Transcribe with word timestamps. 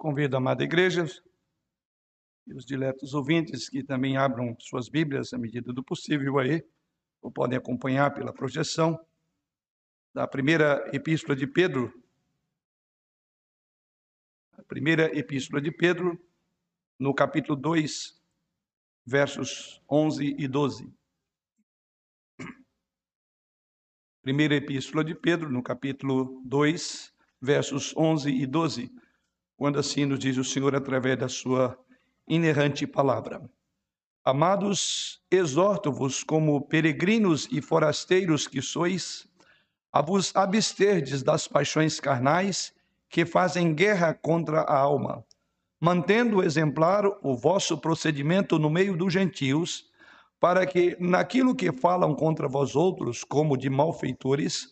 Convido 0.00 0.34
a 0.34 0.38
amada 0.38 0.64
igreja 0.64 1.04
e 2.46 2.54
os 2.54 2.64
diletos 2.64 3.12
ouvintes 3.12 3.68
que 3.68 3.84
também 3.84 4.16
abram 4.16 4.56
suas 4.58 4.88
Bíblias 4.88 5.34
à 5.34 5.36
medida 5.36 5.74
do 5.74 5.84
possível 5.84 6.38
aí, 6.38 6.66
ou 7.20 7.30
podem 7.30 7.58
acompanhar 7.58 8.14
pela 8.14 8.32
projeção 8.32 8.98
da 10.14 10.26
primeira 10.26 10.88
epístola 10.94 11.36
de 11.36 11.46
Pedro. 11.46 11.92
A 14.56 14.62
primeira 14.62 15.14
epístola 15.14 15.60
de 15.60 15.70
Pedro, 15.70 16.18
no 16.98 17.12
capítulo 17.12 17.54
2, 17.54 18.18
versos 19.04 19.82
11 19.86 20.34
e 20.38 20.48
12. 20.48 20.90
Primeira 24.22 24.54
epístola 24.54 25.04
de 25.04 25.14
Pedro, 25.14 25.50
no 25.50 25.62
capítulo 25.62 26.40
2, 26.46 27.14
versos 27.38 27.94
11 27.94 28.30
e 28.30 28.46
12 28.46 28.90
quando 29.60 29.78
assim 29.78 30.06
nos 30.06 30.18
diz 30.18 30.38
o 30.38 30.42
Senhor 30.42 30.74
através 30.74 31.18
da 31.18 31.28
sua 31.28 31.78
inerrante 32.26 32.86
palavra. 32.86 33.42
Amados, 34.24 35.20
exorto-vos 35.30 36.24
como 36.24 36.62
peregrinos 36.62 37.46
e 37.52 37.60
forasteiros 37.60 38.48
que 38.48 38.62
sois, 38.62 39.28
a 39.92 40.00
vos 40.00 40.34
absterdes 40.34 41.22
das 41.22 41.46
paixões 41.46 42.00
carnais 42.00 42.72
que 43.06 43.26
fazem 43.26 43.74
guerra 43.74 44.14
contra 44.14 44.62
a 44.62 44.78
alma, 44.78 45.22
mantendo 45.78 46.42
exemplar 46.42 47.04
o 47.22 47.36
vosso 47.36 47.76
procedimento 47.76 48.58
no 48.58 48.70
meio 48.70 48.96
dos 48.96 49.12
gentios, 49.12 49.90
para 50.40 50.64
que 50.64 50.96
naquilo 50.98 51.54
que 51.54 51.70
falam 51.70 52.14
contra 52.14 52.48
vós 52.48 52.74
outros 52.74 53.24
como 53.24 53.58
de 53.58 53.68
malfeitores, 53.68 54.68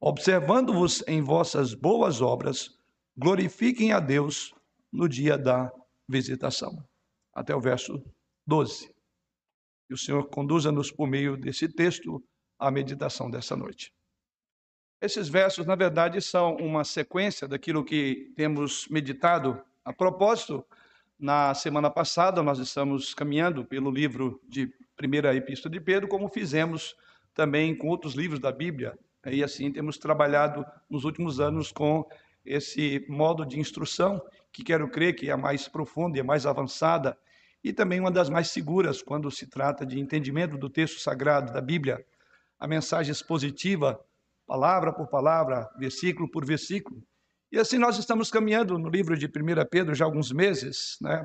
observando-vos 0.00 1.04
em 1.06 1.22
vossas 1.22 1.74
boas 1.74 2.20
obras, 2.20 2.81
glorifiquem 3.16 3.92
a 3.92 4.00
Deus 4.00 4.54
no 4.92 5.08
dia 5.08 5.38
da 5.38 5.70
visitação. 6.08 6.84
Até 7.34 7.54
o 7.54 7.60
verso 7.60 8.02
12. 8.46 8.94
Que 9.88 9.94
o 9.94 9.98
Senhor 9.98 10.28
conduza-nos 10.28 10.90
por 10.90 11.06
meio 11.06 11.36
desse 11.36 11.68
texto 11.68 12.22
à 12.58 12.70
meditação 12.70 13.30
dessa 13.30 13.56
noite. 13.56 13.92
Esses 15.00 15.28
versos, 15.28 15.66
na 15.66 15.74
verdade, 15.74 16.20
são 16.20 16.54
uma 16.56 16.84
sequência 16.84 17.48
daquilo 17.48 17.84
que 17.84 18.32
temos 18.36 18.86
meditado. 18.88 19.60
A 19.84 19.92
propósito, 19.92 20.64
na 21.18 21.54
semana 21.54 21.90
passada, 21.90 22.42
nós 22.42 22.58
estamos 22.58 23.12
caminhando 23.12 23.64
pelo 23.64 23.90
livro 23.90 24.40
de 24.48 24.72
Primeira 24.96 25.34
Epístola 25.34 25.72
de 25.72 25.80
Pedro, 25.80 26.06
como 26.06 26.28
fizemos 26.28 26.94
também 27.34 27.74
com 27.74 27.88
outros 27.88 28.14
livros 28.14 28.38
da 28.38 28.52
Bíblia. 28.52 28.96
E 29.26 29.42
assim 29.42 29.72
temos 29.72 29.98
trabalhado 29.98 30.64
nos 30.88 31.04
últimos 31.04 31.40
anos 31.40 31.72
com 31.72 32.08
esse 32.44 33.04
modo 33.08 33.44
de 33.44 33.58
instrução, 33.58 34.20
que 34.52 34.62
quero 34.62 34.88
crer 34.88 35.14
que 35.14 35.30
é 35.30 35.32
a 35.32 35.36
mais 35.36 35.68
profunda 35.68 36.18
e 36.18 36.20
a 36.20 36.24
mais 36.24 36.46
avançada, 36.46 37.16
e 37.64 37.72
também 37.72 38.00
uma 38.00 38.10
das 38.10 38.28
mais 38.28 38.50
seguras 38.50 39.00
quando 39.00 39.30
se 39.30 39.46
trata 39.46 39.86
de 39.86 39.98
entendimento 39.98 40.58
do 40.58 40.68
texto 40.68 41.00
sagrado 41.00 41.52
da 41.52 41.60
Bíblia. 41.60 42.04
A 42.58 42.66
mensagem 42.66 43.12
expositiva, 43.12 44.00
palavra 44.46 44.92
por 44.92 45.06
palavra, 45.06 45.70
versículo 45.78 46.28
por 46.28 46.44
versículo. 46.44 47.02
E 47.50 47.58
assim 47.58 47.78
nós 47.78 47.98
estamos 47.98 48.30
caminhando 48.30 48.78
no 48.78 48.88
livro 48.88 49.16
de 49.16 49.26
1 49.26 49.30
Pedro 49.70 49.94
já 49.94 50.04
há 50.04 50.08
alguns 50.08 50.32
meses, 50.32 50.96
né? 51.00 51.24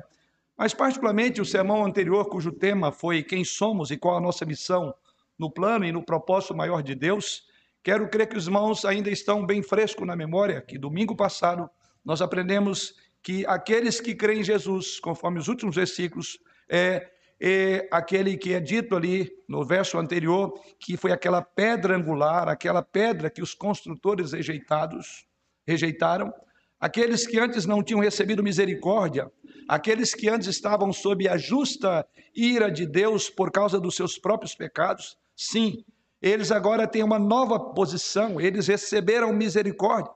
Mas 0.56 0.74
particularmente 0.74 1.40
o 1.40 1.44
sermão 1.44 1.84
anterior, 1.84 2.28
cujo 2.28 2.50
tema 2.50 2.90
foi 2.90 3.22
quem 3.22 3.44
somos 3.44 3.90
e 3.90 3.96
qual 3.96 4.16
a 4.16 4.20
nossa 4.20 4.44
missão 4.44 4.92
no 5.38 5.50
plano 5.50 5.84
e 5.84 5.92
no 5.92 6.02
propósito 6.02 6.54
maior 6.54 6.82
de 6.82 6.94
Deus, 6.94 7.44
Quero 7.88 8.06
crer 8.06 8.28
que 8.28 8.36
os 8.36 8.44
irmãos 8.44 8.84
ainda 8.84 9.08
estão 9.08 9.46
bem 9.46 9.62
fresco 9.62 10.04
na 10.04 10.14
memória 10.14 10.60
que 10.60 10.76
domingo 10.76 11.16
passado 11.16 11.70
nós 12.04 12.20
aprendemos 12.20 12.94
que 13.22 13.46
aqueles 13.46 13.98
que 13.98 14.14
creem 14.14 14.40
em 14.40 14.44
Jesus, 14.44 15.00
conforme 15.00 15.38
os 15.38 15.48
últimos 15.48 15.74
versículos, 15.74 16.38
é, 16.68 17.10
é 17.40 17.88
aquele 17.90 18.36
que 18.36 18.52
é 18.52 18.60
dito 18.60 18.94
ali 18.94 19.32
no 19.48 19.64
verso 19.64 19.96
anterior, 19.96 20.52
que 20.78 20.98
foi 20.98 21.12
aquela 21.12 21.40
pedra 21.40 21.96
angular, 21.96 22.46
aquela 22.46 22.82
pedra 22.82 23.30
que 23.30 23.40
os 23.40 23.54
construtores 23.54 24.32
rejeitados 24.32 25.26
rejeitaram, 25.66 26.30
aqueles 26.78 27.26
que 27.26 27.38
antes 27.40 27.64
não 27.64 27.82
tinham 27.82 28.02
recebido 28.02 28.42
misericórdia, 28.42 29.32
aqueles 29.66 30.14
que 30.14 30.28
antes 30.28 30.46
estavam 30.46 30.92
sob 30.92 31.26
a 31.26 31.38
justa 31.38 32.06
ira 32.36 32.70
de 32.70 32.84
Deus 32.84 33.30
por 33.30 33.50
causa 33.50 33.80
dos 33.80 33.96
seus 33.96 34.18
próprios 34.18 34.54
pecados, 34.54 35.16
sim, 35.34 35.86
eles 36.20 36.50
agora 36.50 36.86
têm 36.86 37.02
uma 37.02 37.18
nova 37.18 37.58
posição, 37.58 38.40
eles 38.40 38.66
receberam 38.66 39.32
misericórdia. 39.32 40.12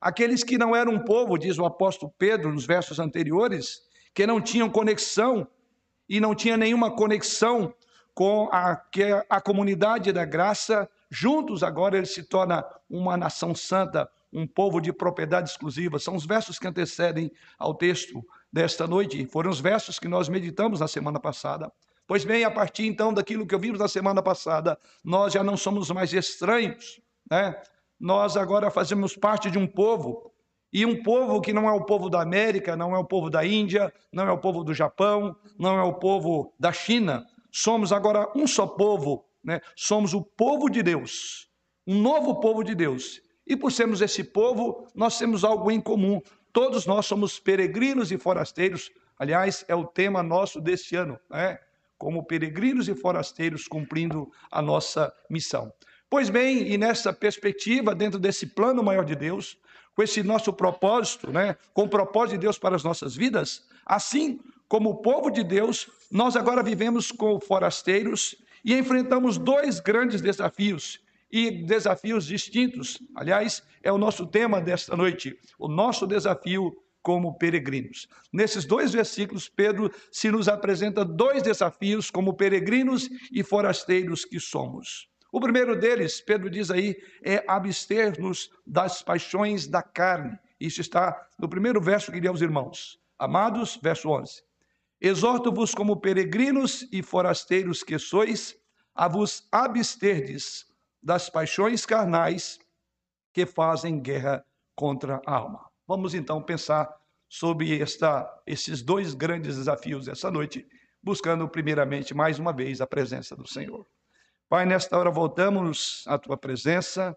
Aqueles 0.00 0.42
que 0.42 0.58
não 0.58 0.74
eram 0.74 0.92
um 0.92 1.04
povo, 1.04 1.38
diz 1.38 1.58
o 1.58 1.64
apóstolo 1.64 2.12
Pedro 2.18 2.52
nos 2.52 2.66
versos 2.66 2.98
anteriores, 2.98 3.80
que 4.14 4.26
não 4.26 4.40
tinham 4.40 4.68
conexão 4.68 5.46
e 6.08 6.20
não 6.20 6.34
tinha 6.34 6.56
nenhuma 6.56 6.90
conexão 6.94 7.72
com 8.14 8.48
a, 8.52 8.82
a 9.30 9.40
comunidade 9.40 10.12
da 10.12 10.24
graça, 10.24 10.88
juntos 11.10 11.62
agora 11.62 11.96
eles 11.96 12.12
se 12.12 12.24
tornam 12.24 12.62
uma 12.88 13.16
nação 13.16 13.54
santa, 13.54 14.10
um 14.32 14.46
povo 14.46 14.80
de 14.80 14.92
propriedade 14.92 15.50
exclusiva. 15.50 15.98
São 15.98 16.16
os 16.16 16.26
versos 16.26 16.58
que 16.58 16.66
antecedem 16.66 17.30
ao 17.58 17.74
texto 17.74 18.24
desta 18.52 18.86
noite, 18.86 19.24
foram 19.26 19.50
os 19.50 19.60
versos 19.60 19.98
que 19.98 20.08
nós 20.08 20.28
meditamos 20.28 20.80
na 20.80 20.88
semana 20.88 21.20
passada. 21.20 21.72
Pois 22.06 22.24
bem, 22.24 22.44
a 22.44 22.50
partir 22.50 22.86
então 22.86 23.12
daquilo 23.12 23.46
que 23.46 23.54
ouvimos 23.54 23.78
na 23.78 23.88
semana 23.88 24.22
passada, 24.22 24.78
nós 25.04 25.32
já 25.32 25.42
não 25.42 25.56
somos 25.56 25.90
mais 25.90 26.12
estranhos, 26.12 27.00
né? 27.30 27.60
Nós 27.98 28.36
agora 28.36 28.70
fazemos 28.70 29.16
parte 29.16 29.50
de 29.50 29.58
um 29.58 29.66
povo, 29.66 30.32
e 30.72 30.86
um 30.86 31.02
povo 31.02 31.40
que 31.40 31.52
não 31.52 31.68
é 31.68 31.72
o 31.72 31.84
povo 31.84 32.08
da 32.08 32.22
América, 32.22 32.74
não 32.74 32.96
é 32.96 32.98
o 32.98 33.04
povo 33.04 33.28
da 33.28 33.44
Índia, 33.44 33.92
não 34.10 34.26
é 34.26 34.32
o 34.32 34.38
povo 34.38 34.64
do 34.64 34.72
Japão, 34.72 35.36
não 35.58 35.78
é 35.78 35.82
o 35.82 35.92
povo 35.92 36.54
da 36.58 36.72
China. 36.72 37.26
Somos 37.50 37.92
agora 37.92 38.26
um 38.34 38.46
só 38.46 38.66
povo, 38.66 39.26
né? 39.44 39.60
Somos 39.76 40.14
o 40.14 40.22
povo 40.22 40.70
de 40.70 40.82
Deus, 40.82 41.48
um 41.86 42.00
novo 42.00 42.40
povo 42.40 42.64
de 42.64 42.74
Deus. 42.74 43.20
E 43.46 43.54
por 43.54 43.70
sermos 43.70 44.00
esse 44.00 44.24
povo, 44.24 44.86
nós 44.94 45.18
temos 45.18 45.44
algo 45.44 45.70
em 45.70 45.80
comum. 45.80 46.22
Todos 46.54 46.86
nós 46.86 47.04
somos 47.04 47.38
peregrinos 47.38 48.10
e 48.10 48.16
forasteiros. 48.16 48.90
Aliás, 49.18 49.66
é 49.68 49.74
o 49.74 49.84
tema 49.84 50.22
nosso 50.22 50.58
deste 50.58 50.96
ano, 50.96 51.20
né? 51.30 51.58
Como 52.02 52.24
peregrinos 52.24 52.88
e 52.88 52.96
forasteiros 52.96 53.68
cumprindo 53.68 54.28
a 54.50 54.60
nossa 54.60 55.14
missão. 55.30 55.72
Pois 56.10 56.28
bem, 56.28 56.66
e 56.66 56.76
nessa 56.76 57.12
perspectiva, 57.12 57.94
dentro 57.94 58.18
desse 58.18 58.44
plano 58.44 58.82
maior 58.82 59.04
de 59.04 59.14
Deus, 59.14 59.56
com 59.94 60.02
esse 60.02 60.20
nosso 60.20 60.52
propósito, 60.52 61.30
né, 61.30 61.56
com 61.72 61.84
o 61.84 61.88
propósito 61.88 62.32
de 62.32 62.40
Deus 62.40 62.58
para 62.58 62.74
as 62.74 62.82
nossas 62.82 63.14
vidas, 63.14 63.68
assim 63.86 64.40
como 64.66 64.90
o 64.90 64.96
povo 64.96 65.30
de 65.30 65.44
Deus, 65.44 65.88
nós 66.10 66.34
agora 66.34 66.60
vivemos 66.60 67.12
com 67.12 67.38
forasteiros 67.38 68.34
e 68.64 68.74
enfrentamos 68.74 69.38
dois 69.38 69.78
grandes 69.78 70.20
desafios 70.20 70.98
e 71.30 71.52
desafios 71.52 72.26
distintos. 72.26 72.98
Aliás, 73.14 73.62
é 73.80 73.92
o 73.92 73.98
nosso 73.98 74.26
tema 74.26 74.60
desta 74.60 74.96
noite, 74.96 75.38
o 75.56 75.68
nosso 75.68 76.04
desafio 76.04 76.76
como 77.02 77.36
peregrinos. 77.36 78.08
Nesses 78.32 78.64
dois 78.64 78.92
versículos, 78.92 79.48
Pedro 79.48 79.90
se 80.10 80.30
nos 80.30 80.48
apresenta 80.48 81.04
dois 81.04 81.42
desafios 81.42 82.10
como 82.10 82.34
peregrinos 82.34 83.08
e 83.32 83.42
forasteiros 83.42 84.24
que 84.24 84.38
somos. 84.38 85.08
O 85.32 85.40
primeiro 85.40 85.74
deles, 85.78 86.20
Pedro 86.20 86.50
diz 86.50 86.70
aí, 86.70 86.96
é 87.24 87.42
abster-nos 87.48 88.50
das 88.66 89.02
paixões 89.02 89.66
da 89.66 89.82
carne. 89.82 90.38
Isso 90.60 90.80
está 90.80 91.26
no 91.38 91.48
primeiro 91.48 91.80
verso 91.80 92.12
que 92.12 92.20
li 92.20 92.28
aos 92.28 92.42
irmãos. 92.42 93.00
Amados, 93.18 93.78
verso 93.82 94.10
11. 94.10 94.42
Exorto-vos 95.00 95.74
como 95.74 96.00
peregrinos 96.00 96.86
e 96.92 97.02
forasteiros 97.02 97.82
que 97.82 97.98
sois, 97.98 98.56
a 98.94 99.08
vos 99.08 99.48
absterdes 99.50 100.66
das 101.02 101.30
paixões 101.30 101.86
carnais 101.86 102.58
que 103.32 103.46
fazem 103.46 104.00
guerra 104.00 104.44
contra 104.76 105.20
a 105.26 105.34
alma. 105.34 105.71
Vamos 105.86 106.14
então 106.14 106.42
pensar 106.42 106.88
sobre 107.28 107.80
esta, 107.80 108.30
esses 108.46 108.82
dois 108.82 109.14
grandes 109.14 109.56
desafios 109.56 110.06
essa 110.06 110.30
noite, 110.30 110.66
buscando 111.02 111.48
primeiramente 111.48 112.14
mais 112.14 112.38
uma 112.38 112.52
vez 112.52 112.80
a 112.80 112.86
presença 112.86 113.34
do 113.34 113.48
Senhor. 113.48 113.86
Pai, 114.48 114.66
nesta 114.66 114.98
hora 114.98 115.10
voltamos 115.10 116.04
à 116.06 116.18
tua 116.18 116.36
presença, 116.36 117.16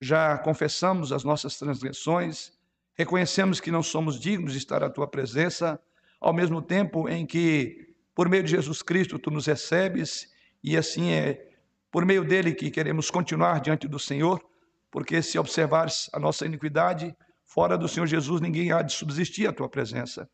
já 0.00 0.38
confessamos 0.38 1.12
as 1.12 1.24
nossas 1.24 1.58
transgressões, 1.58 2.52
reconhecemos 2.94 3.60
que 3.60 3.70
não 3.70 3.82
somos 3.82 4.18
dignos 4.18 4.52
de 4.52 4.58
estar 4.58 4.82
à 4.82 4.88
tua 4.88 5.08
presença, 5.08 5.80
ao 6.20 6.32
mesmo 6.32 6.62
tempo 6.62 7.08
em 7.08 7.26
que, 7.26 7.94
por 8.14 8.28
meio 8.28 8.44
de 8.44 8.50
Jesus 8.50 8.80
Cristo, 8.80 9.18
tu 9.18 9.30
nos 9.30 9.46
recebes 9.46 10.32
e 10.62 10.76
assim 10.76 11.10
é 11.10 11.50
por 11.90 12.06
meio 12.06 12.24
dele 12.24 12.54
que 12.54 12.70
queremos 12.70 13.10
continuar 13.10 13.60
diante 13.60 13.88
do 13.88 13.98
Senhor, 13.98 14.40
porque 14.90 15.20
se 15.20 15.38
observares 15.38 16.08
a 16.12 16.18
nossa 16.20 16.46
iniquidade, 16.46 17.14
Fora 17.52 17.76
do 17.76 17.86
Senhor 17.86 18.06
Jesus, 18.06 18.40
ninguém 18.40 18.72
há 18.72 18.80
de 18.80 18.94
subsistir 18.94 19.46
à 19.46 19.52
tua 19.52 19.68
presença. 19.68 20.26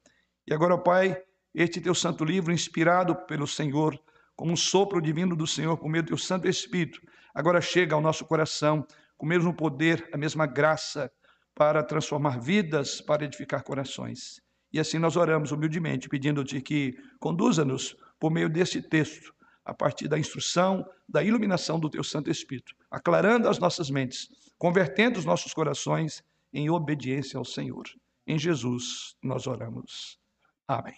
E 0.46 0.54
agora, 0.54 0.78
Pai, 0.78 1.20
este 1.52 1.80
teu 1.80 1.92
santo 1.92 2.24
livro, 2.24 2.52
inspirado 2.52 3.12
pelo 3.26 3.44
Senhor, 3.44 3.98
como 4.36 4.52
um 4.52 4.56
sopro 4.56 5.02
divino 5.02 5.34
do 5.34 5.44
Senhor, 5.44 5.76
por 5.76 5.88
meio 5.88 6.04
do 6.04 6.08
teu 6.10 6.16
Santo 6.16 6.46
Espírito, 6.46 7.00
agora 7.34 7.60
chega 7.60 7.92
ao 7.96 8.00
nosso 8.00 8.24
coração 8.24 8.86
com 9.16 9.26
o 9.26 9.28
mesmo 9.28 9.52
poder, 9.52 10.08
a 10.12 10.16
mesma 10.16 10.46
graça 10.46 11.10
para 11.56 11.82
transformar 11.82 12.38
vidas, 12.38 13.00
para 13.00 13.24
edificar 13.24 13.64
corações. 13.64 14.40
E 14.72 14.78
assim 14.78 15.00
nós 15.00 15.16
oramos 15.16 15.50
humildemente, 15.50 16.08
pedindo-te 16.08 16.60
que 16.60 16.94
conduza-nos 17.18 17.96
por 18.20 18.30
meio 18.30 18.48
deste 18.48 18.80
texto, 18.80 19.34
a 19.64 19.74
partir 19.74 20.06
da 20.06 20.20
instrução, 20.20 20.86
da 21.08 21.20
iluminação 21.20 21.80
do 21.80 21.90
teu 21.90 22.04
Santo 22.04 22.30
Espírito, 22.30 22.76
aclarando 22.88 23.48
as 23.48 23.58
nossas 23.58 23.90
mentes, 23.90 24.28
convertendo 24.56 25.18
os 25.18 25.24
nossos 25.24 25.52
corações 25.52 26.22
em 26.52 26.70
obediência 26.70 27.38
ao 27.38 27.44
Senhor. 27.44 27.84
Em 28.26 28.38
Jesus 28.38 29.16
nós 29.22 29.46
oramos. 29.46 30.18
Amém. 30.66 30.96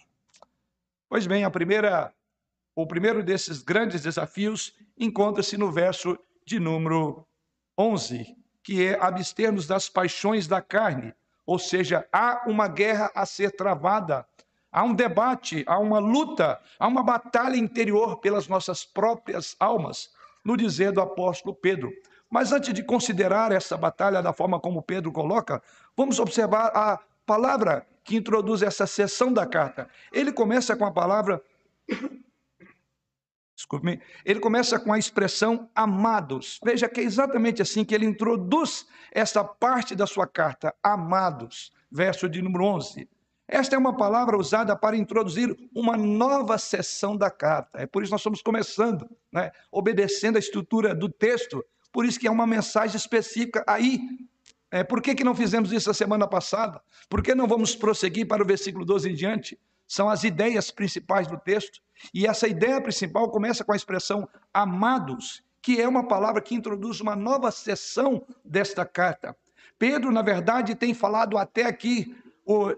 Pois 1.09 1.27
bem, 1.27 1.45
a 1.45 1.51
primeira, 1.51 2.15
o 2.75 2.87
primeiro 2.87 3.23
desses 3.23 3.63
grandes 3.63 4.03
desafios 4.03 4.75
encontra-se 4.99 5.57
no 5.57 5.71
verso 5.71 6.19
de 6.45 6.59
número 6.59 7.27
11, 7.79 8.37
que 8.63 8.85
é 8.85 8.99
abster-nos 9.01 9.67
das 9.67 9.89
paixões 9.89 10.47
da 10.47 10.61
carne, 10.61 11.15
ou 11.47 11.59
seja, 11.59 12.07
há 12.13 12.45
uma 12.47 12.69
guerra 12.69 13.11
a 13.15 13.27
ser 13.27 13.51
travada, 13.53 14.27
há 14.71 14.85
um 14.85 14.95
debate, 14.95 15.65
há 15.67 15.79
uma 15.79 15.99
luta, 15.99 16.61
há 16.79 16.87
uma 16.87 17.03
batalha 17.03 17.57
interior 17.57 18.19
pelas 18.19 18.47
nossas 18.47 18.85
próprias 18.85 19.57
almas, 19.59 20.13
no 20.45 20.57
dizer 20.57 20.93
do 20.93 21.01
apóstolo 21.01 21.55
Pedro. 21.55 21.93
Mas 22.31 22.53
antes 22.53 22.73
de 22.73 22.83
considerar 22.83 23.51
essa 23.51 23.77
batalha 23.77 24.23
da 24.23 24.33
forma 24.33 24.61
como 24.61 24.83
Pedro 24.83 25.11
coloca, 25.11 25.61
vamos 25.97 26.21
observar 26.21 26.71
a 26.75 27.01
palavra 27.27 27.87
que 28.05 28.17
introduz 28.17 28.63
essa 28.63 28.87
seção 28.87 29.33
da 29.33 29.45
carta. 29.45 29.89
Ele 30.13 30.33
começa 30.33 30.77
com 30.77 30.85
a 30.85 30.93
palavra 30.93 31.43
Desculpe-me. 33.61 34.01
Ele 34.25 34.41
começa 34.41 34.81
com 34.81 34.91
a 34.91 34.99
expressão 34.99 35.69
amados. 35.75 36.59
Veja 36.65 36.89
que 36.89 36.99
é 36.99 37.05
exatamente 37.05 37.61
assim 37.61 37.85
que 37.85 37.95
ele 37.95 38.07
introduz 38.07 38.87
essa 39.13 39.45
parte 39.45 39.95
da 39.95 40.07
sua 40.07 40.27
carta, 40.27 40.75
amados, 40.83 41.71
verso 41.93 42.27
de 42.27 42.41
número 42.41 42.65
11. 42.65 43.07
Esta 43.47 43.77
é 43.77 43.79
uma 43.79 43.95
palavra 43.95 44.39
usada 44.39 44.75
para 44.75 44.97
introduzir 44.97 45.55
uma 45.75 45.95
nova 45.95 46.57
seção 46.57 47.15
da 47.15 47.31
carta. 47.31 47.83
É 47.83 47.87
por 47.87 48.03
isso 48.03 48.09
que 48.09 48.15
nós 48.15 48.21
estamos 48.21 48.41
começando, 48.41 49.07
né? 49.31 49.51
obedecendo 49.71 50.37
a 50.37 50.39
estrutura 50.39 50.95
do 50.95 51.11
texto. 51.11 51.63
Por 51.93 52.05
isso 52.05 52.19
que 52.19 52.27
é 52.27 52.31
uma 52.31 52.47
mensagem 52.47 52.97
específica 52.97 53.65
aí. 53.67 54.01
É, 54.71 54.85
por 54.85 55.03
que, 55.03 55.15
que 55.15 55.25
não 55.25 55.35
fizemos 55.35 55.73
isso 55.73 55.91
a 55.91 55.95
semana 55.95 56.27
passada? 56.27 56.81
Por 57.09 57.23
que 57.23 57.35
não 57.35 57.49
vamos 57.49 57.75
prosseguir 57.75 58.27
para 58.29 58.43
o 58.43 58.47
versículo 58.47 58.85
12 58.85 59.11
em 59.11 59.15
diante? 59.15 59.59
São 59.87 60.09
as 60.09 60.23
ideias 60.23 60.71
principais 60.71 61.27
do 61.27 61.37
texto. 61.37 61.81
E 62.15 62.27
essa 62.27 62.47
ideia 62.47 62.81
principal 62.81 63.29
começa 63.31 63.65
com 63.65 63.73
a 63.73 63.77
expressão 63.77 64.29
amados, 64.55 65.43
que 65.61 65.81
é 65.81 65.89
uma 65.89 66.07
palavra 66.07 66.41
que 66.41 66.55
introduz 66.55 67.01
uma 67.01 67.17
nova 67.17 67.51
seção 67.51 68.25
desta 68.45 68.85
carta. 68.85 69.37
Pedro, 69.79 70.13
na 70.13 70.23
verdade, 70.23 70.75
tem 70.75 70.95
falado 70.95 71.37
até 71.37 71.65
aqui 71.65 72.17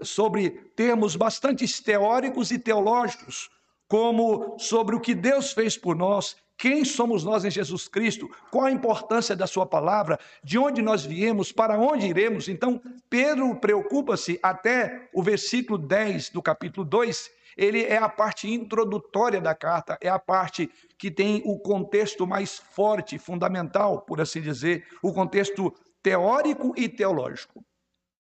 sobre 0.03 0.51
termos 0.75 1.17
bastante 1.17 1.67
teóricos 1.83 2.51
e 2.51 2.59
teológicos, 2.59 3.51
como 3.89 4.57
sobre 4.59 4.97
o 4.97 5.01
que 5.01 5.15
Deus 5.15 5.53
fez 5.53 5.77
por 5.77 5.97
nós, 5.97 6.37
quem 6.57 6.85
somos 6.85 7.25
nós 7.25 7.45
em 7.45 7.51
Jesus 7.51 7.89
Cristo, 7.89 8.31
qual 8.51 8.67
a 8.67 8.71
importância 8.71 9.35
da 9.35 9.47
Sua 9.47 9.67
palavra, 9.67 10.19
de 10.45 10.59
onde 10.59 10.81
nós 10.81 11.05
viemos, 11.05 11.51
para 11.51 11.79
onde 11.79 12.07
iremos. 12.07 12.49
Então, 12.49 12.81
Pedro 13.11 13.57
preocupa-se 13.57 14.39
até 14.43 15.09
o 15.13 15.23
versículo 15.23 15.77
10 15.79 16.31
do 16.31 16.41
capítulo 16.41 16.87
2 16.87 17.43
ele 17.57 17.85
é 17.85 17.97
a 17.97 18.09
parte 18.09 18.51
introdutória 18.51 19.41
da 19.41 19.55
carta, 19.55 19.99
é 20.01 20.09
a 20.09 20.19
parte 20.19 20.71
que 20.97 21.11
tem 21.11 21.43
o 21.45 21.59
contexto 21.59 22.27
mais 22.27 22.57
forte, 22.57 23.19
fundamental, 23.19 24.03
por 24.03 24.21
assim 24.21 24.41
dizer, 24.41 24.87
o 25.03 25.13
contexto 25.13 25.75
teórico 26.03 26.73
e 26.77 26.89
teológico. 26.89 27.65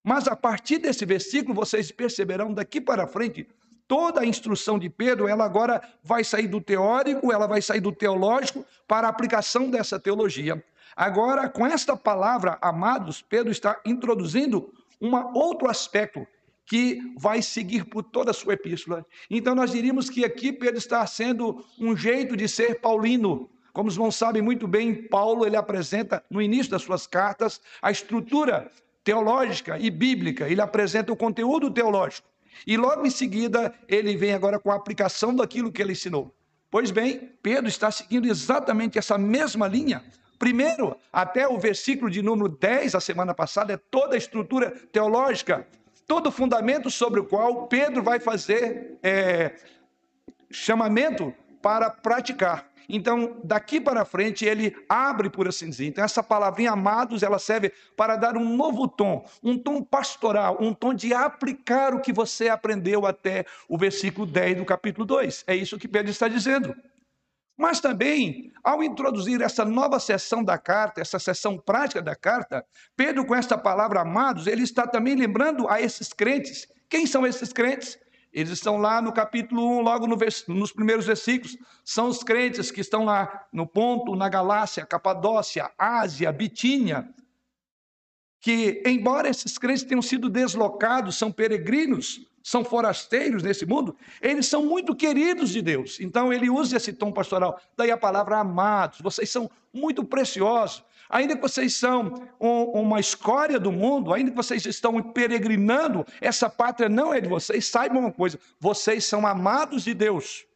Mas 0.04 0.26
a 0.26 0.36
partir 0.36 0.78
desse 0.78 1.04
versículo, 1.04 1.54
vocês 1.54 1.90
perceberão 1.90 2.52
daqui 2.52 2.80
para 2.80 3.06
frente, 3.06 3.46
toda 3.86 4.20
a 4.20 4.26
instrução 4.26 4.78
de 4.78 4.88
Pedro, 4.88 5.28
ela 5.28 5.44
agora 5.44 5.82
vai 6.02 6.24
sair 6.24 6.46
do 6.46 6.60
teórico, 6.60 7.32
ela 7.32 7.46
vai 7.46 7.60
sair 7.60 7.80
do 7.80 7.92
teológico 7.92 8.64
para 8.86 9.06
a 9.06 9.10
aplicação 9.10 9.70
dessa 9.70 9.98
teologia. 9.98 10.62
Agora, 10.96 11.48
com 11.48 11.66
esta 11.66 11.96
palavra, 11.96 12.58
amados, 12.60 13.22
Pedro 13.22 13.50
está 13.50 13.80
introduzindo 13.84 14.72
um 15.00 15.14
outro 15.36 15.68
aspecto 15.68 16.26
que 16.64 17.00
vai 17.18 17.42
seguir 17.42 17.84
por 17.84 18.02
toda 18.02 18.30
a 18.30 18.34
sua 18.34 18.54
epístola. 18.54 19.04
Então, 19.28 19.54
nós 19.54 19.72
diríamos 19.72 20.08
que 20.08 20.24
aqui 20.24 20.52
Pedro 20.52 20.78
está 20.78 21.04
sendo 21.06 21.64
um 21.78 21.96
jeito 21.96 22.36
de 22.36 22.48
ser 22.48 22.80
paulino. 22.80 23.50
Como 23.72 23.88
os 23.88 23.94
irmãos 23.94 24.16
sabem 24.16 24.42
muito 24.42 24.68
bem, 24.68 24.94
Paulo 25.08 25.46
ele 25.46 25.56
apresenta 25.56 26.22
no 26.30 26.40
início 26.40 26.70
das 26.70 26.82
suas 26.82 27.06
cartas 27.06 27.60
a 27.80 27.90
estrutura 27.90 28.70
teológica 29.02 29.78
e 29.78 29.90
bíblica, 29.90 30.48
ele 30.48 30.60
apresenta 30.60 31.12
o 31.12 31.16
conteúdo 31.16 31.70
teológico. 31.70 32.28
E 32.66 32.76
logo 32.76 33.06
em 33.06 33.10
seguida, 33.10 33.72
ele 33.88 34.16
vem 34.16 34.32
agora 34.32 34.58
com 34.58 34.70
a 34.70 34.74
aplicação 34.74 35.34
daquilo 35.34 35.72
que 35.72 35.82
ele 35.82 35.92
ensinou. 35.92 36.34
Pois 36.70 36.90
bem, 36.90 37.32
Pedro 37.42 37.68
está 37.68 37.90
seguindo 37.90 38.26
exatamente 38.26 38.98
essa 38.98 39.18
mesma 39.18 39.68
linha. 39.68 40.02
Primeiro, 40.38 40.96
até 41.12 41.46
o 41.46 41.58
versículo 41.58 42.10
de 42.10 42.22
número 42.22 42.48
10, 42.48 42.94
a 42.94 43.00
semana 43.00 43.34
passada, 43.34 43.74
é 43.74 43.76
toda 43.76 44.14
a 44.14 44.18
estrutura 44.18 44.70
teológica 44.90 45.66
todo 46.06 46.26
o 46.26 46.32
fundamento 46.32 46.90
sobre 46.90 47.20
o 47.20 47.24
qual 47.24 47.66
Pedro 47.68 48.02
vai 48.02 48.20
fazer 48.20 48.98
é, 49.02 49.54
chamamento 50.50 51.34
para 51.60 51.90
praticar. 51.90 52.70
Então, 52.88 53.40
daqui 53.44 53.80
para 53.80 54.04
frente, 54.04 54.44
ele 54.44 54.74
abre, 54.88 55.30
por 55.30 55.48
assim 55.48 55.70
dizer. 55.70 55.86
Então, 55.86 56.04
essa 56.04 56.22
palavrinha 56.22 56.72
amados, 56.72 57.22
ela 57.22 57.38
serve 57.38 57.72
para 57.96 58.16
dar 58.16 58.36
um 58.36 58.56
novo 58.56 58.88
tom, 58.88 59.24
um 59.42 59.58
tom 59.58 59.82
pastoral, 59.82 60.58
um 60.60 60.72
tom 60.74 60.94
de 60.94 61.14
aplicar 61.14 61.94
o 61.94 62.00
que 62.00 62.12
você 62.12 62.48
aprendeu 62.48 63.06
até 63.06 63.44
o 63.68 63.78
versículo 63.78 64.26
10 64.26 64.58
do 64.58 64.64
capítulo 64.64 65.06
2. 65.06 65.44
É 65.46 65.54
isso 65.54 65.78
que 65.78 65.88
Pedro 65.88 66.10
está 66.10 66.28
dizendo. 66.28 66.74
Mas 67.56 67.80
também, 67.80 68.50
ao 68.64 68.82
introduzir 68.82 69.40
essa 69.40 69.64
nova 69.64 70.00
seção 70.00 70.42
da 70.42 70.58
carta, 70.58 71.00
essa 71.00 71.18
seção 71.18 71.58
prática 71.58 72.02
da 72.02 72.16
carta, 72.16 72.64
Pedro, 72.96 73.24
com 73.24 73.34
esta 73.34 73.56
palavra 73.58 74.00
amados, 74.00 74.46
ele 74.46 74.62
está 74.62 74.86
também 74.86 75.14
lembrando 75.14 75.68
a 75.68 75.80
esses 75.80 76.12
crentes. 76.12 76.66
Quem 76.88 77.06
são 77.06 77.26
esses 77.26 77.52
crentes? 77.52 77.98
Eles 78.32 78.50
estão 78.50 78.78
lá 78.78 79.02
no 79.02 79.12
capítulo 79.12 79.78
1, 79.78 79.80
logo 79.82 80.06
no 80.06 80.16
vers... 80.16 80.46
nos 80.48 80.72
primeiros 80.72 81.04
versículos. 81.04 81.56
São 81.84 82.08
os 82.08 82.22
crentes 82.22 82.70
que 82.70 82.80
estão 82.80 83.04
lá 83.04 83.46
no 83.52 83.66
Ponto, 83.66 84.16
na 84.16 84.28
Galácia, 84.28 84.86
Capadócia, 84.86 85.70
Ásia, 85.76 86.32
Bitínia. 86.32 87.08
Que, 88.40 88.82
embora 88.86 89.28
esses 89.28 89.58
crentes 89.58 89.84
tenham 89.84 90.02
sido 90.02 90.30
deslocados, 90.30 91.16
são 91.16 91.30
peregrinos, 91.30 92.26
são 92.42 92.64
forasteiros 92.64 93.42
nesse 93.42 93.64
mundo, 93.64 93.96
eles 94.20 94.46
são 94.46 94.64
muito 94.64 94.96
queridos 94.96 95.50
de 95.50 95.62
Deus. 95.62 96.00
Então 96.00 96.32
ele 96.32 96.50
usa 96.50 96.76
esse 96.76 96.92
tom 96.92 97.12
pastoral. 97.12 97.60
Daí 97.76 97.90
a 97.90 97.96
palavra 97.96 98.38
amados, 98.38 99.00
vocês 99.00 99.30
são 99.30 99.50
muito 99.72 100.02
preciosos. 100.04 100.82
Ainda 101.12 101.36
que 101.36 101.42
vocês 101.42 101.76
são 101.76 102.26
um, 102.40 102.62
uma 102.80 102.98
escória 102.98 103.60
do 103.60 103.70
mundo, 103.70 104.14
ainda 104.14 104.30
que 104.30 104.36
vocês 104.36 104.64
estão 104.64 105.00
peregrinando, 105.02 106.06
essa 106.22 106.48
pátria 106.48 106.88
não 106.88 107.12
é 107.12 107.20
de 107.20 107.28
vocês. 107.28 107.66
Saibam 107.66 108.00
uma 108.00 108.12
coisa: 108.12 108.40
vocês 108.58 109.04
são 109.04 109.26
amados 109.26 109.84
de 109.84 109.92
Deus. 109.92 110.46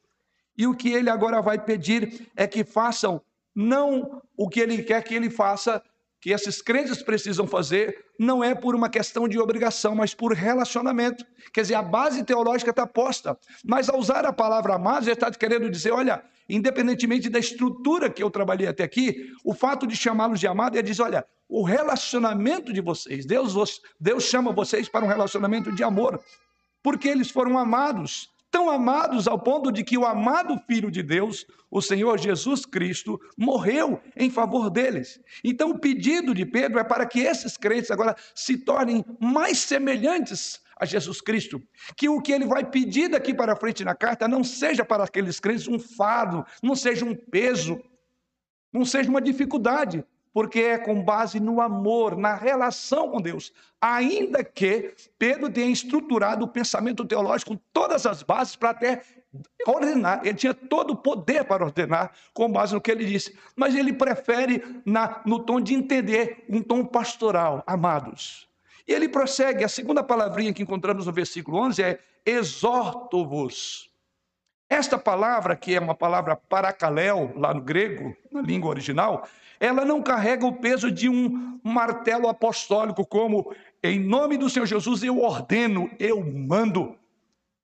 E 0.56 0.66
o 0.66 0.74
que 0.74 0.88
ele 0.88 1.10
agora 1.10 1.42
vai 1.42 1.62
pedir 1.62 2.30
é 2.34 2.46
que 2.46 2.64
façam 2.64 3.20
não 3.54 4.22
o 4.34 4.48
que 4.48 4.58
ele 4.58 4.82
quer 4.82 5.04
que 5.04 5.14
ele 5.14 5.28
faça, 5.28 5.82
que 6.20 6.30
esses 6.30 6.62
crentes 6.62 7.02
precisam 7.02 7.46
fazer 7.46 8.06
não 8.18 8.42
é 8.42 8.54
por 8.54 8.74
uma 8.74 8.88
questão 8.88 9.28
de 9.28 9.38
obrigação, 9.38 9.94
mas 9.94 10.14
por 10.14 10.32
relacionamento. 10.32 11.24
Quer 11.52 11.62
dizer, 11.62 11.74
a 11.74 11.82
base 11.82 12.24
teológica 12.24 12.70
está 12.70 12.86
posta. 12.86 13.38
Mas 13.64 13.88
ao 13.88 13.98
usar 13.98 14.24
a 14.24 14.32
palavra 14.32 14.74
amados, 14.74 15.06
ele 15.06 15.14
está 15.14 15.30
querendo 15.30 15.70
dizer: 15.70 15.92
olha, 15.92 16.22
independentemente 16.48 17.28
da 17.28 17.38
estrutura 17.38 18.10
que 18.10 18.22
eu 18.22 18.30
trabalhei 18.30 18.66
até 18.66 18.84
aqui, 18.84 19.30
o 19.44 19.54
fato 19.54 19.86
de 19.86 19.96
chamá-los 19.96 20.40
de 20.40 20.46
amado 20.46 20.78
é 20.78 20.82
dizer: 20.82 21.02
olha, 21.02 21.26
o 21.48 21.62
relacionamento 21.62 22.72
de 22.72 22.80
vocês, 22.80 23.24
Deus, 23.24 23.80
Deus 24.00 24.24
chama 24.24 24.52
vocês 24.52 24.88
para 24.88 25.04
um 25.04 25.08
relacionamento 25.08 25.70
de 25.70 25.84
amor, 25.84 26.20
porque 26.82 27.08
eles 27.08 27.30
foram 27.30 27.58
amados 27.58 28.30
tão 28.56 28.70
amados 28.70 29.28
ao 29.28 29.38
ponto 29.38 29.70
de 29.70 29.84
que 29.84 29.98
o 29.98 30.06
amado 30.06 30.58
Filho 30.66 30.90
de 30.90 31.02
Deus, 31.02 31.44
o 31.70 31.82
Senhor 31.82 32.18
Jesus 32.18 32.64
Cristo, 32.64 33.20
morreu 33.36 34.00
em 34.16 34.30
favor 34.30 34.70
deles. 34.70 35.20
Então, 35.44 35.72
o 35.72 35.78
pedido 35.78 36.32
de 36.32 36.46
Pedro 36.46 36.78
é 36.78 36.84
para 36.84 37.04
que 37.04 37.20
esses 37.20 37.58
crentes 37.58 37.90
agora 37.90 38.16
se 38.34 38.56
tornem 38.56 39.04
mais 39.20 39.58
semelhantes 39.58 40.58
a 40.80 40.86
Jesus 40.86 41.20
Cristo. 41.20 41.62
Que 41.94 42.08
o 42.08 42.18
que 42.22 42.32
ele 42.32 42.46
vai 42.46 42.64
pedir 42.64 43.08
daqui 43.08 43.34
para 43.34 43.54
frente 43.54 43.84
na 43.84 43.94
carta 43.94 44.26
não 44.26 44.42
seja 44.42 44.86
para 44.86 45.04
aqueles 45.04 45.38
crentes 45.38 45.68
um 45.68 45.78
fardo, 45.78 46.42
não 46.62 46.74
seja 46.74 47.04
um 47.04 47.14
peso, 47.14 47.78
não 48.72 48.86
seja 48.86 49.10
uma 49.10 49.20
dificuldade, 49.20 50.02
porque 50.36 50.60
é 50.60 50.76
com 50.76 51.02
base 51.02 51.40
no 51.40 51.62
amor, 51.62 52.14
na 52.14 52.34
relação 52.34 53.08
com 53.08 53.22
Deus. 53.22 53.50
Ainda 53.80 54.44
que 54.44 54.92
Pedro 55.18 55.50
tenha 55.50 55.72
estruturado 55.72 56.44
o 56.44 56.48
pensamento 56.48 57.06
teológico 57.06 57.52
com 57.52 57.60
todas 57.72 58.04
as 58.04 58.22
bases 58.22 58.54
para 58.54 58.68
até 58.68 59.00
ordenar, 59.66 60.20
ele 60.24 60.34
tinha 60.34 60.52
todo 60.52 60.90
o 60.90 60.96
poder 60.96 61.44
para 61.44 61.64
ordenar 61.64 62.12
com 62.34 62.52
base 62.52 62.74
no 62.74 62.82
que 62.82 62.90
ele 62.90 63.06
disse, 63.06 63.34
mas 63.56 63.74
ele 63.74 63.94
prefere 63.94 64.62
na, 64.84 65.22
no 65.24 65.38
tom 65.38 65.58
de 65.58 65.72
entender, 65.72 66.44
um 66.50 66.60
tom 66.60 66.84
pastoral, 66.84 67.64
amados. 67.66 68.46
E 68.86 68.92
ele 68.92 69.08
prossegue, 69.08 69.64
a 69.64 69.68
segunda 69.70 70.02
palavrinha 70.02 70.52
que 70.52 70.62
encontramos 70.62 71.06
no 71.06 71.12
versículo 71.14 71.56
11 71.60 71.82
é 71.82 71.98
exorto-vos. 72.26 73.90
Esta 74.68 74.98
palavra, 74.98 75.56
que 75.56 75.74
é 75.74 75.80
uma 75.80 75.94
palavra 75.94 76.36
paracaléu, 76.36 77.32
lá 77.36 77.54
no 77.54 77.62
grego, 77.62 78.14
na 78.30 78.42
língua 78.42 78.68
original, 78.68 79.26
ela 79.58 79.84
não 79.84 80.02
carrega 80.02 80.46
o 80.46 80.52
peso 80.52 80.90
de 80.90 81.08
um 81.08 81.58
martelo 81.62 82.28
apostólico, 82.28 83.04
como 83.04 83.54
em 83.82 83.98
nome 83.98 84.36
do 84.36 84.48
Senhor 84.48 84.66
Jesus 84.66 85.02
eu 85.02 85.20
ordeno, 85.20 85.90
eu 85.98 86.24
mando. 86.24 86.96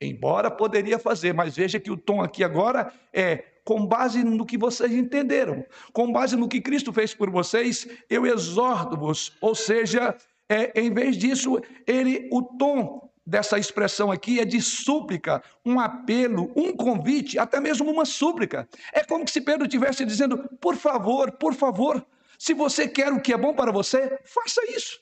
Embora 0.00 0.50
poderia 0.50 0.98
fazer, 0.98 1.32
mas 1.32 1.56
veja 1.56 1.78
que 1.78 1.90
o 1.90 1.96
tom 1.96 2.20
aqui 2.20 2.42
agora 2.42 2.92
é 3.12 3.44
com 3.64 3.86
base 3.86 4.24
no 4.24 4.44
que 4.44 4.58
vocês 4.58 4.92
entenderam, 4.92 5.64
com 5.92 6.10
base 6.10 6.36
no 6.36 6.48
que 6.48 6.60
Cristo 6.60 6.92
fez 6.92 7.14
por 7.14 7.30
vocês, 7.30 7.86
eu 8.10 8.26
exorto-vos. 8.26 9.36
Ou 9.40 9.54
seja, 9.54 10.16
é, 10.48 10.80
em 10.80 10.92
vez 10.92 11.16
disso, 11.16 11.60
ele, 11.86 12.28
o 12.32 12.42
tom 12.42 13.11
dessa 13.24 13.58
expressão 13.58 14.10
aqui 14.10 14.40
é 14.40 14.44
de 14.44 14.60
súplica, 14.60 15.42
um 15.64 15.78
apelo, 15.78 16.52
um 16.56 16.74
convite, 16.74 17.38
até 17.38 17.60
mesmo 17.60 17.90
uma 17.90 18.04
súplica. 18.04 18.68
É 18.92 19.04
como 19.04 19.26
se 19.28 19.40
Pedro 19.40 19.66
estivesse 19.66 20.04
dizendo: 20.04 20.38
por 20.60 20.76
favor, 20.76 21.32
por 21.32 21.54
favor, 21.54 22.04
se 22.38 22.54
você 22.54 22.88
quer 22.88 23.12
o 23.12 23.20
que 23.20 23.32
é 23.32 23.36
bom 23.36 23.54
para 23.54 23.70
você, 23.70 24.18
faça 24.24 24.64
isso. 24.70 25.00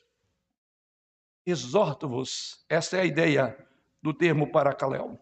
Exorto-vos, 1.45 2.63
essa 2.69 2.97
é 2.97 3.01
a 3.01 3.05
ideia 3.05 3.57
do 4.01 4.13
termo 4.13 4.51
paracaléu. 4.51 5.19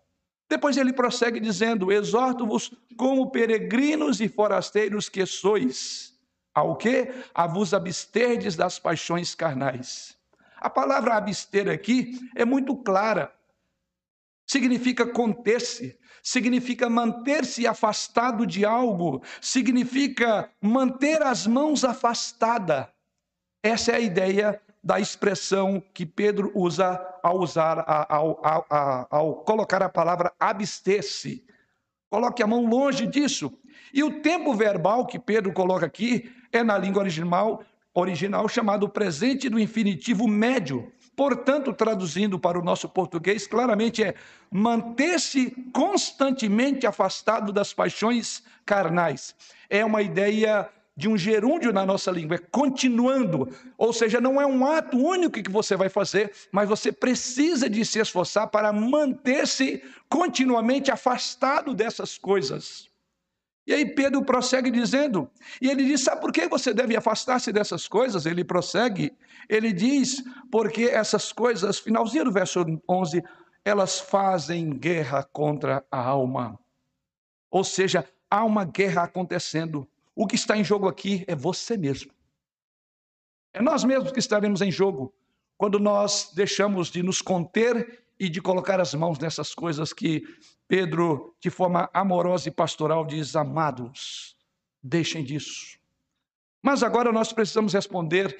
Depois 0.49 0.75
ele 0.75 0.91
prossegue 0.91 1.39
dizendo: 1.39 1.91
Exorto-vos 1.91 2.73
como 2.97 3.31
peregrinos 3.31 4.19
e 4.19 4.27
forasteiros 4.27 5.07
que 5.07 5.25
sois, 5.25 6.13
ao 6.53 6.75
que? 6.75 7.07
A 7.33 7.47
vos 7.47 7.73
absterdes 7.73 8.55
das 8.55 8.77
paixões 8.79 9.33
carnais. 9.33 10.18
A 10.59 10.69
palavra 10.69 11.15
abster 11.15 11.69
aqui 11.69 12.19
é 12.35 12.43
muito 12.43 12.75
clara. 12.75 13.33
Significa 14.45 15.05
conter-se, 15.05 15.97
significa 16.23 16.89
manter-se 16.89 17.67
afastado 17.67 18.45
de 18.45 18.65
algo, 18.65 19.21
significa 19.39 20.51
manter 20.61 21.21
as 21.21 21.45
mãos 21.45 21.83
afastadas. 21.83 22.87
Essa 23.63 23.91
é 23.91 23.95
a 23.95 23.99
ideia 23.99 24.61
da 24.83 24.99
expressão 24.99 25.81
que 25.93 26.05
Pedro 26.05 26.51
usa 26.55 26.99
ao 27.21 27.39
usar 27.39 27.83
ao, 28.09 28.39
ao, 28.43 28.67
ao, 28.69 29.07
ao 29.09 29.35
colocar 29.43 29.83
a 29.83 29.89
palavra 29.89 30.33
abster-se. 30.39 31.45
Coloque 32.09 32.41
a 32.41 32.47
mão 32.47 32.65
longe 32.65 33.05
disso. 33.05 33.51
E 33.93 34.03
o 34.03 34.21
tempo 34.21 34.53
verbal 34.53 35.05
que 35.05 35.19
Pedro 35.19 35.53
coloca 35.53 35.85
aqui 35.85 36.33
é 36.51 36.63
na 36.63 36.77
língua 36.77 37.01
original, 37.01 37.63
original 37.93 38.47
chamado 38.47 38.87
presente 38.87 39.49
do 39.49 39.59
infinitivo 39.59 40.27
médio. 40.27 40.91
Portanto, 41.15 41.73
traduzindo 41.73 42.39
para 42.39 42.57
o 42.57 42.63
nosso 42.63 42.87
português, 42.87 43.45
claramente 43.45 44.03
é 44.03 44.15
manter-se 44.49 45.51
constantemente 45.73 46.87
afastado 46.87 47.51
das 47.51 47.73
paixões 47.73 48.41
carnais. 48.65 49.35
É 49.69 49.83
uma 49.83 50.01
ideia 50.01 50.69
de 50.95 51.07
um 51.07 51.17
gerúndio 51.17 51.71
na 51.71 51.85
nossa 51.85 52.11
língua, 52.11 52.35
é 52.35 52.37
continuando. 52.37 53.47
Ou 53.77 53.93
seja, 53.93 54.19
não 54.19 54.39
é 54.39 54.45
um 54.45 54.65
ato 54.65 54.97
único 54.97 55.41
que 55.41 55.49
você 55.49 55.75
vai 55.77 55.87
fazer, 55.87 56.31
mas 56.51 56.67
você 56.67 56.91
precisa 56.91 57.69
de 57.69 57.85
se 57.85 57.99
esforçar 57.99 58.47
para 58.47 58.73
manter-se 58.73 59.81
continuamente 60.09 60.91
afastado 60.91 61.73
dessas 61.73 62.17
coisas. 62.17 62.88
E 63.69 63.73
aí 63.75 63.85
Pedro 63.85 64.25
prossegue 64.25 64.71
dizendo, 64.71 65.29
e 65.61 65.69
ele 65.69 65.85
diz: 65.85 66.01
Sabe 66.01 66.19
por 66.19 66.31
que 66.31 66.47
você 66.47 66.73
deve 66.73 66.97
afastar-se 66.97 67.53
dessas 67.53 67.87
coisas? 67.87 68.25
Ele 68.25 68.43
prossegue, 68.43 69.15
ele 69.47 69.71
diz: 69.71 70.23
Porque 70.51 70.85
essas 70.85 71.31
coisas, 71.31 71.77
finalzinho 71.77 72.25
do 72.25 72.31
verso 72.31 72.65
11, 72.89 73.23
elas 73.63 73.99
fazem 73.99 74.71
guerra 74.71 75.23
contra 75.23 75.85
a 75.91 76.01
alma. 76.03 76.57
Ou 77.51 77.63
seja, 77.63 78.03
há 78.27 78.43
uma 78.43 78.65
guerra 78.65 79.03
acontecendo. 79.03 79.87
O 80.15 80.25
que 80.25 80.35
está 80.35 80.57
em 80.57 80.63
jogo 80.63 80.87
aqui 80.87 81.23
é 81.27 81.35
você 81.35 81.77
mesmo. 81.77 82.11
É 83.53 83.61
nós 83.61 83.83
mesmos 83.83 84.11
que 84.11 84.19
estaremos 84.19 84.63
em 84.63 84.71
jogo 84.71 85.13
quando 85.55 85.77
nós 85.77 86.31
deixamos 86.33 86.87
de 86.87 87.03
nos 87.03 87.21
conter 87.21 88.03
e 88.19 88.27
de 88.27 88.41
colocar 88.41 88.79
as 88.79 88.93
mãos 88.93 89.17
nessas 89.17 89.55
coisas 89.55 89.93
que 89.93 90.23
Pedro, 90.67 91.33
de 91.39 91.49
forma 91.49 91.89
amorosa 91.93 92.49
e 92.49 92.51
pastoral, 92.51 93.05
diz: 93.05 93.35
Amados, 93.35 94.35
deixem 94.83 95.23
disso. 95.23 95.79
Mas 96.61 96.83
agora 96.83 97.11
nós 97.11 97.31
precisamos 97.31 97.73
responder 97.73 98.37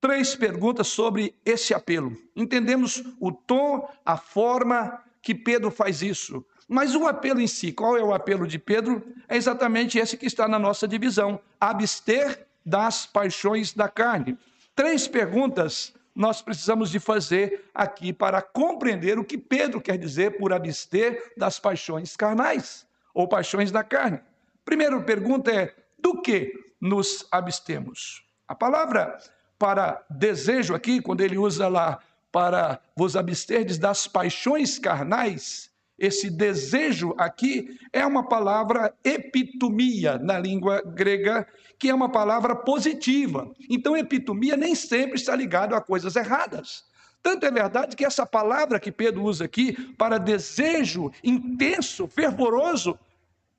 três 0.00 0.34
perguntas 0.34 0.88
sobre 0.88 1.34
esse 1.44 1.72
apelo. 1.72 2.16
Entendemos 2.34 3.02
o 3.20 3.30
tom, 3.30 3.88
a 4.04 4.16
forma 4.16 5.02
que 5.22 5.34
Pedro 5.34 5.70
faz 5.70 6.02
isso. 6.02 6.44
Mas 6.68 6.94
o 6.94 7.06
apelo 7.06 7.40
em 7.40 7.46
si, 7.46 7.72
qual 7.72 7.96
é 7.96 8.02
o 8.02 8.14
apelo 8.14 8.46
de 8.46 8.58
Pedro? 8.58 9.02
É 9.28 9.36
exatamente 9.36 9.98
esse 9.98 10.16
que 10.16 10.26
está 10.26 10.48
na 10.48 10.58
nossa 10.58 10.86
divisão: 10.86 11.40
abster 11.60 12.46
das 12.64 13.06
paixões 13.06 13.72
da 13.72 13.88
carne. 13.88 14.36
Três 14.74 15.08
perguntas 15.08 15.92
nós 16.14 16.42
precisamos 16.42 16.90
de 16.90 16.98
fazer 16.98 17.70
aqui 17.74 18.12
para 18.12 18.42
compreender 18.42 19.18
o 19.18 19.24
que 19.24 19.38
Pedro 19.38 19.80
quer 19.80 19.96
dizer 19.96 20.38
por 20.38 20.52
abster 20.52 21.32
das 21.36 21.58
paixões 21.58 22.16
carnais 22.16 22.86
ou 23.14 23.28
paixões 23.28 23.70
da 23.70 23.82
carne. 23.82 24.20
Primeira 24.64 25.00
pergunta 25.00 25.50
é: 25.50 25.74
do 25.98 26.20
que 26.20 26.52
nos 26.80 27.26
abstemos? 27.30 28.24
A 28.46 28.54
palavra 28.54 29.18
para 29.58 30.04
desejo 30.10 30.74
aqui, 30.74 31.00
quando 31.00 31.20
ele 31.20 31.38
usa 31.38 31.68
lá 31.68 32.00
para 32.32 32.80
vos 32.96 33.16
absterdes 33.16 33.78
das 33.78 34.06
paixões 34.06 34.78
carnais, 34.78 35.69
esse 36.00 36.30
desejo 36.30 37.14
aqui 37.18 37.78
é 37.92 38.06
uma 38.06 38.26
palavra 38.26 38.94
epitomia 39.04 40.16
na 40.18 40.38
língua 40.38 40.80
grega, 40.80 41.46
que 41.78 41.90
é 41.90 41.94
uma 41.94 42.08
palavra 42.08 42.56
positiva. 42.56 43.52
Então, 43.68 43.94
epitomia 43.94 44.56
nem 44.56 44.74
sempre 44.74 45.16
está 45.16 45.36
ligado 45.36 45.74
a 45.74 45.80
coisas 45.80 46.16
erradas. 46.16 46.84
Tanto 47.22 47.44
é 47.44 47.50
verdade 47.50 47.94
que 47.94 48.04
essa 48.04 48.24
palavra 48.24 48.80
que 48.80 48.90
Pedro 48.90 49.22
usa 49.24 49.44
aqui 49.44 49.74
para 49.98 50.16
desejo 50.16 51.12
intenso, 51.22 52.08
fervoroso, 52.08 52.98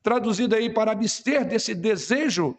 traduzida 0.02 0.56
aí 0.56 0.74
para 0.74 0.94
abster 0.94 1.46
desse 1.46 1.76
desejo, 1.76 2.58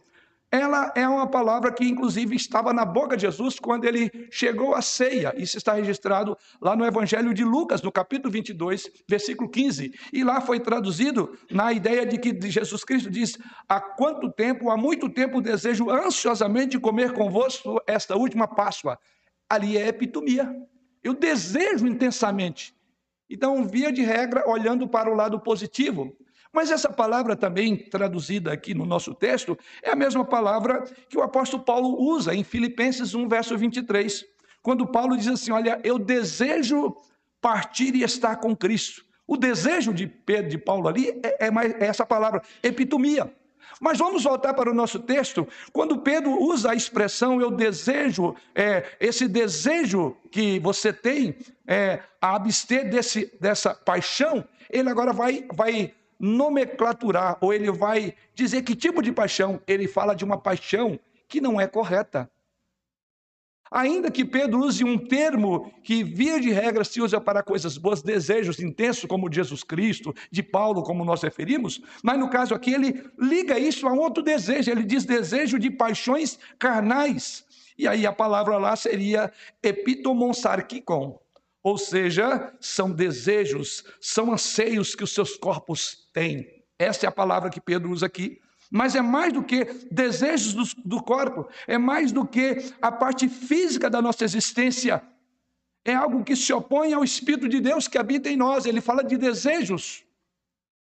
ela 0.52 0.92
é 0.94 1.08
uma 1.08 1.26
palavra 1.26 1.72
que, 1.72 1.82
inclusive, 1.82 2.36
estava 2.36 2.74
na 2.74 2.84
boca 2.84 3.16
de 3.16 3.22
Jesus 3.22 3.58
quando 3.58 3.86
ele 3.86 4.10
chegou 4.30 4.74
à 4.74 4.82
ceia. 4.82 5.32
Isso 5.34 5.56
está 5.56 5.72
registrado 5.72 6.36
lá 6.60 6.76
no 6.76 6.84
Evangelho 6.84 7.32
de 7.32 7.42
Lucas, 7.42 7.80
no 7.80 7.90
capítulo 7.90 8.30
22, 8.30 8.86
versículo 9.08 9.48
15. 9.48 9.90
E 10.12 10.22
lá 10.22 10.42
foi 10.42 10.60
traduzido 10.60 11.38
na 11.50 11.72
ideia 11.72 12.04
de 12.04 12.18
que 12.18 12.38
Jesus 12.50 12.84
Cristo 12.84 13.10
diz: 13.10 13.38
Há 13.66 13.80
quanto 13.80 14.30
tempo, 14.30 14.68
há 14.68 14.76
muito 14.76 15.08
tempo, 15.08 15.40
desejo 15.40 15.88
ansiosamente 15.88 16.78
comer 16.78 17.14
convosco 17.14 17.80
esta 17.86 18.14
última 18.14 18.46
Páscoa. 18.46 18.98
Ali 19.48 19.78
é 19.78 19.88
epitomia. 19.88 20.54
Eu 21.02 21.14
desejo 21.14 21.86
intensamente. 21.86 22.74
Então, 23.30 23.64
via 23.64 23.90
de 23.90 24.02
regra, 24.02 24.46
olhando 24.46 24.86
para 24.86 25.10
o 25.10 25.14
lado 25.14 25.40
positivo, 25.40 26.14
mas 26.52 26.70
essa 26.70 26.90
palavra 26.90 27.34
também 27.34 27.76
traduzida 27.76 28.52
aqui 28.52 28.74
no 28.74 28.84
nosso 28.84 29.14
texto 29.14 29.58
é 29.82 29.90
a 29.90 29.96
mesma 29.96 30.24
palavra 30.24 30.84
que 31.08 31.16
o 31.16 31.22
apóstolo 31.22 31.62
Paulo 31.62 31.98
usa 31.98 32.34
em 32.34 32.44
Filipenses 32.44 33.14
1, 33.14 33.26
verso 33.26 33.56
23, 33.56 34.24
quando 34.60 34.86
Paulo 34.86 35.16
diz 35.16 35.28
assim: 35.28 35.50
Olha, 35.50 35.80
eu 35.82 35.98
desejo 35.98 36.94
partir 37.40 37.94
e 37.94 38.02
estar 38.02 38.36
com 38.36 38.54
Cristo. 38.54 39.04
O 39.26 39.36
desejo 39.36 39.94
de 39.94 40.06
Pedro, 40.06 40.50
de 40.50 40.58
Paulo 40.58 40.88
ali, 40.88 41.08
é, 41.22 41.46
é, 41.46 41.50
mais, 41.50 41.72
é 41.74 41.86
essa 41.86 42.04
palavra, 42.04 42.42
epitomia. 42.62 43.32
Mas 43.80 43.98
vamos 43.98 44.22
voltar 44.22 44.54
para 44.54 44.70
o 44.70 44.74
nosso 44.74 44.98
texto. 44.98 45.48
Quando 45.72 45.98
Pedro 45.98 46.40
usa 46.40 46.70
a 46.70 46.74
expressão 46.74 47.40
eu 47.40 47.50
desejo, 47.50 48.36
é, 48.54 48.84
esse 49.00 49.26
desejo 49.26 50.16
que 50.30 50.58
você 50.60 50.92
tem 50.92 51.34
é, 51.66 52.00
a 52.20 52.36
abster 52.36 52.88
desse, 52.88 53.32
dessa 53.40 53.74
paixão, 53.74 54.44
ele 54.70 54.88
agora 54.88 55.12
vai, 55.12 55.46
vai 55.52 55.94
nomenclaturar, 56.22 57.36
ou 57.40 57.52
ele 57.52 57.70
vai 57.72 58.14
dizer 58.32 58.62
que 58.62 58.76
tipo 58.76 59.02
de 59.02 59.10
paixão. 59.10 59.60
Ele 59.66 59.88
fala 59.88 60.14
de 60.14 60.24
uma 60.24 60.38
paixão 60.38 60.98
que 61.28 61.40
não 61.40 61.60
é 61.60 61.66
correta. 61.66 62.30
Ainda 63.72 64.10
que 64.10 64.22
Pedro 64.22 64.60
use 64.60 64.84
um 64.84 64.98
termo 64.98 65.72
que, 65.82 66.04
via 66.04 66.38
de 66.38 66.50
regra, 66.50 66.84
se 66.84 67.00
usa 67.00 67.18
para 67.18 67.42
coisas 67.42 67.78
boas, 67.78 68.02
desejos 68.02 68.60
intensos, 68.60 69.06
como 69.06 69.30
de 69.30 69.36
Jesus 69.36 69.64
Cristo, 69.64 70.14
de 70.30 70.42
Paulo, 70.42 70.82
como 70.82 71.04
nós 71.04 71.22
referimos, 71.22 71.80
mas 72.04 72.18
no 72.18 72.28
caso 72.28 72.54
aqui 72.54 72.74
ele 72.74 73.02
liga 73.18 73.58
isso 73.58 73.88
a 73.88 73.92
outro 73.94 74.22
desejo, 74.22 74.70
ele 74.70 74.84
diz 74.84 75.06
desejo 75.06 75.58
de 75.58 75.70
paixões 75.70 76.38
carnais. 76.58 77.46
E 77.78 77.88
aí 77.88 78.06
a 78.06 78.12
palavra 78.12 78.58
lá 78.58 78.76
seria 78.76 79.32
epitomonsarkikon, 79.62 81.18
ou 81.62 81.78
seja, 81.78 82.52
são 82.60 82.90
desejos, 82.90 83.84
são 84.00 84.32
anseios 84.32 84.94
que 84.94 85.04
os 85.04 85.14
seus 85.14 85.36
corpos 85.36 86.08
têm. 86.12 86.64
Essa 86.78 87.06
é 87.06 87.08
a 87.08 87.12
palavra 87.12 87.50
que 87.50 87.60
Pedro 87.60 87.90
usa 87.90 88.06
aqui. 88.06 88.40
Mas 88.74 88.94
é 88.94 89.02
mais 89.02 89.34
do 89.34 89.44
que 89.44 89.64
desejos 89.90 90.54
do, 90.54 90.96
do 90.96 91.02
corpo, 91.02 91.46
é 91.66 91.76
mais 91.76 92.10
do 92.10 92.26
que 92.26 92.72
a 92.80 92.90
parte 92.90 93.28
física 93.28 93.90
da 93.90 94.00
nossa 94.00 94.24
existência. 94.24 95.02
é 95.84 95.94
algo 95.94 96.24
que 96.24 96.34
se 96.34 96.52
opõe 96.52 96.94
ao 96.94 97.04
Espírito 97.04 97.48
de 97.48 97.60
Deus 97.60 97.86
que 97.86 97.98
habita 97.98 98.30
em 98.30 98.36
nós. 98.36 98.64
Ele 98.64 98.80
fala 98.80 99.04
de 99.04 99.18
desejos. 99.18 100.04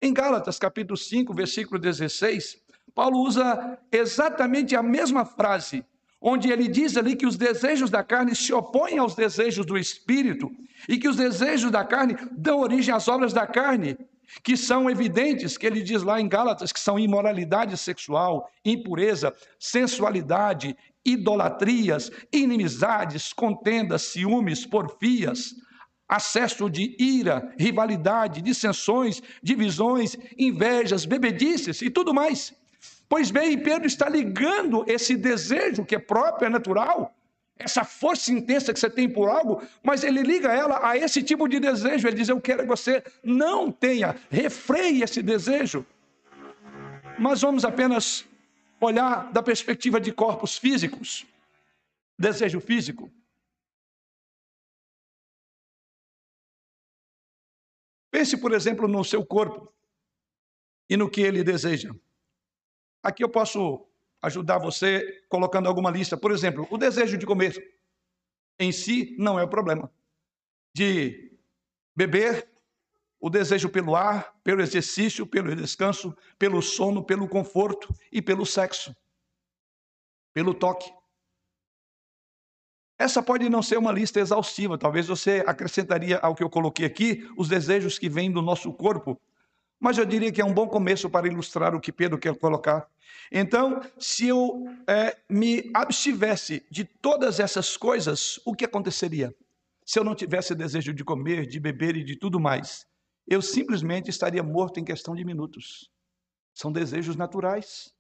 Em 0.02 0.14
Gálatas, 0.14 0.60
capítulo 0.60 0.98
5, 0.98 1.34
versículo 1.34 1.80
16, 1.80 2.58
Paulo 2.94 3.20
usa 3.20 3.80
exatamente 3.92 4.76
a 4.76 4.84
mesma 4.84 5.24
frase, 5.24 5.86
onde 6.22 6.52
ele 6.52 6.68
diz 6.68 6.98
ali 6.98 7.16
que 7.16 7.26
os 7.26 7.38
desejos 7.38 7.90
da 7.90 8.04
carne 8.04 8.36
se 8.36 8.54
opõem 8.54 8.98
aos 8.98 9.16
desejos 9.16 9.66
do 9.66 9.78
Espírito 9.78 10.52
e 10.88 10.98
que 10.98 11.08
os 11.08 11.16
desejos 11.16 11.72
da 11.72 11.84
carne 11.84 12.16
dão 12.32 12.60
origem 12.60 12.94
às 12.94 13.08
obras 13.08 13.32
da 13.34 13.48
carne, 13.48 13.98
que 14.44 14.56
são 14.56 14.90
evidentes, 14.90 15.58
que 15.58 15.66
ele 15.66 15.82
diz 15.82 16.04
lá 16.04 16.20
em 16.20 16.28
Gálatas, 16.28 16.72
que 16.72 16.80
são 16.80 17.00
imoralidade 17.00 17.76
sexual, 17.78 18.50
impureza, 18.64 19.34
sensualidade, 19.58 20.76
idolatrias, 21.04 22.12
inimizades, 22.32 23.34
contendas, 23.34 24.04
ciúmes, 24.04 24.66
porfias, 24.66 25.56
acesso 26.08 26.70
de 26.70 26.96
ira, 27.00 27.54
rivalidade, 27.58 28.42
dissensões, 28.42 29.22
divisões, 29.42 30.18
invejas, 30.38 31.06
bebedices 31.06 31.82
e 31.82 31.90
tudo 31.90 32.14
mais. 32.14 32.54
Pois 33.10 33.32
bem, 33.32 33.58
Pedro 33.58 33.88
está 33.88 34.08
ligando 34.08 34.86
esse 34.88 35.18
desejo 35.18 35.84
que 35.84 35.96
é 35.96 36.00
próprio, 36.00 36.46
é 36.46 36.50
natural, 36.50 37.16
essa 37.58 37.84
força 37.84 38.32
intensa 38.32 38.72
que 38.72 38.80
você 38.80 38.90
tem 38.90 39.10
por 39.10 39.28
algo, 39.28 39.64
mas 39.84 40.04
ele 40.04 40.22
liga 40.22 40.54
ela 40.54 40.88
a 40.88 40.96
esse 40.96 41.24
tipo 41.24 41.48
de 41.50 41.60
desejo. 41.60 42.08
Ele 42.08 42.16
diz: 42.16 42.30
Eu 42.30 42.40
quero 42.40 42.62
que 42.62 42.68
você 42.68 43.04
não 43.24 43.72
tenha, 43.72 44.16
refreie 44.30 45.02
esse 45.02 45.24
desejo. 45.24 45.84
Mas 47.18 47.42
vamos 47.42 47.66
apenas 47.66 48.26
olhar 48.80 49.32
da 49.34 49.42
perspectiva 49.42 50.00
de 50.00 50.14
corpos 50.14 50.58
físicos, 50.58 51.26
desejo 52.18 52.62
físico. 52.62 53.12
Pense, 58.12 58.38
por 58.38 58.54
exemplo, 58.54 58.88
no 58.88 59.04
seu 59.04 59.26
corpo 59.26 59.74
e 60.88 60.96
no 60.96 61.10
que 61.10 61.22
ele 61.22 61.44
deseja. 61.44 61.94
Aqui 63.02 63.24
eu 63.24 63.30
posso 63.30 63.88
ajudar 64.22 64.58
você 64.58 65.24
colocando 65.30 65.68
alguma 65.68 65.90
lista. 65.90 66.18
Por 66.18 66.32
exemplo, 66.32 66.68
o 66.70 66.78
desejo 66.78 67.18
de 67.18 67.26
comer 67.26 67.56
em 68.60 68.72
si 68.72 69.16
não 69.18 69.40
é 69.40 69.44
o 69.44 69.50
problema. 69.50 69.92
De 70.76 71.38
beber, 71.96 72.50
o 73.20 73.30
desejo 73.30 73.70
pelo 73.70 73.96
ar, 73.96 74.34
pelo 74.44 74.62
exercício, 74.62 75.26
pelo 75.26 75.56
descanso, 75.56 76.16
pelo 76.38 76.62
sono, 76.62 77.04
pelo 77.04 77.28
conforto 77.28 77.94
e 78.12 78.22
pelo 78.22 78.46
sexo, 78.46 78.96
pelo 80.34 80.54
toque. 80.54 80.92
Essa 82.98 83.24
pode 83.24 83.50
não 83.50 83.64
ser 83.64 83.78
uma 83.78 83.94
lista 83.94 84.20
exaustiva, 84.20 84.78
talvez 84.78 85.08
você 85.08 85.42
acrescentaria 85.48 86.18
ao 86.20 86.36
que 86.36 86.44
eu 86.44 86.50
coloquei 86.50 86.86
aqui 86.86 87.30
os 87.38 87.48
desejos 87.48 87.98
que 87.98 88.10
vêm 88.10 88.30
do 88.30 88.42
nosso 88.42 88.74
corpo, 88.74 89.20
mas 89.80 89.98
eu 89.98 90.06
diria 90.06 90.32
que 90.32 90.42
é 90.42 90.46
um 90.46 90.54
bom 90.54 90.68
começo 90.68 91.10
para 91.10 91.28
ilustrar 91.28 91.74
o 91.74 91.80
que 91.80 91.92
Pedro 91.92 92.18
quer 92.18 92.36
colocar. 92.36 92.88
Então, 93.32 93.82
se 93.98 94.28
eu 94.28 94.66
é, 94.88 95.18
me 95.30 95.70
abstivesse 95.74 96.66
de 96.70 96.84
todas 96.84 97.40
essas 97.40 97.78
coisas, 97.78 98.40
o 98.46 98.54
que 98.54 98.66
aconteceria? 98.66 99.34
Se 99.86 100.00
eu 100.00 100.04
não 100.04 100.16
tivesse 100.16 100.54
desejo 100.54 100.94
de 100.94 101.04
comer, 101.04 101.48
de 101.48 101.60
beber 101.60 101.96
e 101.96 102.04
de 102.04 102.16
tudo 102.16 102.40
mais, 102.40 102.86
eu 103.28 103.42
simplesmente 103.42 104.10
estaria 104.10 104.44
morto 104.44 104.80
em 104.80 104.84
questão 104.84 105.16
de 105.16 105.24
minutos. 105.24 105.90
São 106.54 106.72
desejos 106.72 107.16
naturais. 107.16 107.94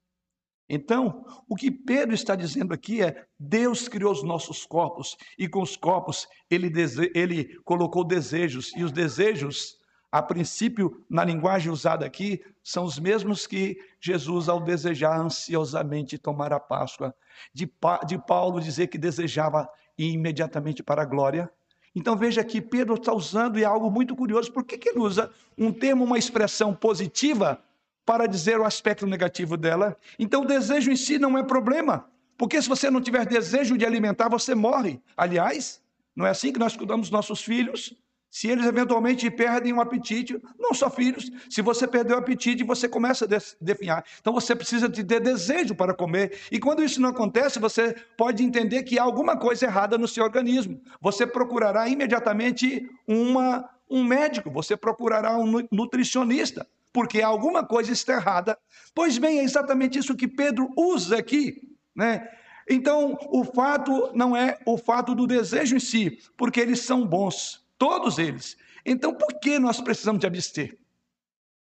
Então, 0.68 1.26
o 1.48 1.56
que 1.56 1.72
Pedro 1.72 2.14
está 2.14 2.36
dizendo 2.36 2.74
aqui 2.74 3.02
é: 3.02 3.26
Deus 3.40 3.88
criou 3.88 4.12
os 4.12 4.24
nossos 4.24 4.66
corpos 4.66 5.18
e 5.38 5.48
com 5.48 5.62
os 5.62 5.76
corpos 5.76 6.28
ele, 6.50 6.72
ele 7.16 7.58
colocou 7.64 8.04
desejos, 8.04 8.72
e 8.76 8.84
os 8.84 8.92
desejos, 8.92 9.79
a 10.12 10.22
princípio, 10.22 11.04
na 11.10 11.24
linguagem 11.24 11.72
usada 11.72 12.06
aqui, 12.06 12.44
são 12.64 12.84
os 12.84 12.98
mesmos 12.98 13.46
que 13.46 13.78
Jesus, 14.00 14.50
ao 14.50 14.60
desejar 14.60 15.20
ansiosamente 15.20 16.18
tomar 16.18 16.52
a 16.52 16.60
Páscoa, 16.60 17.14
de, 17.54 17.68
pa 17.68 18.00
de 18.00 18.18
Paulo 18.18 18.60
dizer 18.60 18.88
que 18.88 18.98
desejava 18.98 19.70
ir 19.98 20.12
imediatamente 20.12 20.82
para 20.82 21.04
a 21.04 21.06
glória, 21.06 21.50
então 21.96 22.16
veja 22.16 22.44
que 22.44 22.62
Pedro 22.62 22.96
está 22.96 23.14
usando 23.14 23.58
e 23.58 23.64
é 23.64 23.66
algo 23.66 23.90
muito 23.90 24.16
curioso. 24.16 24.52
Por 24.52 24.64
que, 24.64 24.78
que 24.78 24.90
ele 24.90 25.00
usa 25.00 25.32
um 25.58 25.72
termo, 25.72 26.04
uma 26.04 26.18
expressão 26.18 26.74
positiva 26.74 27.62
para 28.06 28.28
dizer 28.28 28.60
o 28.60 28.66
aspecto 28.66 29.06
negativo 29.06 29.58
dela? 29.58 29.98
Então 30.18 30.44
o 30.44 30.46
desejo 30.46 30.92
em 30.92 30.96
si 30.96 31.18
não 31.18 31.38
é 31.38 31.44
problema. 31.44 32.06
Porque 32.38 32.62
se 32.62 32.70
você 32.70 32.90
não 32.90 33.02
tiver 33.02 33.26
desejo 33.26 33.78
de 33.78 33.86
alimentar, 33.86 34.30
você 34.30 34.56
morre. 34.56 35.02
Aliás, 35.18 35.82
não 36.16 36.26
é 36.26 36.30
assim 36.30 36.54
que 36.54 36.60
nós 36.60 36.76
cuidamos 36.76 37.08
dos 37.08 37.12
nossos 37.12 37.42
filhos? 37.42 37.94
Se 38.32 38.48
eles 38.48 38.66
eventualmente 38.66 39.30
perdem 39.32 39.74
o 39.74 39.82
apetite, 39.82 40.40
não 40.58 40.74
só 40.74 40.90
filhos, 40.90 41.32
se 41.50 41.62
você 41.62 41.88
perdeu 41.88 42.16
o 42.16 42.20
apetite, 42.20 42.64
você 42.64 42.88
começa 42.88 43.26
a 43.26 43.28
definhar. 43.60 44.06
Então 44.22 44.32
você 44.32 44.56
precisa 44.56 44.88
de 44.88 45.04
ter 45.04 45.20
desejo 45.20 45.74
para 45.74 45.96
comer. 45.96 46.38
E 46.52 46.60
quando 46.60 46.84
isso 46.84 47.02
não 47.02 47.10
acontece, 47.10 47.60
você 47.60 47.96
pode 48.16 48.44
entender 48.44 48.84
que 48.84 49.00
há 49.00 49.04
alguma 49.04 49.36
coisa 49.36 49.66
errada 49.66 49.98
no 49.98 50.08
seu 50.08 50.24
organismo. 50.24 50.80
Você 51.02 51.26
procurará 51.26 51.88
imediatamente 51.90 52.88
uma, 53.08 53.68
um 53.90 54.04
médico, 54.04 54.52
você 54.52 54.78
procurará 54.78 55.36
um 55.38 55.68
nutricionista, 55.72 56.68
porque 56.94 57.22
alguma 57.22 57.66
coisa 57.66 57.92
está 57.92 58.14
errada. 58.14 58.58
Pois 58.94 59.18
bem, 59.18 59.40
é 59.40 59.44
exatamente 59.44 59.98
isso 59.98 60.16
que 60.16 60.28
Pedro 60.28 60.70
usa 60.78 61.18
aqui, 61.18 61.56
né? 61.96 62.28
Então, 62.70 63.18
o 63.32 63.44
fato 63.44 64.12
não 64.14 64.38
é 64.38 64.60
o 64.64 64.78
fato 64.78 65.16
do 65.16 65.26
desejo 65.26 65.76
em 65.76 65.80
si, 65.80 66.20
porque 66.38 66.60
eles 66.60 66.82
são 66.82 67.04
bons. 67.04 67.68
Todos 67.80 68.20
eles. 68.20 68.56
Então, 68.86 69.16
por 69.16 69.40
que 69.40 69.58
nós 69.58 69.82
precisamos 69.82 70.20
de 70.20 70.28
abster? 70.28 70.78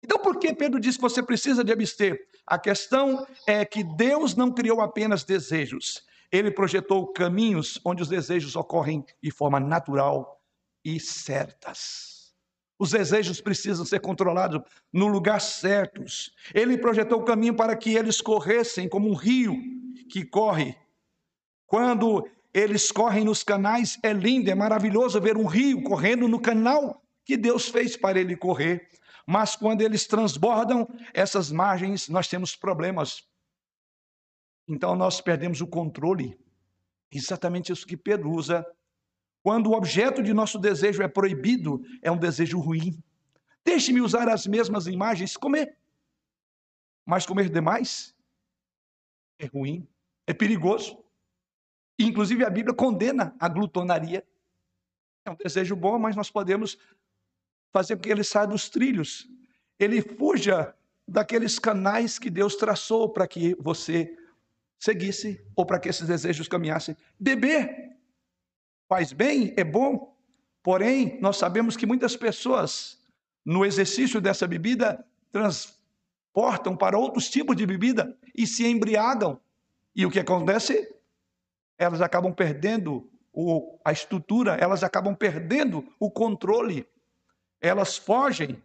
Então, 0.02 0.18
por 0.18 0.38
que 0.38 0.54
Pedro 0.54 0.80
diz 0.80 0.96
que 0.96 1.02
você 1.02 1.22
precisa 1.22 1.62
de 1.62 1.72
abster? 1.72 2.26
A 2.46 2.58
questão 2.58 3.26
é 3.46 3.64
que 3.64 3.84
Deus 3.84 4.34
não 4.34 4.52
criou 4.52 4.80
apenas 4.80 5.24
desejos, 5.24 6.06
ele 6.30 6.50
projetou 6.50 7.12
caminhos 7.12 7.80
onde 7.84 8.02
os 8.02 8.08
desejos 8.08 8.56
ocorrem 8.56 9.04
de 9.22 9.30
forma 9.30 9.60
natural 9.60 10.42
e 10.84 10.98
certas. 10.98 12.34
Os 12.76 12.90
desejos 12.90 13.40
precisam 13.40 13.84
ser 13.84 14.00
controlados 14.00 14.60
no 14.92 15.06
lugar 15.06 15.40
certos. 15.40 16.34
Ele 16.52 16.76
projetou 16.76 17.20
o 17.20 17.24
caminho 17.24 17.54
para 17.54 17.76
que 17.76 17.94
eles 17.94 18.20
corressem 18.20 18.88
como 18.88 19.08
um 19.08 19.14
rio 19.14 19.56
que 20.10 20.24
corre. 20.24 20.76
Quando 21.66 22.28
eles 22.54 22.92
correm 22.92 23.24
nos 23.24 23.42
canais, 23.42 23.98
é 24.00 24.12
lindo, 24.12 24.48
é 24.48 24.54
maravilhoso 24.54 25.20
ver 25.20 25.36
um 25.36 25.44
rio 25.44 25.82
correndo 25.82 26.28
no 26.28 26.40
canal 26.40 27.02
que 27.24 27.36
Deus 27.36 27.68
fez 27.68 27.96
para 27.96 28.20
ele 28.20 28.36
correr. 28.36 28.88
Mas 29.26 29.56
quando 29.56 29.80
eles 29.80 30.06
transbordam 30.06 30.86
essas 31.12 31.50
margens, 31.50 32.08
nós 32.08 32.28
temos 32.28 32.54
problemas. 32.54 33.26
Então 34.68 34.94
nós 34.94 35.20
perdemos 35.20 35.60
o 35.60 35.66
controle. 35.66 36.38
Exatamente 37.10 37.72
isso 37.72 37.86
que 37.86 37.96
Pedro 37.96 38.30
usa. 38.30 38.64
Quando 39.42 39.70
o 39.70 39.74
objeto 39.74 40.22
de 40.22 40.32
nosso 40.32 40.58
desejo 40.58 41.02
é 41.02 41.08
proibido, 41.08 41.82
é 42.02 42.10
um 42.10 42.16
desejo 42.16 42.60
ruim. 42.60 43.02
Deixe-me 43.64 44.00
usar 44.00 44.28
as 44.28 44.46
mesmas 44.46 44.86
imagens, 44.86 45.36
comer. 45.36 45.76
Mas 47.04 47.26
comer 47.26 47.48
demais 47.48 48.14
é 49.38 49.46
ruim, 49.46 49.88
é 50.26 50.32
perigoso. 50.32 51.03
Inclusive, 51.98 52.44
a 52.44 52.50
Bíblia 52.50 52.74
condena 52.74 53.34
a 53.38 53.48
glutonaria. 53.48 54.24
É 55.24 55.30
um 55.30 55.36
desejo 55.36 55.76
bom, 55.76 55.98
mas 55.98 56.16
nós 56.16 56.30
podemos 56.30 56.78
fazer 57.72 57.96
com 57.96 58.02
que 58.02 58.10
ele 58.10 58.24
saia 58.24 58.46
dos 58.46 58.68
trilhos. 58.68 59.28
Ele 59.78 60.02
fuja 60.02 60.74
daqueles 61.06 61.58
canais 61.58 62.18
que 62.18 62.30
Deus 62.30 62.56
traçou 62.56 63.08
para 63.08 63.26
que 63.26 63.54
você 63.56 64.16
seguisse 64.78 65.44
ou 65.56 65.64
para 65.64 65.78
que 65.78 65.88
esses 65.88 66.06
desejos 66.06 66.48
caminhassem. 66.48 66.96
Beber 67.18 67.96
faz 68.88 69.12
bem, 69.12 69.54
é 69.56 69.64
bom, 69.64 70.14
porém, 70.62 71.18
nós 71.20 71.36
sabemos 71.36 71.76
que 71.76 71.86
muitas 71.86 72.16
pessoas, 72.16 72.98
no 73.44 73.64
exercício 73.64 74.20
dessa 74.20 74.46
bebida, 74.46 75.04
transportam 75.32 76.76
para 76.76 76.98
outros 76.98 77.28
tipos 77.28 77.56
de 77.56 77.66
bebida 77.66 78.16
e 78.34 78.46
se 78.46 78.66
embriagam. 78.66 79.40
E 79.96 80.04
o 80.04 80.10
que 80.10 80.20
acontece? 80.20 80.93
Elas 81.78 82.00
acabam 82.00 82.32
perdendo 82.32 83.10
o, 83.32 83.78
a 83.84 83.92
estrutura, 83.92 84.54
elas 84.54 84.82
acabam 84.82 85.14
perdendo 85.14 85.84
o 85.98 86.10
controle, 86.10 86.88
elas 87.60 87.96
fogem. 87.96 88.62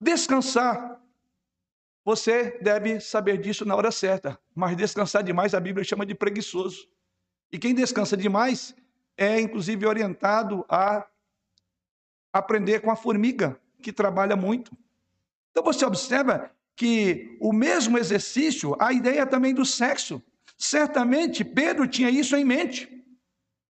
Descansar. 0.00 1.00
Você 2.04 2.58
deve 2.60 3.00
saber 3.00 3.38
disso 3.38 3.64
na 3.64 3.76
hora 3.76 3.92
certa, 3.92 4.38
mas 4.54 4.76
descansar 4.76 5.22
demais 5.22 5.54
a 5.54 5.60
Bíblia 5.60 5.84
chama 5.84 6.04
de 6.04 6.14
preguiçoso. 6.14 6.88
E 7.52 7.58
quem 7.58 7.74
descansa 7.74 8.16
demais 8.16 8.74
é, 9.16 9.40
inclusive, 9.40 9.86
orientado 9.86 10.64
a 10.68 11.06
aprender 12.32 12.80
com 12.80 12.90
a 12.90 12.96
formiga, 12.96 13.60
que 13.82 13.92
trabalha 13.92 14.36
muito. 14.36 14.76
Então 15.50 15.62
você 15.62 15.84
observa 15.84 16.50
que 16.74 17.36
o 17.40 17.52
mesmo 17.52 17.98
exercício, 17.98 18.74
a 18.80 18.92
ideia 18.92 19.26
também 19.26 19.54
do 19.54 19.64
sexo. 19.64 20.22
Certamente 20.62 21.44
Pedro 21.44 21.88
tinha 21.88 22.08
isso 22.08 22.36
em 22.36 22.44
mente. 22.44 22.88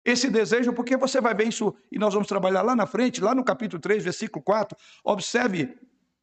esse 0.04 0.30
desejo, 0.30 0.74
porque 0.74 0.98
você 0.98 1.22
vai 1.22 1.34
ver 1.34 1.48
isso, 1.48 1.74
e 1.90 1.98
nós 1.98 2.14
vamos 2.14 2.28
trabalhar 2.28 2.64
lá 2.64 2.76
na 2.76 2.86
frente, 2.86 3.22
lá 3.22 3.34
no 3.34 3.46
capítulo 3.46 3.80
3, 3.80 4.04
versículo 4.04 4.44
4. 4.44 4.78
Observe 5.06 5.78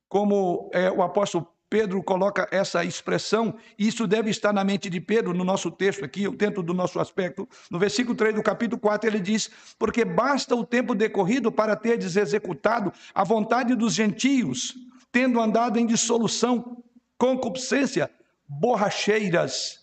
como 0.08 0.68
é, 0.74 0.90
o 0.90 1.00
apóstolo 1.00 1.48
Pedro 1.70 2.02
coloca 2.02 2.46
essa 2.50 2.84
expressão, 2.84 3.56
e 3.78 3.88
isso 3.88 4.06
deve 4.06 4.28
estar 4.28 4.52
na 4.52 4.62
mente 4.62 4.90
de 4.90 5.00
Pedro, 5.00 5.32
no 5.32 5.42
nosso 5.42 5.70
texto 5.70 6.04
aqui, 6.04 6.28
dentro 6.36 6.62
do 6.62 6.74
nosso 6.74 7.00
aspecto. 7.00 7.48
No 7.70 7.78
versículo 7.78 8.14
3 8.14 8.34
do 8.34 8.42
capítulo 8.42 8.78
4, 8.78 9.08
ele 9.08 9.20
diz: 9.20 9.50
Porque 9.78 10.04
basta 10.04 10.54
o 10.54 10.66
tempo 10.66 10.94
decorrido 10.94 11.50
para 11.50 11.76
teres 11.76 12.14
executado 12.14 12.92
a 13.14 13.24
vontade 13.24 13.74
dos 13.74 13.94
gentios, 13.94 14.74
tendo 15.10 15.40
andado 15.40 15.78
em 15.78 15.86
dissolução, 15.86 16.82
concupiscência, 17.16 18.10
borracheiras, 18.46 19.77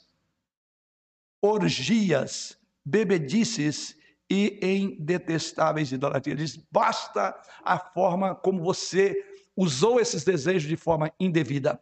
orgias, 1.46 2.58
bebedices 2.84 3.96
e 4.30 4.60
em 4.62 4.98
detestáveis 5.00 5.92
idolatrias. 5.92 6.40
Diz: 6.40 6.60
basta 6.72 7.36
a 7.64 7.78
forma 7.78 8.36
como 8.36 8.64
você 8.64 9.24
usou 9.56 10.00
esses 10.00 10.24
desejos 10.24 10.68
de 10.68 10.76
forma 10.76 11.12
indevida, 11.20 11.80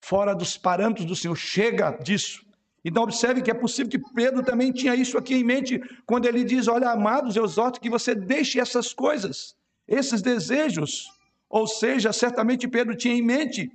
fora 0.00 0.34
dos 0.34 0.56
parâmetros 0.56 1.06
do 1.06 1.16
Senhor. 1.16 1.36
Chega 1.36 1.90
disso. 1.90 2.44
Então, 2.84 3.02
observe 3.02 3.42
que 3.42 3.50
é 3.50 3.54
possível 3.54 3.90
que 3.90 3.98
Pedro 4.14 4.44
também 4.44 4.70
tinha 4.70 4.94
isso 4.94 5.18
aqui 5.18 5.34
em 5.34 5.42
mente, 5.42 5.80
quando 6.06 6.26
ele 6.26 6.44
diz: 6.44 6.68
Olha, 6.68 6.90
amados, 6.90 7.34
eu 7.34 7.44
exorto 7.44 7.80
que 7.80 7.90
você 7.90 8.14
deixe 8.14 8.60
essas 8.60 8.92
coisas, 8.92 9.56
esses 9.88 10.22
desejos. 10.22 11.10
Ou 11.48 11.66
seja, 11.66 12.12
certamente 12.12 12.68
Pedro 12.68 12.96
tinha 12.96 13.14
em 13.14 13.22
mente, 13.22 13.70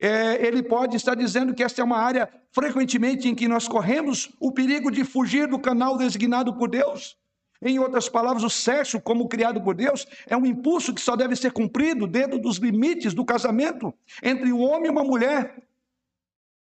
é, 0.00 0.46
ele 0.46 0.62
pode 0.62 0.96
estar 0.96 1.14
dizendo 1.14 1.54
que 1.54 1.62
esta 1.62 1.82
é 1.82 1.84
uma 1.84 1.98
área 1.98 2.28
frequentemente 2.50 3.28
em 3.28 3.34
que 3.34 3.46
nós 3.46 3.68
corremos 3.68 4.30
o 4.40 4.50
perigo 4.50 4.90
de 4.90 5.04
fugir 5.04 5.46
do 5.46 5.58
canal 5.58 5.98
designado 5.98 6.54
por 6.54 6.70
Deus. 6.70 7.18
Em 7.62 7.78
outras 7.78 8.08
palavras, 8.08 8.42
o 8.42 8.48
sexo, 8.48 8.98
como 8.98 9.28
criado 9.28 9.60
por 9.60 9.74
Deus, 9.74 10.06
é 10.26 10.34
um 10.34 10.46
impulso 10.46 10.94
que 10.94 11.00
só 11.00 11.14
deve 11.14 11.36
ser 11.36 11.52
cumprido 11.52 12.06
dentro 12.06 12.38
dos 12.38 12.56
limites 12.56 13.12
do 13.12 13.24
casamento 13.24 13.92
entre 14.22 14.50
um 14.50 14.62
homem 14.62 14.86
e 14.86 14.90
uma 14.90 15.04
mulher. 15.04 15.62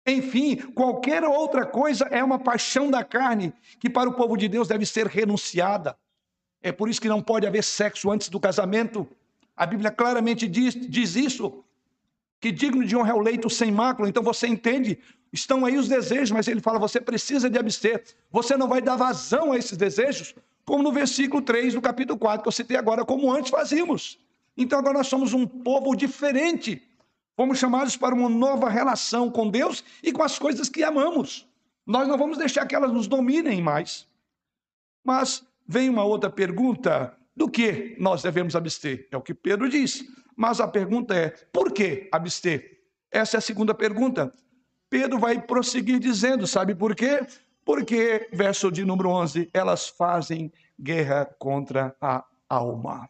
Enfim, 0.07 0.57
qualquer 0.72 1.22
outra 1.25 1.66
coisa 1.66 2.05
é 2.05 2.25
uma 2.25 2.38
paixão 2.38 2.90
da 2.90 3.05
carne 3.05 3.53
que 3.79 3.90
para 3.90 4.09
o 4.09 4.14
povo 4.14 4.37
de 4.37 4.49
Deus 4.49 4.68
deve 4.68 4.87
ser 4.87 5.07
renunciada. 5.07 5.99
É 6.62 6.72
por 6.72 6.88
isso 6.88 7.01
que 7.01 7.09
não 7.09 7.20
pode 7.20 7.46
haver 7.46 7.62
sexo 7.62 8.11
antes 8.11 8.31
do 8.31 8.40
casamento. 8.40 9.07
A 9.55 9.66
Bíblia 9.66 9.90
claramente 9.90 10.49
diz, 10.49 10.75
diz 10.75 11.16
isso. 11.16 11.62
Que 12.40 12.53
digno 12.53 12.85
de 12.85 12.96
honra 12.96 13.11
é 13.11 13.14
o 13.14 13.20
leito 13.20 13.49
sem 13.49 13.70
mácula. 13.70 14.09
Então 14.09 14.22
você 14.22 14.46
entende, 14.46 14.99
estão 15.33 15.64
aí 15.64 15.77
os 15.77 15.88
desejos, 15.88 16.31
mas 16.31 16.49
ele 16.49 16.61
fala: 16.61 16.79
você 16.79 17.01
precisa 17.01 17.49
de 17.49 17.59
abster. 17.59 18.03
Você 18.31 18.57
não 18.57 18.68
vai 18.68 18.81
dar 18.81 18.96
vazão 18.96 19.53
a 19.53 19.57
esses 19.57 19.77
desejos, 19.77 20.35
como 20.64 20.83
no 20.83 20.92
versículo 20.92 21.42
3 21.42 21.75
do 21.75 21.81
capítulo 21.81 22.18
4, 22.18 22.42
que 22.42 22.49
eu 22.49 22.53
citei 22.53 22.77
agora, 22.77 23.05
como 23.05 23.33
antes 23.33 23.51
fazíamos. 23.51 24.18
Então 24.57 24.79
agora 24.79 24.99
nós 24.99 25.07
somos 25.07 25.33
um 25.33 25.46
povo 25.46 25.94
diferente. 25.94 26.83
Fomos 27.37 27.59
chamados 27.59 27.96
para 27.96 28.14
uma 28.14 28.31
nova 28.31 28.70
relação 28.70 29.31
com 29.31 29.51
Deus 29.51 29.85
e 30.03 30.11
com 30.11 30.22
as 30.22 30.38
coisas 30.38 30.70
que 30.70 30.83
amamos. 30.83 31.46
Nós 31.87 32.09
não 32.09 32.16
vamos 32.16 32.38
deixar 32.38 32.66
que 32.66 32.75
elas 32.75 32.92
nos 32.92 33.07
dominem 33.07 33.61
mais. 33.61 34.09
Mas 35.05 35.44
vem 35.68 35.88
uma 35.88 36.05
outra 36.05 36.31
pergunta: 36.31 37.16
do 37.37 37.49
que 37.49 37.94
nós 38.01 38.22
devemos 38.22 38.57
abster? 38.57 39.07
É 39.11 39.16
o 39.16 39.22
que 39.22 39.35
Pedro 39.35 39.68
diz. 39.68 40.05
Mas 40.37 40.61
a 40.61 40.68
pergunta 40.68 41.14
é: 41.14 41.31
por 41.53 41.72
que 41.72 42.09
abster? 42.12 42.79
Essa 43.11 43.37
é 43.37 43.38
a 43.38 43.40
segunda 43.40 43.75
pergunta. 43.75 44.33
Pedro 44.90 45.18
vai 45.18 45.40
prosseguir 45.40 45.99
dizendo: 45.99 46.46
sabe 46.46 46.75
por 46.75 46.94
quê? 46.94 47.27
Porque, 47.64 48.29
verso 48.33 48.70
de 48.70 48.85
número 48.85 49.09
11, 49.09 49.51
elas 49.53 49.88
fazem 49.88 50.53
guerra 50.79 51.25
contra 51.38 51.96
a 52.01 52.25
alma. 52.49 53.09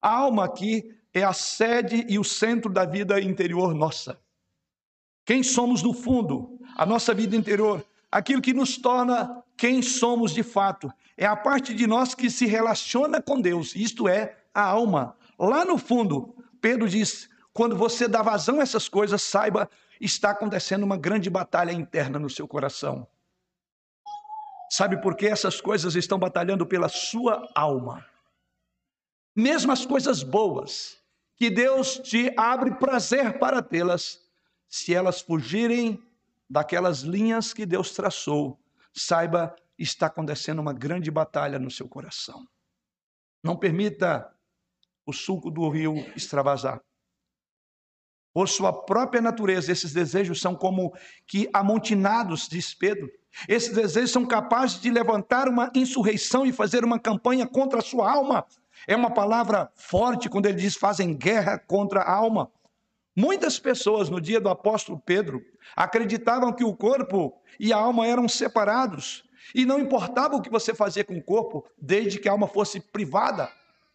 A 0.00 0.16
alma 0.16 0.44
aqui 0.44 0.98
é 1.14 1.22
a 1.22 1.32
sede 1.32 2.04
e 2.08 2.18
o 2.18 2.24
centro 2.24 2.72
da 2.72 2.84
vida 2.84 3.20
interior 3.20 3.72
nossa. 3.74 4.18
Quem 5.24 5.42
somos 5.44 5.82
no 5.82 5.94
fundo, 5.94 6.58
a 6.76 6.84
nossa 6.84 7.14
vida 7.14 7.36
interior, 7.36 7.84
aquilo 8.10 8.42
que 8.42 8.52
nos 8.52 8.76
torna 8.76 9.44
quem 9.56 9.80
somos 9.80 10.32
de 10.32 10.42
fato, 10.42 10.92
é 11.16 11.24
a 11.24 11.36
parte 11.36 11.72
de 11.72 11.86
nós 11.86 12.14
que 12.16 12.28
se 12.28 12.46
relaciona 12.46 13.22
com 13.22 13.40
Deus, 13.40 13.76
isto 13.76 14.08
é, 14.08 14.41
a 14.54 14.62
alma. 14.62 15.16
Lá 15.38 15.64
no 15.64 15.78
fundo, 15.78 16.34
Pedro 16.60 16.88
diz: 16.88 17.28
quando 17.52 17.76
você 17.76 18.08
dá 18.08 18.22
vazão 18.22 18.60
a 18.60 18.62
essas 18.62 18.88
coisas, 18.88 19.22
saiba 19.22 19.68
está 20.02 20.30
acontecendo 20.30 20.82
uma 20.82 20.96
grande 20.96 21.30
batalha 21.30 21.70
interna 21.70 22.18
no 22.18 22.28
seu 22.28 22.48
coração. 22.48 23.06
Sabe 24.68 25.00
por 25.00 25.16
que 25.16 25.26
essas 25.26 25.60
coisas 25.60 25.94
estão 25.94 26.18
batalhando 26.18 26.66
pela 26.66 26.88
sua 26.88 27.48
alma? 27.54 28.04
Mesmo 29.36 29.70
as 29.70 29.86
coisas 29.86 30.22
boas, 30.22 30.98
que 31.36 31.48
Deus 31.50 31.98
te 31.98 32.34
abre 32.36 32.74
prazer 32.74 33.38
para 33.38 33.62
tê-las, 33.62 34.20
se 34.68 34.94
elas 34.94 35.20
fugirem 35.20 36.02
daquelas 36.48 37.00
linhas 37.00 37.52
que 37.52 37.64
Deus 37.64 37.92
traçou, 37.92 38.58
saiba, 38.92 39.54
está 39.78 40.06
acontecendo 40.06 40.58
uma 40.58 40.72
grande 40.72 41.10
batalha 41.10 41.58
no 41.58 41.70
seu 41.70 41.88
coração. 41.88 42.46
Não 43.42 43.56
permita 43.56 44.34
o 45.06 45.12
suco 45.12 45.50
do 45.50 45.68
rio 45.68 45.94
extravasar. 46.16 46.80
Por 48.32 48.48
sua 48.48 48.72
própria 48.72 49.20
natureza, 49.20 49.70
esses 49.70 49.92
desejos 49.92 50.40
são 50.40 50.54
como 50.54 50.92
que 51.26 51.50
amontinados, 51.52 52.48
diz 52.48 52.72
Pedro. 52.72 53.10
Esses 53.46 53.74
desejos 53.74 54.10
são 54.10 54.24
capazes 54.24 54.80
de 54.80 54.90
levantar 54.90 55.48
uma 55.48 55.70
insurreição 55.74 56.46
e 56.46 56.52
fazer 56.52 56.84
uma 56.84 56.98
campanha 56.98 57.46
contra 57.46 57.80
a 57.80 57.82
sua 57.82 58.10
alma. 58.10 58.46
É 58.86 58.96
uma 58.96 59.10
palavra 59.10 59.70
forte 59.76 60.30
quando 60.30 60.46
ele 60.46 60.58
diz 60.58 60.76
fazem 60.76 61.14
guerra 61.14 61.58
contra 61.58 62.00
a 62.00 62.10
alma. 62.10 62.50
Muitas 63.14 63.58
pessoas 63.58 64.08
no 64.08 64.20
dia 64.20 64.40
do 64.40 64.48
apóstolo 64.48 64.98
Pedro 64.98 65.42
acreditavam 65.76 66.52
que 66.52 66.64
o 66.64 66.74
corpo 66.74 67.34
e 67.60 67.70
a 67.70 67.76
alma 67.76 68.06
eram 68.06 68.26
separados 68.26 69.24
e 69.54 69.66
não 69.66 69.78
importava 69.78 70.36
o 70.36 70.40
que 70.40 70.48
você 70.48 70.74
fazia 70.74 71.04
com 71.04 71.16
o 71.16 71.22
corpo, 71.22 71.66
desde 71.76 72.18
que 72.18 72.28
a 72.28 72.32
alma 72.32 72.48
fosse 72.48 72.80
privada 72.80 73.50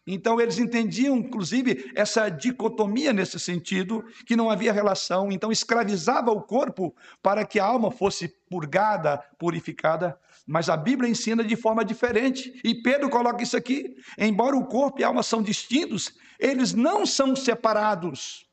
então 0.07 0.39
eles 0.39 0.57
entendiam, 0.57 1.17
inclusive, 1.17 1.91
essa 1.93 2.29
dicotomia 2.29 3.11
nesse 3.11 3.37
sentido, 3.37 4.05
que 4.25 4.37
não 4.37 4.49
havia 4.49 4.71
relação. 4.71 5.29
Então 5.29 5.51
escravizava 5.51 6.31
o 6.31 6.41
corpo 6.41 6.95
para 7.21 7.45
que 7.45 7.59
a 7.59 7.65
alma 7.65 7.91
fosse 7.91 8.29
purgada, 8.49 9.21
purificada. 9.37 10.17
Mas 10.47 10.69
a 10.69 10.77
Bíblia 10.77 11.09
ensina 11.09 11.43
de 11.43 11.57
forma 11.57 11.83
diferente. 11.83 12.57
E 12.63 12.75
Pedro 12.75 13.09
coloca 13.09 13.43
isso 13.43 13.57
aqui: 13.57 13.97
embora 14.17 14.55
o 14.55 14.65
corpo 14.65 15.01
e 15.01 15.03
a 15.03 15.07
alma 15.07 15.21
são 15.21 15.43
distintos, 15.43 16.13
eles 16.39 16.73
não 16.73 17.05
são 17.05 17.35
separados. 17.35 18.47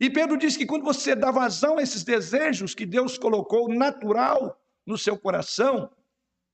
E 0.00 0.10
Pedro 0.10 0.36
diz 0.36 0.56
que 0.56 0.66
quando 0.66 0.84
você 0.84 1.14
dá 1.14 1.30
vazão 1.30 1.78
a 1.78 1.82
esses 1.82 2.02
desejos 2.02 2.74
que 2.74 2.84
Deus 2.84 3.16
colocou 3.16 3.72
natural 3.72 4.60
no 4.84 4.98
seu 4.98 5.16
coração, 5.16 5.88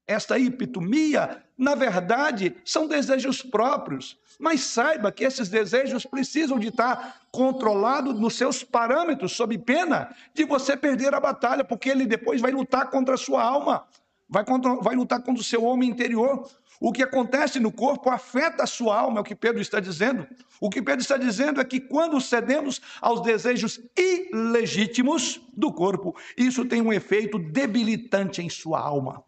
esta 0.07 0.39
epitomia, 0.39 1.43
na 1.63 1.77
verdade, 1.77 2.57
são 2.65 2.89
desejos 2.89 3.41
próprios. 3.41 4.19
Mas 4.37 4.63
saiba 4.63 5.13
que 5.13 5.23
esses 5.23 5.49
desejos 5.49 6.05
precisam 6.05 6.59
de 6.59 6.69
estar 6.69 7.21
controlados 7.31 8.19
nos 8.19 8.35
seus 8.35 8.65
parâmetros, 8.65 9.31
sob 9.37 9.57
pena 9.59 10.13
de 10.35 10.45
você 10.45 10.77
perder 10.77 11.15
a 11.15 11.21
batalha, 11.21 11.63
porque 11.63 11.89
ele 11.89 12.05
depois 12.05 12.41
vai 12.41 12.51
lutar 12.51 12.91
contra 12.91 13.15
a 13.15 13.19
sua 13.19 13.45
alma, 13.45 13.87
vai, 14.29 14.45
contra, 14.45 14.75
vai 14.75 14.97
lutar 14.97 15.23
contra 15.23 15.41
o 15.41 15.45
seu 15.45 15.63
homem 15.63 15.89
interior. 15.89 16.51
O 16.81 16.91
que 16.91 17.05
acontece 17.05 17.61
no 17.61 17.71
corpo 17.71 18.11
afeta 18.11 18.65
a 18.65 18.67
sua 18.67 18.99
alma, 18.99 19.19
é 19.19 19.21
o 19.21 19.25
que 19.25 19.37
Pedro 19.37 19.63
está 19.63 19.79
dizendo. 19.79 20.27
O 20.61 20.69
que 20.69 20.83
Pedro 20.83 21.01
está 21.01 21.17
dizendo 21.17 21.61
é 21.61 21.65
que 21.65 21.79
quando 21.79 22.21
cedemos 22.21 22.81
aos 23.01 23.23
desejos 23.23 23.79
ilegítimos 23.97 25.41
do 25.57 25.73
corpo, 25.73 26.17
isso 26.37 26.65
tem 26.65 26.83
um 26.83 26.93
efeito 26.93 27.39
debilitante 27.39 28.43
em 28.43 28.51
sua 28.51 28.81
alma. 28.81 29.23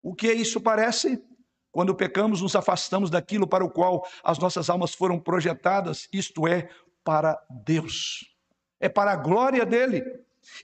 O 0.00 0.14
que 0.14 0.32
isso 0.32 0.60
parece? 0.60 1.20
Quando 1.72 1.94
pecamos, 1.94 2.42
nos 2.42 2.56
afastamos 2.56 3.10
daquilo 3.10 3.46
para 3.46 3.64
o 3.64 3.70
qual 3.70 4.06
as 4.24 4.38
nossas 4.38 4.68
almas 4.68 4.94
foram 4.94 5.18
projetadas, 5.18 6.08
isto 6.12 6.46
é, 6.46 6.68
para 7.04 7.40
Deus. 7.64 8.34
É 8.80 8.88
para 8.88 9.12
a 9.12 9.16
glória 9.16 9.64
dele. 9.64 10.04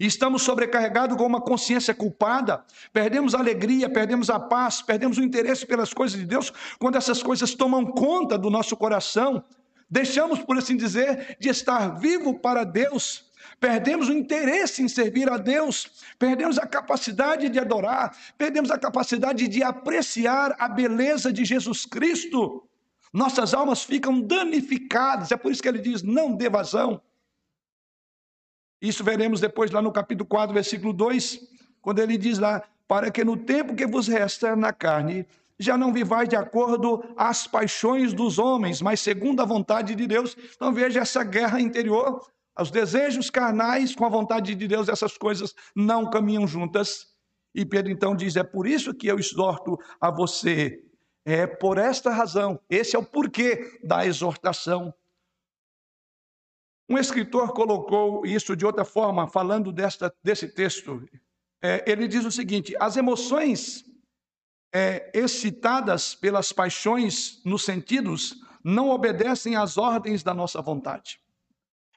estamos 0.01 0.43
sobrecarregados 0.43 1.17
com 1.17 1.25
uma 1.25 1.41
consciência 1.41 1.95
culpada, 1.95 2.65
perdemos 2.93 3.35
a 3.35 3.39
alegria, 3.39 3.89
perdemos 3.89 4.31
a 4.31 4.41
paz, 4.41 4.83
perdemos 4.83 5.19
o 5.19 5.23
interesse 5.23 5.65
pelas 5.65 5.93
coisas 5.95 6.19
de 6.19 6.27
Deus, 6.27 6.53
quando 6.79 6.97
essas 6.97 7.23
coisas 7.23 7.55
tomam 7.55 7.85
conta 7.85 8.37
do 8.37 8.51
nosso 8.51 8.77
coração. 8.77 9.45
Deixamos, 9.89 10.41
por 10.41 10.59
assim 10.59 10.77
dizer, 10.77 11.37
de 11.39 11.49
estar 11.49 11.99
vivo 12.01 12.41
para 12.41 12.65
Deus 12.65 13.26
perdemos 13.59 14.09
o 14.09 14.13
interesse 14.13 14.83
em 14.83 14.89
servir 14.89 15.31
a 15.31 15.37
Deus, 15.37 16.05
perdemos 16.19 16.59
a 16.59 16.67
capacidade 16.67 17.49
de 17.49 17.59
adorar, 17.59 18.17
perdemos 18.37 18.71
a 18.71 18.79
capacidade 18.79 19.49
de 19.49 19.63
apreciar 19.63 20.55
a 20.59 20.69
beleza 20.69 21.33
de 21.33 21.45
Jesus 21.45 21.87
Cristo. 21.87 22.67
Nossas 23.13 23.55
almas 23.55 23.83
ficam 23.83 24.21
danificadas, 24.21 25.33
é 25.33 25.37
por 25.37 25.51
isso 25.51 25.63
que 25.63 25.69
ele 25.69 25.79
diz: 25.79 26.03
não 26.03 26.35
dê 26.35 26.49
vazão. 26.49 27.01
Isso 28.81 29.03
veremos 29.03 29.41
depois 29.41 29.71
lá 29.71 29.81
no 29.81 29.91
capítulo 29.91 30.29
4, 30.29 30.53
versículo 30.53 30.93
2, 30.93 31.41
quando 31.81 31.99
ele 31.99 32.19
diz 32.19 32.39
lá, 32.39 32.63
para 32.87 33.11
que 33.11 33.25
no 33.25 33.37
tempo 33.37 33.75
que 33.75 33.87
vos 33.87 34.07
resta 34.07 34.55
na 34.55 34.73
carne, 34.73 35.27
já 35.59 35.77
não 35.77 35.93
vivais 35.93 36.29
de 36.29 36.37
acordo 36.37 37.03
às 37.17 37.47
paixões 37.47 38.13
dos 38.13 38.39
homens, 38.39 38.83
mas 38.83 39.01
segundo 39.01 39.41
a 39.41 39.45
vontade 39.45 39.95
de 39.95 40.07
Deus. 40.07 40.37
Então 40.55 40.73
veja 40.73 41.01
essa 41.01 41.25
guerra 41.25 41.61
interior, 41.61 42.29
os 42.59 42.71
desejos 42.71 43.31
carnais 43.31 43.95
com 43.95 44.05
a 44.05 44.09
vontade 44.09 44.55
de 44.55 44.67
Deus, 44.69 44.89
essas 44.89 45.17
coisas 45.19 45.55
não 45.75 46.09
caminham 46.09 46.47
juntas. 46.47 47.15
E 47.55 47.65
Pedro 47.65 47.93
então 47.93 48.15
diz: 48.15 48.37
é 48.37 48.43
por 48.43 48.67
isso 48.67 48.95
que 48.95 49.07
eu 49.07 49.19
exorto 49.19 49.79
a 50.01 50.11
você. 50.11 50.83
É 51.25 51.47
por 51.47 51.77
esta 51.77 52.11
razão, 52.11 52.61
esse 52.71 52.95
é 52.95 52.99
o 52.99 53.05
porquê 53.05 53.81
da 53.83 54.07
exortação. 54.07 54.95
Um 56.89 56.99
escritor 56.99 57.53
colocou 57.53 58.25
isso 58.25 58.55
de 58.55 58.65
outra 58.65 58.85
forma, 58.85 59.27
falando 59.29 59.73
desta, 59.73 60.15
desse 60.23 60.49
texto. 60.49 61.05
É, 61.61 61.85
ele 61.91 62.07
diz 62.07 62.25
o 62.25 62.31
seguinte: 62.31 62.77
as 62.79 62.97
emoções 62.97 63.85
é, 64.73 65.11
excitadas 65.13 66.15
pelas 66.15 66.53
paixões 66.53 67.43
nos 67.45 67.65
sentidos 67.65 68.41
não 68.63 68.91
obedecem 68.91 69.57
às 69.57 69.77
ordens 69.77 70.23
da 70.23 70.35
nossa 70.35 70.61
vontade. 70.63 71.21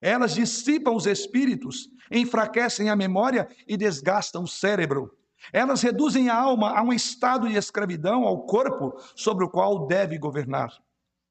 Elas 0.01 0.33
dissipam 0.33 0.95
os 0.95 1.05
espíritos, 1.05 1.89
enfraquecem 2.11 2.89
a 2.89 2.95
memória 2.95 3.47
e 3.67 3.75
desgastam 3.75 4.43
o 4.43 4.47
cérebro. 4.47 5.11
Elas 5.53 5.81
reduzem 5.81 6.29
a 6.29 6.35
alma 6.35 6.71
a 6.77 6.81
um 6.81 6.93
estado 6.93 7.47
de 7.47 7.55
escravidão 7.55 8.23
ao 8.23 8.45
corpo 8.45 8.93
sobre 9.15 9.45
o 9.45 9.49
qual 9.49 9.87
deve 9.87 10.17
governar. 10.17 10.71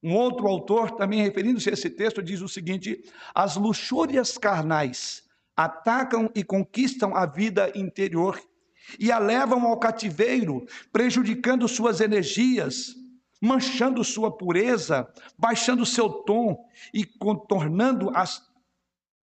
Um 0.02 0.14
outro 0.14 0.46
autor, 0.46 0.92
também 0.92 1.22
referindo-se 1.22 1.68
a 1.68 1.72
esse 1.72 1.90
texto, 1.90 2.22
diz 2.22 2.40
o 2.40 2.48
seguinte: 2.48 3.02
as 3.34 3.56
luxúrias 3.56 4.38
carnais 4.38 5.24
atacam 5.56 6.30
e 6.34 6.44
conquistam 6.44 7.16
a 7.16 7.26
vida 7.26 7.72
interior 7.74 8.40
e 8.98 9.10
a 9.10 9.18
levam 9.18 9.66
ao 9.66 9.78
cativeiro, 9.78 10.64
prejudicando 10.92 11.66
suas 11.66 12.00
energias, 12.00 12.94
manchando 13.42 14.02
sua 14.04 14.36
pureza, 14.36 15.08
baixando 15.36 15.84
seu 15.84 16.08
tom 16.08 16.64
e 16.94 17.04
contornando 17.04 18.10
as 18.14 18.47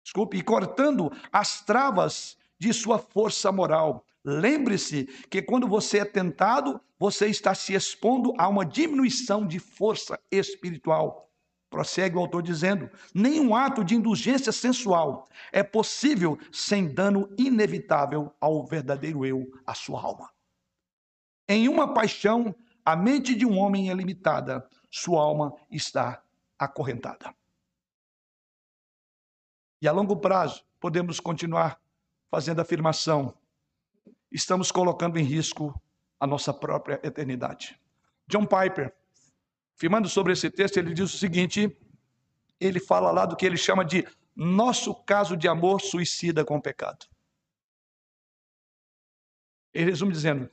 desculpe, 0.03 0.37
e 0.37 0.41
cortando 0.41 1.11
as 1.31 1.61
travas 1.61 2.37
de 2.59 2.73
sua 2.73 2.99
força 2.99 3.51
moral. 3.51 4.05
Lembre-se 4.23 5.05
que 5.29 5.41
quando 5.41 5.67
você 5.67 5.99
é 5.99 6.05
tentado, 6.05 6.79
você 6.97 7.27
está 7.27 7.53
se 7.53 7.73
expondo 7.73 8.33
a 8.37 8.47
uma 8.47 8.65
diminuição 8.65 9.45
de 9.45 9.59
força 9.59 10.17
espiritual. 10.31 11.29
Prossegue 11.69 12.15
o 12.15 12.19
autor 12.19 12.41
dizendo: 12.41 12.89
nenhum 13.13 13.55
ato 13.55 13.83
de 13.83 13.95
indulgência 13.95 14.51
sensual 14.51 15.27
é 15.51 15.63
possível 15.63 16.37
sem 16.51 16.87
dano 16.87 17.27
inevitável 17.37 18.31
ao 18.39 18.65
verdadeiro 18.65 19.25
eu, 19.25 19.51
a 19.65 19.73
sua 19.73 20.01
alma. 20.01 20.29
Em 21.49 21.67
uma 21.67 21.93
paixão, 21.93 22.55
a 22.85 22.95
mente 22.95 23.35
de 23.35 23.45
um 23.45 23.57
homem 23.57 23.89
é 23.89 23.93
limitada, 23.93 24.65
sua 24.89 25.21
alma 25.21 25.53
está 25.69 26.23
acorrentada. 26.57 27.33
E 29.83 29.87
a 29.87 29.91
longo 29.91 30.15
prazo, 30.15 30.63
podemos 30.79 31.19
continuar 31.19 31.77
fazendo 32.31 32.61
afirmação: 32.61 33.37
estamos 34.31 34.71
colocando 34.71 35.19
em 35.19 35.23
risco 35.23 35.79
a 36.17 36.25
nossa 36.25 36.53
própria 36.53 37.01
eternidade. 37.03 37.77
John 38.25 38.45
Piper 38.45 38.95
Afirmando 39.75 40.07
sobre 40.07 40.31
esse 40.31 40.49
texto, 40.49 40.77
ele 40.77 40.93
diz 40.93 41.13
o 41.13 41.17
seguinte: 41.17 41.75
ele 42.59 42.79
fala 42.79 43.11
lá 43.11 43.25
do 43.25 43.35
que 43.35 43.45
ele 43.45 43.57
chama 43.57 43.83
de 43.83 44.07
nosso 44.33 44.95
caso 45.03 45.35
de 45.35 45.49
amor 45.49 45.81
suicida 45.81 46.45
com 46.45 46.55
o 46.55 46.61
pecado. 46.61 47.05
Ele 49.73 49.89
resume 49.89 50.13
dizendo: 50.13 50.49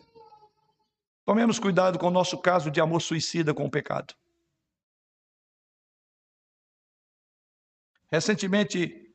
tomemos 1.24 1.60
cuidado 1.60 2.00
com 2.00 2.08
o 2.08 2.10
nosso 2.10 2.36
caso 2.36 2.68
de 2.68 2.80
amor 2.80 3.00
suicida 3.00 3.54
com 3.54 3.64
o 3.64 3.70
pecado. 3.70 4.12
Recentemente, 8.10 9.09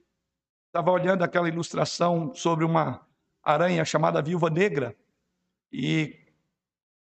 estava 0.76 0.92
olhando 0.92 1.24
aquela 1.24 1.48
ilustração 1.48 2.36
sobre 2.36 2.66
uma 2.66 3.08
aranha 3.42 3.86
chamada 3.86 4.22
viúva 4.22 4.50
negra, 4.50 4.94
e 5.72 6.20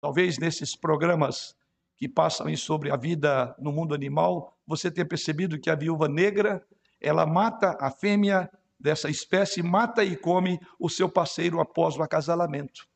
talvez 0.02 0.39
nesses 0.39 0.76
programas 0.76 1.56
que 1.95 2.10
passam 2.10 2.56
sobre 2.58 2.89
a 2.89 2.95
vida 2.95 3.56
no 3.60 3.71
mundo 3.71 3.93
animal, 3.93 4.58
você 4.65 4.89
tem 4.89 5.06
percebido 5.06 5.60
que 5.60 5.69
a 5.69 5.76
viúva 5.76 6.08
negra, 6.08 6.65
ela 7.00 7.24
mata 7.24 7.78
a 7.80 7.91
fêmea 7.91 8.50
dessa 8.80 9.12
espécie, 9.12 9.62
mata 9.62 10.04
e 10.04 10.17
come 10.17 10.60
o 10.80 10.89
seu 10.89 11.08
parceiro 11.08 11.60
após 11.60 11.95
o 11.95 12.02
acasalamento. 12.02 12.88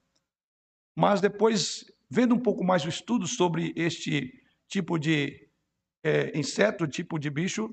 Mas 0.95 1.21
depois, 1.21 1.86
vendo 2.10 2.34
um 2.34 2.39
pouco 2.39 2.63
mais 2.63 2.84
o 2.86 2.89
estudo 2.89 3.28
sobre 3.28 3.71
este 3.75 4.34
tipo 4.67 4.97
de 4.97 5.47
é, 6.04 6.36
inseto, 6.36 6.88
tipo 6.88 7.19
de 7.19 7.30
bicho, 7.30 7.71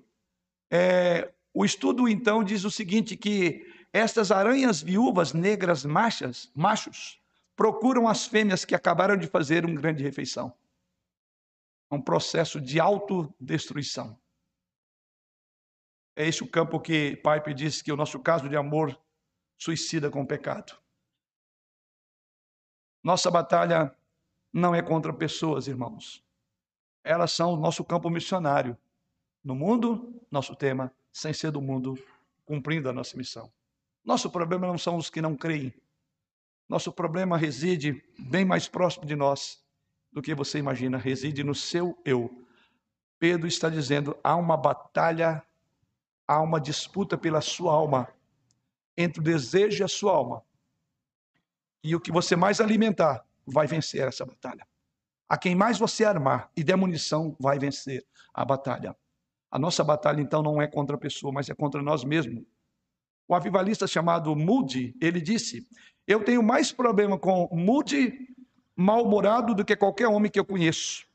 é, 0.71 1.33
o 1.55 1.65
estudo 1.65 2.09
então 2.09 2.43
diz 2.43 2.65
o 2.65 2.71
seguinte, 2.71 3.17
que 3.17 3.67
estas 3.93 4.31
aranhas 4.31 4.81
viúvas 4.81 5.33
negras 5.33 5.85
machas, 5.85 6.51
machos, 6.55 7.21
procuram 7.55 8.09
as 8.09 8.27
fêmeas 8.27 8.65
que 8.65 8.75
acabaram 8.75 9.17
de 9.17 9.27
fazer 9.27 9.65
uma 9.65 9.81
grande 9.81 10.03
refeição 10.03 10.55
um 11.93 12.01
processo 12.01 12.59
de 12.59 12.81
autodestruição. 12.81 14.19
É 16.17 16.27
esse 16.27 16.43
o 16.43 16.51
campo 16.51 16.81
que 16.81 17.17
Pipe 17.17 17.55
diz 17.55 17.83
que 17.83 17.91
é 17.91 17.95
o 17.95 17.97
nosso 17.97 18.19
caso 18.19 18.49
de 18.49 18.57
amor 18.57 18.99
suicida 19.59 20.11
com 20.11 20.23
o 20.23 20.27
pecado. 20.27 20.77
Nossa 23.03 23.31
batalha 23.31 23.95
não 24.53 24.75
é 24.75 24.83
contra 24.83 25.13
pessoas, 25.13 25.67
irmãos. 25.69 26.25
Elas 27.05 27.33
são 27.33 27.53
o 27.53 27.57
nosso 27.57 27.85
campo 27.85 28.09
missionário. 28.09 28.77
No 29.45 29.55
mundo, 29.55 30.23
nosso 30.31 30.55
tema, 30.55 30.95
sem 31.13 31.33
ser 31.33 31.51
do 31.51 31.61
mundo, 31.61 31.99
cumprindo 32.45 32.89
a 32.89 32.93
nossa 32.93 33.17
missão. 33.17 33.53
Nosso 34.05 34.31
problema 34.31 34.67
não 34.67 34.79
são 34.79 34.97
os 34.97 35.11
que 35.11 35.21
não 35.21 35.37
creem. 35.37 35.73
Nosso 36.69 36.91
problema 36.91 37.37
reside 37.37 38.03
bem 38.19 38.45
mais 38.45 38.67
próximo 38.67 39.05
de 39.05 39.15
nós, 39.15 39.63
do 40.11 40.23
que 40.23 40.35
você 40.35 40.59
imagina, 40.59 40.99
reside 40.99 41.45
no 41.45 41.55
seu 41.55 41.99
eu. 42.05 42.31
Pedro 43.19 43.47
está 43.47 43.69
dizendo: 43.69 44.17
há 44.25 44.35
uma 44.37 44.57
batalha, 44.57 45.43
há 46.27 46.41
uma 46.41 46.61
disputa 46.61 47.17
pela 47.17 47.41
sua 47.41 47.73
alma, 47.73 48.09
entre 48.97 49.21
o 49.21 49.23
desejo 49.23 49.83
e 49.83 49.85
a 49.85 49.89
sua 49.89 50.13
alma. 50.13 50.43
E 51.85 51.95
o 51.95 52.01
que 52.01 52.13
você 52.13 52.37
mais 52.37 52.61
alimentar 52.61 53.27
vai 53.47 53.67
vencer 53.67 54.07
essa 54.07 54.25
batalha. 54.25 54.67
A 55.29 55.37
quem 55.37 55.55
mais 55.55 55.79
você 55.79 56.05
armar 56.05 56.51
e 56.57 56.63
der 56.63 56.77
munição 56.77 57.37
vai 57.41 57.59
vencer 57.59 58.07
a 58.33 58.45
batalha. 58.45 58.97
A 59.53 59.59
nossa 59.59 59.85
batalha, 59.85 60.23
então, 60.23 60.43
não 60.43 60.63
é 60.63 60.67
contra 60.67 60.97
a 60.97 60.99
pessoa, 60.99 61.31
mas 61.31 61.51
é 61.51 61.55
contra 61.55 61.83
nós 61.83 62.03
mesmos. 62.05 62.43
O 63.29 63.35
avivalista 63.35 63.87
chamado 63.87 64.35
Moody, 64.35 64.97
ele 64.99 65.21
disse: 65.21 65.69
Eu 66.07 66.25
tenho 66.25 66.43
mais 66.43 66.73
problema 66.73 67.19
com 67.19 67.47
Moody 67.53 68.29
mal-humorado 68.75 69.55
do 69.55 69.63
que 69.63 69.77
qualquer 69.77 70.09
homem 70.09 70.31
que 70.31 70.41
eu 70.41 70.45
conheço. 70.45 71.07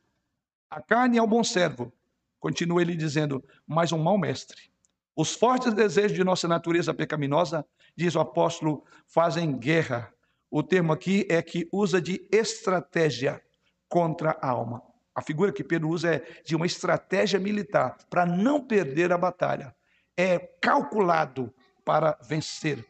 A 0.70 0.80
carne 0.80 1.18
é 1.18 1.24
um 1.24 1.28
bom 1.28 1.44
servo, 1.44 1.92
continua 2.40 2.80
ele 2.80 2.96
dizendo, 2.96 3.44
mas 3.66 3.92
um 3.92 3.98
mau 3.98 4.20
mestre. 4.20 4.70
Os 5.16 5.34
fortes 5.34 5.74
desejos 5.74 6.16
de 6.16 6.24
nossa 6.24 6.48
natureza 6.48 6.94
pecaminosa, 6.94 7.66
diz 7.96 8.14
o 8.14 8.20
apóstolo, 8.20 8.86
fazem 9.08 9.58
guerra. 9.58 10.14
O 10.52 10.62
termo 10.62 10.94
aqui 10.94 11.26
é 11.28 11.42
que 11.42 11.68
usa 11.74 12.00
de 12.00 12.28
estratégia 12.32 13.42
contra 13.90 14.38
a 14.40 14.50
alma. 14.50 14.84
A 15.18 15.22
figura 15.24 15.52
que 15.52 15.64
Pedro 15.64 15.90
usa 15.90 16.14
é 16.14 16.24
de 16.46 16.56
uma 16.56 16.68
estratégia 16.68 17.40
militar 17.40 17.98
para 18.08 18.24
não 18.24 18.62
perder 18.62 19.12
a 19.12 19.18
batalha. 19.18 19.76
É 20.16 20.38
calculado 20.62 21.52
para 21.84 22.16
vencer. 22.22 22.86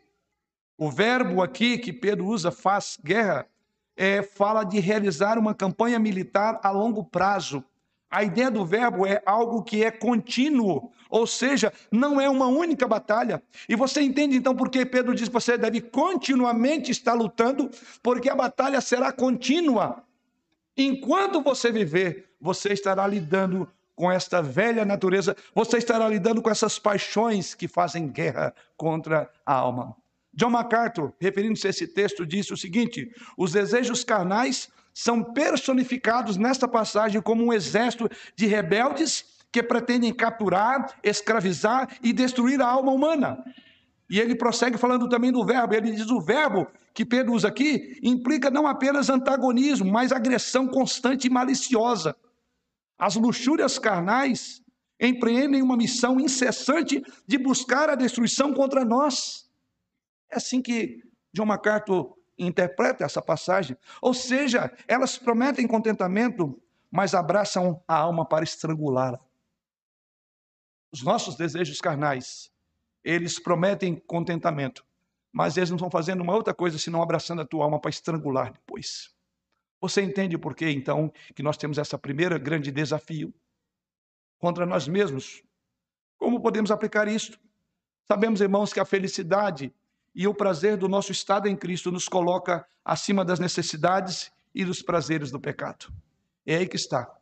O 0.78 0.92
verbo 0.92 1.42
aqui 1.42 1.78
que 1.78 1.94
Pedro 1.94 2.26
usa, 2.26 2.52
faz 2.52 3.00
guerra, 3.02 3.48
é, 3.96 4.22
fala 4.22 4.66
de 4.66 4.78
realizar 4.78 5.38
uma 5.38 5.56
campanha 5.56 5.98
militar 5.98 6.60
a 6.62 6.70
longo 6.70 7.02
prazo. 7.06 7.64
A 8.12 8.26
ideia 8.26 8.52
do 8.52 8.66
verbo 8.66 9.08
é 9.08 9.24
algo 9.26 9.64
que 9.64 9.86
é 9.86 9.90
contínuo, 9.90 10.92
ou 11.10 11.26
seja, 11.26 11.72
não 11.90 12.20
é 12.20 12.30
uma 12.30 12.48
única 12.48 12.86
batalha. 12.90 13.42
E 13.70 13.76
você 13.76 14.02
entende 14.02 14.36
então 14.36 14.54
por 14.54 14.70
que 14.70 14.86
Pedro 14.86 15.16
diz 15.16 15.30
que 15.30 15.34
você 15.34 15.58
deve 15.58 15.80
continuamente 15.80 16.92
estar 16.92 17.14
lutando, 17.14 17.72
porque 18.04 18.30
a 18.30 18.36
batalha 18.36 18.82
será 18.82 19.14
contínua. 19.14 20.04
Enquanto 20.78 21.42
você 21.42 21.72
viver, 21.72 22.30
você 22.40 22.74
estará 22.74 23.08
lidando 23.08 23.68
com 23.96 24.12
esta 24.12 24.44
velha 24.44 24.86
natureza, 24.86 25.36
você 25.56 25.80
estará 25.80 26.08
lidando 26.08 26.40
com 26.42 26.52
essas 26.52 26.78
paixões 26.78 27.56
que 27.56 27.68
fazem 27.68 28.08
guerra 28.08 28.54
contra 28.78 29.28
a 29.44 29.54
alma. 29.54 29.96
John 30.32 30.52
MacArthur, 30.52 31.14
referindo-se 31.20 31.66
a 31.66 31.72
esse 31.72 31.88
texto, 31.88 32.24
disse 32.24 32.54
o 32.54 32.58
seguinte: 32.58 33.10
os 33.36 33.54
desejos 33.54 34.04
carnais 34.04 34.70
são 34.94 35.24
personificados 35.24 36.38
nesta 36.38 36.68
passagem 36.68 37.22
como 37.22 37.44
um 37.44 37.52
exército 37.52 38.08
de 38.36 38.46
rebeldes 38.46 39.26
que 39.52 39.64
pretendem 39.64 40.14
capturar, 40.14 40.94
escravizar 41.04 41.98
e 42.04 42.14
destruir 42.14 42.62
a 42.62 42.68
alma 42.68 42.92
humana. 42.92 43.44
E 44.10 44.20
ele 44.20 44.36
prossegue 44.36 44.78
falando 44.78 45.10
também 45.10 45.32
do 45.32 45.46
verbo. 45.46 45.74
Ele 45.74 45.92
diz: 45.92 46.10
o 46.10 46.22
verbo 46.22 46.68
que 46.94 47.06
Pedro 47.06 47.34
usa 47.34 47.48
aqui 47.48 48.00
implica 48.02 48.50
não 48.50 48.68
apenas 48.68 49.10
antagonismo, 49.10 49.92
mas 49.92 50.12
agressão 50.12 50.68
constante 50.68 51.28
e 51.28 51.30
maliciosa. 51.30 52.16
As 52.98 53.16
luxúrias 53.16 53.78
carnais 53.78 54.64
empreendem 55.00 55.62
uma 55.62 55.78
missão 55.78 56.20
incessante 56.20 57.04
de 57.28 57.38
buscar 57.38 57.90
a 57.90 57.96
destruição 57.96 58.54
contra 58.54 58.84
nós. 58.84 59.48
É 60.32 60.38
assim 60.38 60.62
que 60.62 61.04
John 61.32 61.46
MacArthur 61.46 62.18
interpreta 62.38 63.04
essa 63.04 63.22
passagem. 63.22 63.78
Ou 64.02 64.14
seja, 64.14 64.72
elas 64.88 65.18
prometem 65.18 65.68
contentamento, 65.68 66.60
mas 66.90 67.14
abraçam 67.14 67.82
a 67.88 67.96
alma 67.96 68.26
para 68.28 68.44
estrangulá-la. 68.44 69.20
Os 70.92 71.04
nossos 71.04 71.36
desejos 71.36 71.80
carnais, 71.80 72.50
eles 73.04 73.40
prometem 73.40 73.96
contentamento, 73.96 74.86
mas 75.32 75.58
eles 75.58 75.70
não 75.70 75.78
estão 75.78 75.90
fazendo 75.90 76.22
uma 76.22 76.34
outra 76.34 76.54
coisa 76.54 76.78
senão 76.78 77.02
abraçando 77.02 77.42
a 77.42 77.46
tua 77.46 77.66
alma 77.66 77.80
para 77.80 77.90
estrangular 77.90 78.52
depois. 78.52 79.14
Você 79.80 80.02
entende 80.02 80.38
por 80.38 80.56
que 80.56 80.70
então 80.70 81.12
que 81.36 81.44
nós 81.44 81.58
temos 81.58 81.78
essa 81.78 81.98
primeira 81.98 82.38
grande 82.38 82.72
desafio 82.72 83.34
contra 84.40 84.66
nós 84.66 84.88
mesmos? 84.88 85.44
Como 86.18 86.42
podemos 86.42 86.72
aplicar 86.72 87.08
isto? 87.08 87.40
Sabemos, 88.08 88.42
irmãos, 88.42 88.74
que 88.74 88.80
a 88.80 88.86
felicidade 88.86 89.74
e 90.16 90.28
o 90.28 90.34
prazer 90.34 90.78
do 90.78 90.88
nosso 90.88 91.12
estado 91.12 91.48
em 91.48 91.56
Cristo 91.56 91.92
nos 91.92 92.08
coloca 92.08 92.66
acima 92.84 93.24
das 93.24 93.40
necessidades 93.40 94.32
e 94.54 94.66
dos 94.66 94.82
prazeres 94.82 95.30
do 95.30 95.40
pecado. 95.40 95.94
É 96.46 96.56
aí 96.56 96.68
que 96.68 96.76
está. 96.76 97.17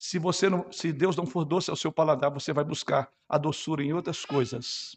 Se 0.00 0.18
você 0.18 0.48
não, 0.48 0.72
se 0.72 0.94
Deus 0.94 1.14
não 1.14 1.26
for 1.26 1.44
doce 1.44 1.68
ao 1.68 1.76
seu 1.76 1.92
paladar, 1.92 2.30
você 2.30 2.54
vai 2.54 2.64
buscar 2.64 3.12
a 3.28 3.36
doçura 3.36 3.84
em 3.84 3.92
outras 3.92 4.24
coisas. 4.24 4.96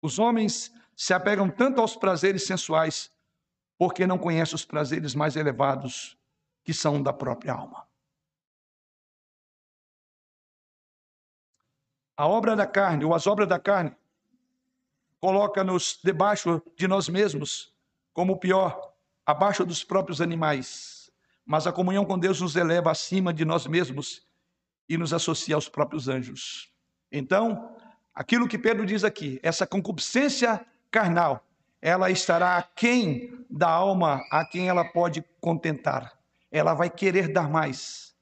Os 0.00 0.18
homens 0.18 0.72
se 0.96 1.12
apegam 1.12 1.50
tanto 1.50 1.78
aos 1.78 1.94
prazeres 1.94 2.46
sensuais 2.46 3.12
porque 3.76 4.06
não 4.06 4.16
conhecem 4.16 4.54
os 4.54 4.64
prazeres 4.64 5.14
mais 5.14 5.36
elevados 5.36 6.16
que 6.64 6.72
são 6.72 7.02
da 7.02 7.12
própria 7.12 7.52
alma. 7.52 7.86
A 12.16 12.26
obra 12.26 12.56
da 12.56 12.66
carne, 12.66 13.04
ou 13.04 13.12
as 13.12 13.26
obras 13.26 13.46
da 13.46 13.58
carne, 13.58 13.94
coloca-nos 15.20 16.00
debaixo 16.02 16.62
de 16.78 16.88
nós 16.88 17.10
mesmos, 17.10 17.74
como 18.14 18.32
o 18.32 18.38
pior, 18.38 18.94
abaixo 19.26 19.66
dos 19.66 19.84
próprios 19.84 20.22
animais. 20.22 20.93
Mas 21.44 21.66
a 21.66 21.72
comunhão 21.72 22.04
com 22.04 22.18
Deus 22.18 22.40
nos 22.40 22.56
eleva 22.56 22.90
acima 22.90 23.32
de 23.32 23.44
nós 23.44 23.66
mesmos 23.66 24.26
e 24.88 24.96
nos 24.96 25.12
associa 25.12 25.54
aos 25.54 25.68
próprios 25.68 26.08
anjos. 26.08 26.70
Então, 27.10 27.76
aquilo 28.14 28.48
que 28.48 28.58
Pedro 28.58 28.86
diz 28.86 29.04
aqui, 29.04 29.38
essa 29.42 29.66
concupiscência 29.66 30.64
carnal, 30.90 31.46
ela 31.80 32.10
estará 32.10 32.56
aquém 32.56 33.44
da 33.50 33.68
alma 33.68 34.24
a 34.30 34.44
quem 34.44 34.68
ela 34.68 34.84
pode 34.84 35.22
contentar. 35.40 36.18
Ela 36.50 36.72
vai 36.72 36.88
querer 36.88 37.28
dar 37.28 37.48
mais. 37.48 38.14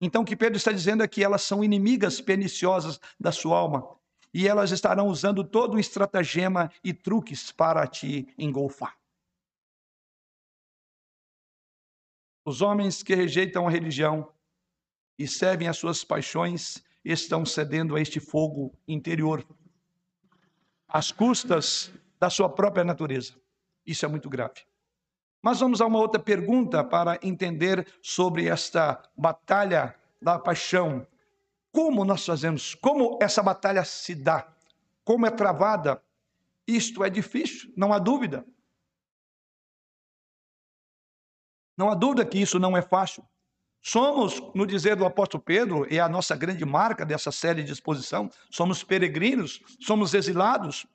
Então, 0.00 0.22
o 0.22 0.24
que 0.24 0.36
Pedro 0.36 0.56
está 0.56 0.72
dizendo 0.72 1.02
é 1.02 1.08
que 1.08 1.22
elas 1.22 1.42
são 1.42 1.62
inimigas 1.62 2.20
perniciosas 2.20 3.00
da 3.18 3.32
sua 3.32 3.56
alma 3.56 3.96
e 4.34 4.48
elas 4.48 4.70
estarão 4.70 5.06
usando 5.08 5.44
todo 5.44 5.74
um 5.74 5.78
estratagema 5.78 6.70
e 6.82 6.92
truques 6.92 7.52
para 7.52 7.86
te 7.86 8.26
engolfar. 8.38 8.96
Os 12.44 12.60
homens 12.60 13.02
que 13.02 13.14
rejeitam 13.14 13.68
a 13.68 13.70
religião 13.70 14.28
e 15.18 15.28
servem 15.28 15.68
às 15.68 15.76
suas 15.76 16.02
paixões 16.02 16.82
estão 17.04 17.44
cedendo 17.44 17.94
a 17.94 18.00
este 18.00 18.18
fogo 18.18 18.76
interior, 18.86 19.46
às 20.88 21.12
custas 21.12 21.92
da 22.18 22.28
sua 22.28 22.48
própria 22.48 22.84
natureza. 22.84 23.34
Isso 23.86 24.04
é 24.04 24.08
muito 24.08 24.28
grave. 24.28 24.62
Mas 25.40 25.60
vamos 25.60 25.80
a 25.80 25.86
uma 25.86 25.98
outra 25.98 26.20
pergunta 26.20 26.84
para 26.84 27.18
entender 27.22 27.86
sobre 28.00 28.46
esta 28.46 29.02
batalha 29.16 29.94
da 30.20 30.38
paixão. 30.38 31.06
Como 31.72 32.04
nós 32.04 32.24
fazemos? 32.24 32.74
Como 32.76 33.18
essa 33.20 33.42
batalha 33.42 33.84
se 33.84 34.14
dá? 34.14 34.52
Como 35.04 35.26
é 35.26 35.30
travada? 35.30 36.00
Isto 36.66 37.02
é 37.02 37.10
difícil, 37.10 37.72
não 37.76 37.92
há 37.92 37.98
dúvida. 37.98 38.46
Não 41.82 41.90
há 41.90 41.96
dúvida 41.96 42.24
que 42.24 42.40
isso 42.40 42.60
não 42.60 42.76
é 42.76 42.80
fácil. 42.80 43.24
Somos, 43.82 44.40
no 44.54 44.64
dizer 44.64 44.94
do 44.94 45.04
apóstolo 45.04 45.42
Pedro, 45.42 45.84
é 45.92 45.98
a 45.98 46.08
nossa 46.08 46.36
grande 46.36 46.64
marca 46.64 47.04
dessa 47.04 47.32
série 47.32 47.64
de 47.64 47.72
exposição, 47.72 48.30
somos 48.48 48.84
peregrinos, 48.84 49.60
somos 49.80 50.14
exilados. 50.14 50.86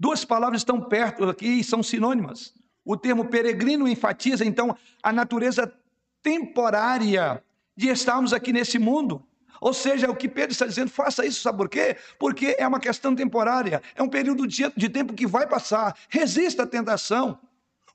Duas 0.00 0.24
palavras 0.24 0.62
estão 0.62 0.80
perto 0.80 1.22
aqui 1.30 1.46
e 1.46 1.62
são 1.62 1.84
sinônimas. 1.84 2.52
O 2.84 2.96
termo 2.96 3.26
peregrino 3.26 3.86
enfatiza, 3.86 4.44
então, 4.44 4.76
a 5.00 5.12
natureza 5.12 5.72
temporária 6.20 7.40
de 7.76 7.86
estarmos 7.86 8.32
aqui 8.32 8.52
nesse 8.52 8.80
mundo. 8.80 9.24
Ou 9.60 9.72
seja, 9.72 10.10
o 10.10 10.16
que 10.16 10.28
Pedro 10.28 10.50
está 10.50 10.66
dizendo, 10.66 10.90
faça 10.90 11.24
isso, 11.24 11.42
sabe 11.42 11.58
por 11.58 11.68
quê? 11.68 11.96
Porque 12.18 12.56
é 12.58 12.66
uma 12.66 12.80
questão 12.80 13.14
temporária, 13.14 13.80
é 13.94 14.02
um 14.02 14.08
período 14.08 14.48
de 14.48 14.88
tempo 14.88 15.14
que 15.14 15.28
vai 15.28 15.46
passar. 15.46 15.96
Resista 16.08 16.64
à 16.64 16.66
tentação. 16.66 17.38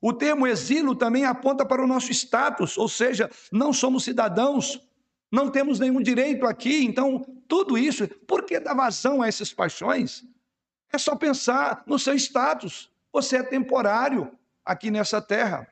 O 0.01 0.13
termo 0.13 0.45
exílio 0.45 0.95
também 0.95 1.25
aponta 1.25 1.65
para 1.65 1.83
o 1.83 1.88
nosso 1.88 2.12
status, 2.12 2.77
ou 2.77 2.88
seja, 2.88 3.29
não 3.51 3.73
somos 3.73 4.03
cidadãos, 4.03 4.81
não 5.31 5.49
temos 5.49 5.79
nenhum 5.79 6.01
direito 6.01 6.45
aqui, 6.45 6.86
então 6.86 7.25
tudo 7.47 7.77
isso, 7.77 8.07
por 8.27 8.43
que 8.43 8.60
dar 8.60 8.75
vazão 8.75 9.21
a 9.21 9.27
essas 9.27 9.51
paixões? 9.51 10.23
É 10.91 10.97
só 10.97 11.15
pensar 11.15 11.83
no 11.86 11.97
seu 11.97 12.13
status. 12.15 12.91
Você 13.12 13.38
é 13.38 13.43
temporário 13.43 14.31
aqui 14.63 14.91
nessa 14.91 15.21
terra. 15.21 15.67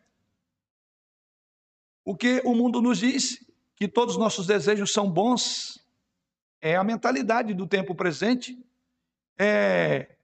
O 2.03 2.15
que 2.15 2.41
o 2.45 2.53
mundo 2.53 2.81
nos 2.81 2.99
diz? 2.99 3.45
Que 3.75 3.87
todos 3.87 4.15
os 4.15 4.19
nossos 4.19 4.47
desejos 4.47 4.91
são 4.91 5.09
bons. 5.09 5.83
É 6.61 6.75
a 6.75 6.83
mentalidade 6.83 7.53
do 7.53 7.67
tempo 7.67 7.95
presente. 7.95 8.57
É, 9.37 10.15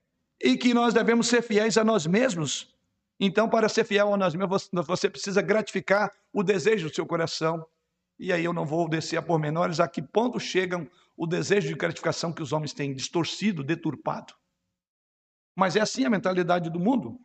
e 0.42 0.58
que 0.58 0.74
nós 0.74 0.94
devemos 0.94 1.28
ser 1.28 1.42
fiéis 1.42 1.78
a 1.78 1.84
nós 1.84 2.06
mesmos 2.06 2.74
então, 3.24 3.48
para 3.48 3.70
ser 3.70 3.86
fiel 3.86 4.12
a 4.12 4.18
nós 4.18 4.34
mesmos, 4.34 4.68
você 4.74 5.08
precisa 5.08 5.44
gratificar 5.44 6.12
o 6.34 6.42
desejo 6.42 6.90
do 6.90 6.96
seu 6.96 7.06
coração. 7.06 7.64
E 8.18 8.34
aí 8.34 8.44
eu 8.44 8.52
não 8.52 8.66
vou 8.66 8.90
descer 8.90 9.16
a 9.18 9.22
pormenores 9.22 9.80
a 9.80 9.88
que 9.88 10.02
ponto 10.02 10.40
chegam 10.40 10.90
o 11.16 11.28
desejo 11.28 11.68
de 11.68 11.76
gratificação 11.76 12.34
que 12.34 12.42
os 12.42 12.52
homens 12.52 12.74
têm 12.74 12.96
distorcido, 12.96 13.64
deturpado. 13.64 14.34
Mas 15.56 15.76
é 15.76 15.82
assim 15.82 16.04
a 16.04 16.10
mentalidade 16.10 16.72
do 16.72 16.80
mundo. 16.80 17.20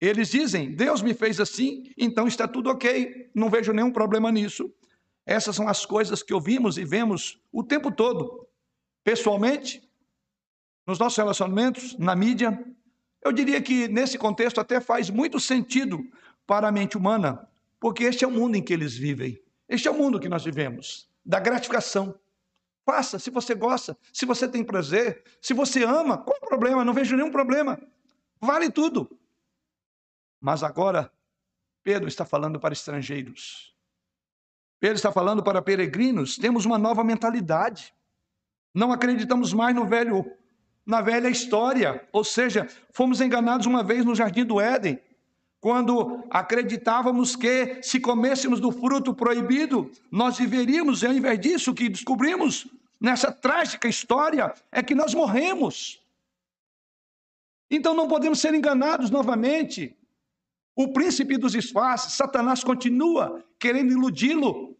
Eles 0.00 0.30
dizem: 0.30 0.74
Deus 0.74 1.02
me 1.02 1.12
fez 1.12 1.38
assim, 1.38 1.92
então 1.98 2.26
está 2.26 2.48
tudo 2.48 2.70
ok, 2.70 3.30
não 3.34 3.50
vejo 3.50 3.74
nenhum 3.74 3.92
problema 3.92 4.32
nisso. 4.32 4.72
Essas 5.26 5.54
são 5.54 5.68
as 5.68 5.84
coisas 5.84 6.22
que 6.22 6.32
ouvimos 6.32 6.78
e 6.78 6.84
vemos 6.84 7.38
o 7.52 7.62
tempo 7.62 7.92
todo, 7.92 8.48
pessoalmente, 9.04 9.86
nos 10.86 10.98
nossos 10.98 11.18
relacionamentos, 11.18 11.94
na 11.98 12.16
mídia, 12.16 12.58
eu 13.24 13.32
diria 13.32 13.60
que 13.62 13.88
nesse 13.88 14.18
contexto 14.18 14.60
até 14.60 14.80
faz 14.80 15.08
muito 15.08 15.40
sentido 15.40 16.06
para 16.46 16.68
a 16.68 16.72
mente 16.72 16.98
humana, 16.98 17.48
porque 17.80 18.04
este 18.04 18.24
é 18.24 18.28
o 18.28 18.30
mundo 18.30 18.56
em 18.56 18.62
que 18.62 18.72
eles 18.72 18.94
vivem. 18.94 19.42
Este 19.66 19.88
é 19.88 19.90
o 19.90 19.94
mundo 19.94 20.20
que 20.20 20.28
nós 20.28 20.44
vivemos, 20.44 21.08
da 21.24 21.40
gratificação. 21.40 22.14
Faça, 22.84 23.18
se 23.18 23.30
você 23.30 23.54
gosta, 23.54 23.96
se 24.12 24.26
você 24.26 24.46
tem 24.46 24.62
prazer, 24.62 25.24
se 25.40 25.54
você 25.54 25.84
ama, 25.84 26.18
qual 26.18 26.36
o 26.36 26.46
problema? 26.46 26.84
Não 26.84 26.92
vejo 26.92 27.16
nenhum 27.16 27.30
problema. 27.30 27.80
Vale 28.38 28.70
tudo. 28.70 29.18
Mas 30.38 30.62
agora, 30.62 31.10
Pedro 31.82 32.06
está 32.06 32.26
falando 32.26 32.60
para 32.60 32.74
estrangeiros. 32.74 33.74
Pedro 34.78 34.96
está 34.96 35.10
falando 35.10 35.42
para 35.42 35.62
peregrinos. 35.62 36.36
Temos 36.36 36.66
uma 36.66 36.76
nova 36.76 37.02
mentalidade. 37.02 37.94
Não 38.74 38.92
acreditamos 38.92 39.54
mais 39.54 39.74
no 39.74 39.86
velho 39.86 40.30
na 40.86 41.00
velha 41.00 41.28
história. 41.28 42.06
Ou 42.12 42.24
seja, 42.24 42.68
fomos 42.90 43.20
enganados 43.20 43.66
uma 43.66 43.82
vez 43.82 44.04
no 44.04 44.14
jardim 44.14 44.44
do 44.44 44.60
Éden, 44.60 44.98
quando 45.60 46.22
acreditávamos 46.28 47.34
que 47.34 47.82
se 47.82 47.98
comêssemos 47.98 48.60
do 48.60 48.70
fruto 48.70 49.14
proibido, 49.14 49.90
nós 50.10 50.36
viveríamos, 50.36 51.02
e 51.02 51.06
ao 51.06 51.12
invés 51.14 51.40
disso, 51.40 51.70
o 51.70 51.74
que 51.74 51.88
descobrimos 51.88 52.66
nessa 53.00 53.32
trágica 53.32 53.88
história 53.88 54.52
é 54.70 54.82
que 54.82 54.94
nós 54.94 55.14
morremos. 55.14 56.02
Então 57.70 57.94
não 57.94 58.06
podemos 58.06 58.40
ser 58.40 58.54
enganados 58.54 59.08
novamente. 59.10 59.96
O 60.76 60.92
príncipe 60.92 61.38
dos 61.38 61.52
disfarces, 61.52 62.12
Satanás, 62.12 62.62
continua 62.62 63.42
querendo 63.58 63.92
iludi-lo, 63.92 64.76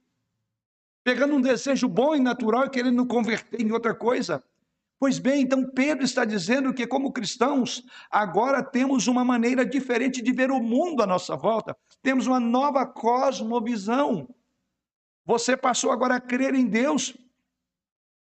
pegando 1.02 1.34
um 1.34 1.40
desejo 1.40 1.88
bom 1.88 2.14
e 2.14 2.20
natural 2.20 2.66
e 2.66 2.70
querendo 2.70 3.06
converter 3.06 3.60
em 3.60 3.72
outra 3.72 3.94
coisa. 3.94 4.44
Pois 4.98 5.18
bem, 5.18 5.42
então 5.42 5.70
Pedro 5.70 6.04
está 6.04 6.24
dizendo 6.24 6.72
que, 6.72 6.86
como 6.86 7.12
cristãos, 7.12 7.82
agora 8.10 8.62
temos 8.62 9.06
uma 9.06 9.24
maneira 9.24 9.64
diferente 9.66 10.22
de 10.22 10.32
ver 10.32 10.50
o 10.50 10.60
mundo 10.60 11.02
à 11.02 11.06
nossa 11.06 11.36
volta, 11.36 11.76
temos 12.02 12.26
uma 12.26 12.40
nova 12.40 12.86
cosmovisão. 12.86 14.28
Você 15.26 15.56
passou 15.56 15.90
agora 15.90 16.16
a 16.16 16.20
crer 16.20 16.54
em 16.54 16.66
Deus 16.66 17.14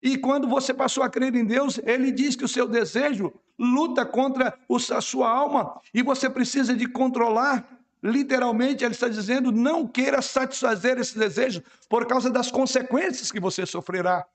E 0.02 0.16
quando 0.16 0.48
você 0.48 0.72
passou 0.72 1.02
a 1.02 1.10
crer 1.10 1.34
em 1.34 1.44
Deus, 1.44 1.78
ele 1.84 2.10
diz 2.10 2.34
que 2.34 2.44
o 2.44 2.48
seu 2.48 2.66
desejo 2.66 3.32
luta 3.58 4.06
contra 4.06 4.58
a 4.96 5.00
sua 5.00 5.28
alma 5.30 5.78
e 5.92 6.02
você 6.02 6.30
precisa 6.30 6.74
de 6.74 6.86
controlar. 6.88 7.68
Literalmente, 8.02 8.82
ele 8.82 8.94
está 8.94 9.08
dizendo: 9.08 9.52
não 9.52 9.86
queira 9.86 10.22
satisfazer 10.22 10.98
esse 10.98 11.18
desejo 11.18 11.62
por 11.88 12.06
causa 12.06 12.30
das 12.30 12.50
consequências 12.50 13.30
que 13.30 13.38
você 13.38 13.66
sofrerá. 13.66 14.26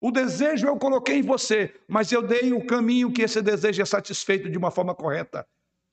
O 0.00 0.10
desejo 0.10 0.66
eu 0.66 0.78
coloquei 0.78 1.18
em 1.18 1.22
você, 1.22 1.78
mas 1.86 2.10
eu 2.10 2.22
dei 2.22 2.52
o 2.54 2.66
caminho 2.66 3.12
que 3.12 3.22
esse 3.22 3.42
desejo 3.42 3.82
é 3.82 3.84
satisfeito 3.84 4.48
de 4.48 4.56
uma 4.56 4.70
forma 4.70 4.94
correta 4.94 5.46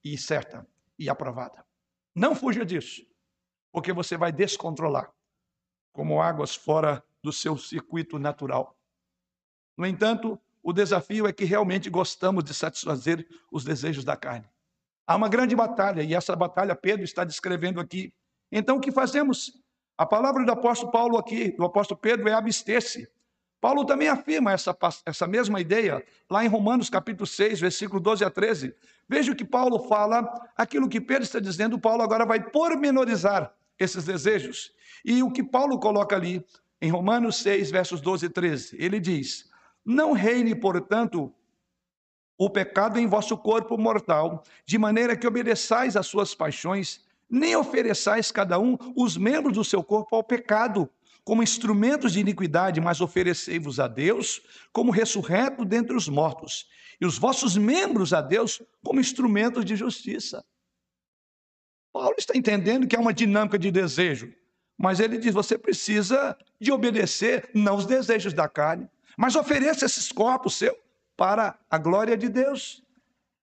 e 0.03 0.17
certa 0.17 0.65
e 0.97 1.09
aprovada. 1.09 1.65
Não 2.15 2.33
fuja 2.33 2.65
disso, 2.65 3.05
porque 3.71 3.91
você 3.91 4.15
vai 4.15 4.31
descontrolar 4.31 5.11
como 5.91 6.21
águas 6.21 6.55
fora 6.55 7.03
do 7.21 7.33
seu 7.33 7.57
circuito 7.57 8.17
natural. 8.17 8.77
No 9.75 9.85
entanto, 9.85 10.39
o 10.63 10.71
desafio 10.71 11.27
é 11.27 11.33
que 11.33 11.43
realmente 11.43 11.89
gostamos 11.89 12.43
de 12.43 12.53
satisfazer 12.53 13.27
os 13.51 13.63
desejos 13.63 14.05
da 14.05 14.15
carne. 14.15 14.49
Há 15.05 15.15
uma 15.15 15.27
grande 15.27 15.55
batalha, 15.55 16.01
e 16.01 16.13
essa 16.13 16.35
batalha 16.35 16.75
Pedro 16.75 17.03
está 17.03 17.23
descrevendo 17.23 17.79
aqui. 17.79 18.13
Então, 18.51 18.77
o 18.77 18.79
que 18.79 18.91
fazemos? 18.91 19.61
A 19.97 20.05
palavra 20.05 20.45
do 20.45 20.51
apóstolo 20.51 20.91
Paulo 20.91 21.17
aqui, 21.17 21.51
do 21.51 21.65
apóstolo 21.65 21.99
Pedro, 21.99 22.27
é 22.29 22.33
abster-se. 22.33 23.09
Paulo 23.59 23.85
também 23.85 24.07
afirma 24.07 24.51
essa, 24.51 24.75
essa 25.05 25.27
mesma 25.27 25.59
ideia 25.59 26.03
lá 26.29 26.45
em 26.45 26.47
Romanos 26.47 26.89
capítulo 26.89 27.25
6, 27.25 27.59
versículo 27.59 27.99
12 27.99 28.23
a 28.23 28.29
13. 28.29 28.73
Veja 29.09 29.31
o 29.31 29.35
que 29.35 29.45
Paulo 29.45 29.79
fala, 29.87 30.31
aquilo 30.55 30.87
que 30.89 31.01
Pedro 31.01 31.23
está 31.23 31.39
dizendo, 31.39 31.79
Paulo 31.79 32.03
agora 32.03 32.25
vai 32.25 32.39
pormenorizar 32.39 33.53
esses 33.79 34.03
desejos. 34.03 34.71
E 35.03 35.23
o 35.23 35.31
que 35.31 35.43
Paulo 35.43 35.79
coloca 35.79 36.15
ali, 36.15 36.45
em 36.81 36.91
Romanos 36.91 37.37
6, 37.37 37.71
versos 37.71 38.01
12 38.01 38.27
e 38.27 38.29
13, 38.29 38.75
ele 38.79 38.99
diz: 38.99 39.49
Não 39.83 40.11
reine, 40.11 40.53
portanto, 40.53 41.33
o 42.37 42.49
pecado 42.49 42.99
em 42.99 43.07
vosso 43.07 43.35
corpo 43.35 43.77
mortal, 43.77 44.43
de 44.65 44.77
maneira 44.77 45.17
que 45.17 45.25
obedeçais 45.25 45.95
às 45.95 46.05
suas 46.05 46.35
paixões, 46.35 47.03
nem 47.29 47.55
ofereçais 47.55 48.31
cada 48.31 48.59
um 48.59 48.77
os 48.95 49.17
membros 49.17 49.53
do 49.53 49.63
seu 49.63 49.83
corpo 49.83 50.15
ao 50.15 50.23
pecado, 50.23 50.89
como 51.27 51.43
instrumentos 51.43 52.13
de 52.13 52.21
iniquidade, 52.21 52.79
mas 52.79 53.01
oferecei-vos 53.01 53.81
a 53.81 53.87
Deus 53.89 54.41
como 54.71 54.93
ressurreto 54.93 55.65
dentre 55.65 55.93
os 55.93 56.07
mortos, 56.07 56.69
e 57.01 57.05
os 57.05 57.17
vossos 57.17 57.57
membros 57.57 58.13
a 58.13 58.21
Deus 58.21 58.61
como 58.81 59.01
instrumentos 59.01 59.65
de 59.65 59.75
justiça. 59.75 60.45
Paulo 61.91 62.15
está 62.17 62.37
entendendo 62.37 62.87
que 62.87 62.95
é 62.95 62.99
uma 62.99 63.13
dinâmica 63.13 63.59
de 63.59 63.69
desejo. 63.69 64.33
Mas 64.77 65.01
ele 65.01 65.17
diz: 65.17 65.33
você 65.33 65.57
precisa 65.57 66.37
de 66.61 66.71
obedecer, 66.71 67.49
não 67.53 67.75
os 67.75 67.85
desejos 67.85 68.31
da 68.31 68.47
carne, 68.47 68.89
mas 69.17 69.35
ofereça 69.35 69.85
esses 69.85 70.09
corpos 70.09 70.55
seus 70.55 70.77
para 71.17 71.59
a 71.69 71.77
glória 71.77 72.15
de 72.15 72.29
Deus. 72.29 72.81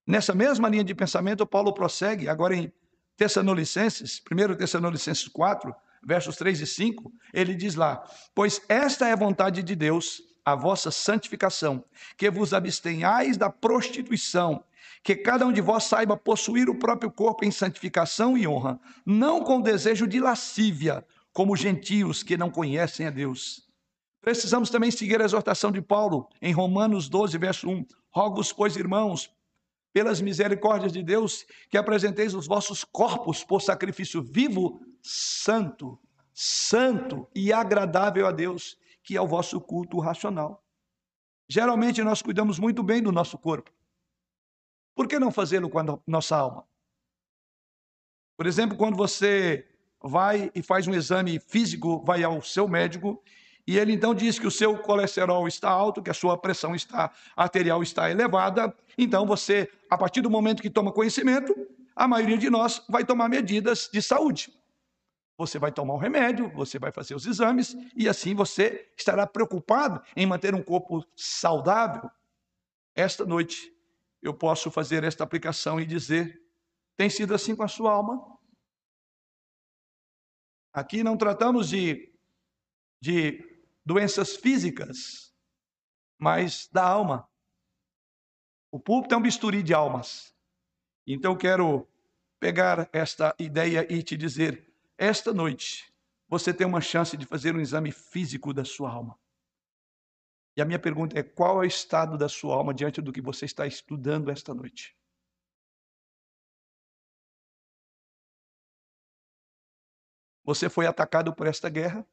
Nessa 0.06 0.34
mesma 0.34 0.70
linha 0.70 0.84
de 0.84 0.94
pensamento, 0.94 1.46
Paulo 1.46 1.74
prossegue 1.74 2.30
agora 2.30 2.56
em 2.56 2.72
Tessalonicenses, 3.14 4.22
1 4.32 4.54
Tessalonicenses 4.54 5.28
4, 5.28 5.74
versos 6.06 6.36
3 6.36 6.60
e 6.60 6.66
5, 6.66 7.12
ele 7.32 7.54
diz 7.54 7.74
lá: 7.74 8.04
Pois 8.34 8.60
esta 8.68 9.08
é 9.08 9.12
a 9.12 9.16
vontade 9.16 9.62
de 9.62 9.74
Deus, 9.74 10.22
a 10.44 10.54
vossa 10.54 10.90
santificação, 10.90 11.84
que 12.16 12.30
vos 12.30 12.52
abstenhais 12.52 13.36
da 13.36 13.48
prostituição, 13.48 14.62
que 15.02 15.16
cada 15.16 15.46
um 15.46 15.52
de 15.52 15.60
vós 15.60 15.84
saiba 15.84 16.16
possuir 16.16 16.68
o 16.68 16.78
próprio 16.78 17.10
corpo 17.10 17.44
em 17.44 17.50
santificação 17.50 18.36
e 18.36 18.46
honra, 18.46 18.78
não 19.04 19.42
com 19.42 19.60
desejo 19.60 20.06
de 20.06 20.20
lascívia, 20.20 21.04
como 21.32 21.56
gentios 21.56 22.22
que 22.22 22.36
não 22.36 22.50
conhecem 22.50 23.06
a 23.06 23.10
Deus. 23.10 23.68
Precisamos 24.20 24.70
também 24.70 24.90
seguir 24.90 25.20
a 25.20 25.24
exortação 25.24 25.70
de 25.70 25.82
Paulo 25.82 26.28
em 26.40 26.52
Romanos 26.52 27.08
12, 27.08 27.36
verso 27.36 27.68
1. 27.68 27.84
Rogo-vos, 28.10 28.52
pois, 28.52 28.76
irmãos, 28.76 29.30
pelas 29.92 30.20
misericórdias 30.20 30.92
de 30.92 31.02
Deus, 31.02 31.44
que 31.68 31.76
apresenteis 31.76 32.34
os 32.34 32.46
vossos 32.46 32.84
corpos 32.84 33.44
por 33.44 33.60
sacrifício 33.60 34.22
vivo, 34.22 34.80
santo, 35.04 35.98
santo 36.32 37.28
e 37.34 37.52
agradável 37.52 38.26
a 38.26 38.32
Deus, 38.32 38.78
que 39.02 39.16
é 39.16 39.20
o 39.20 39.28
vosso 39.28 39.60
culto 39.60 40.00
racional. 40.00 40.64
Geralmente 41.46 42.02
nós 42.02 42.22
cuidamos 42.22 42.58
muito 42.58 42.82
bem 42.82 43.02
do 43.02 43.12
nosso 43.12 43.36
corpo. 43.36 43.70
Por 44.94 45.06
que 45.06 45.18
não 45.18 45.30
fazê-lo 45.30 45.68
com 45.68 45.78
a 45.78 45.98
nossa 46.06 46.36
alma? 46.36 46.66
Por 48.36 48.46
exemplo, 48.46 48.76
quando 48.76 48.96
você 48.96 49.68
vai 50.02 50.50
e 50.54 50.62
faz 50.62 50.86
um 50.86 50.94
exame 50.94 51.38
físico, 51.38 52.02
vai 52.02 52.24
ao 52.24 52.40
seu 52.42 52.66
médico, 52.66 53.22
e 53.66 53.78
ele 53.78 53.92
então 53.92 54.14
diz 54.14 54.38
que 54.38 54.46
o 54.46 54.50
seu 54.50 54.78
colesterol 54.78 55.46
está 55.46 55.70
alto, 55.70 56.02
que 56.02 56.10
a 56.10 56.14
sua 56.14 56.36
pressão 56.36 56.74
está 56.74 57.12
arterial 57.36 57.82
está 57.82 58.10
elevada. 58.10 58.74
Então 58.96 59.26
você, 59.26 59.70
a 59.90 59.98
partir 59.98 60.22
do 60.22 60.30
momento 60.30 60.62
que 60.62 60.70
toma 60.70 60.92
conhecimento, 60.92 61.54
a 61.94 62.08
maioria 62.08 62.38
de 62.38 62.50
nós 62.50 62.82
vai 62.88 63.04
tomar 63.04 63.28
medidas 63.28 63.88
de 63.92 64.02
saúde. 64.02 64.52
Você 65.36 65.58
vai 65.58 65.72
tomar 65.72 65.94
o 65.94 65.98
remédio, 65.98 66.48
você 66.50 66.78
vai 66.78 66.92
fazer 66.92 67.14
os 67.14 67.26
exames 67.26 67.74
e 67.96 68.08
assim 68.08 68.34
você 68.34 68.92
estará 68.96 69.26
preocupado 69.26 70.00
em 70.14 70.26
manter 70.26 70.54
um 70.54 70.62
corpo 70.62 71.04
saudável. 71.16 72.08
Esta 72.94 73.26
noite 73.26 73.74
eu 74.22 74.32
posso 74.32 74.70
fazer 74.70 75.02
esta 75.02 75.24
aplicação 75.24 75.80
e 75.80 75.84
dizer: 75.84 76.40
tem 76.96 77.10
sido 77.10 77.34
assim 77.34 77.56
com 77.56 77.64
a 77.64 77.68
sua 77.68 77.92
alma? 77.92 78.38
Aqui 80.72 81.02
não 81.04 81.16
tratamos 81.16 81.68
de, 81.68 82.12
de 83.00 83.62
doenças 83.84 84.36
físicas, 84.36 85.32
mas 86.18 86.68
da 86.72 86.84
alma. 86.84 87.28
O 88.70 88.80
púlpito 88.80 89.14
é 89.14 89.18
um 89.18 89.22
bisturi 89.22 89.62
de 89.62 89.74
almas. 89.74 90.34
Então 91.06 91.36
quero 91.36 91.86
pegar 92.40 92.88
esta 92.92 93.34
ideia 93.38 93.86
e 93.92 94.02
te 94.02 94.16
dizer: 94.16 94.73
esta 94.98 95.32
noite 95.32 95.92
você 96.28 96.52
tem 96.52 96.66
uma 96.66 96.80
chance 96.80 97.16
de 97.16 97.26
fazer 97.26 97.54
um 97.54 97.60
exame 97.60 97.92
físico 97.92 98.52
da 98.52 98.64
sua 98.64 98.90
alma. 98.90 99.18
E 100.56 100.62
a 100.62 100.64
minha 100.64 100.78
pergunta 100.78 101.18
é: 101.18 101.22
qual 101.22 101.62
é 101.62 101.66
o 101.66 101.68
estado 101.68 102.16
da 102.16 102.28
sua 102.28 102.54
alma 102.54 102.72
diante 102.72 103.00
do 103.00 103.12
que 103.12 103.20
você 103.20 103.44
está 103.44 103.66
estudando 103.66 104.30
esta 104.30 104.54
noite? 104.54 104.96
Você 110.44 110.68
foi 110.68 110.86
atacado 110.86 111.34
por 111.34 111.46
esta 111.46 111.68
guerra? 111.70 112.06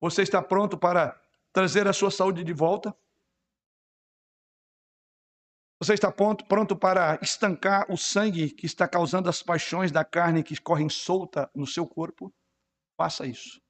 Você 0.00 0.22
está 0.22 0.42
pronto 0.42 0.78
para 0.78 1.20
trazer 1.52 1.88
a 1.88 1.92
sua 1.92 2.10
saúde 2.10 2.44
de 2.44 2.52
volta? 2.52 2.94
Você 5.80 5.94
está 5.94 6.10
pronto, 6.10 6.44
pronto 6.44 6.76
para 6.76 7.20
estancar 7.22 7.86
o 7.90 7.96
sangue 7.96 8.50
que 8.50 8.66
está 8.66 8.88
causando 8.88 9.28
as 9.28 9.42
paixões 9.42 9.92
da 9.92 10.04
carne 10.04 10.42
que 10.42 10.60
correm 10.60 10.88
solta 10.88 11.48
no 11.54 11.66
seu 11.66 11.86
corpo? 11.86 12.34
Faça 12.96 13.24
isso. 13.24 13.60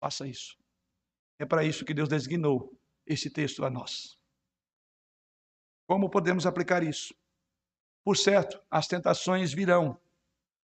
Faça 0.00 0.26
isso. 0.26 0.56
É 1.38 1.44
para 1.44 1.64
isso 1.64 1.84
que 1.84 1.92
Deus 1.92 2.08
designou 2.08 2.78
esse 3.04 3.28
texto 3.28 3.64
a 3.64 3.70
nós. 3.70 4.16
Como 5.88 6.08
podemos 6.08 6.46
aplicar 6.46 6.84
isso? 6.84 7.12
Por 8.04 8.16
certo, 8.16 8.62
as 8.70 8.86
tentações 8.86 9.52
virão, 9.52 10.00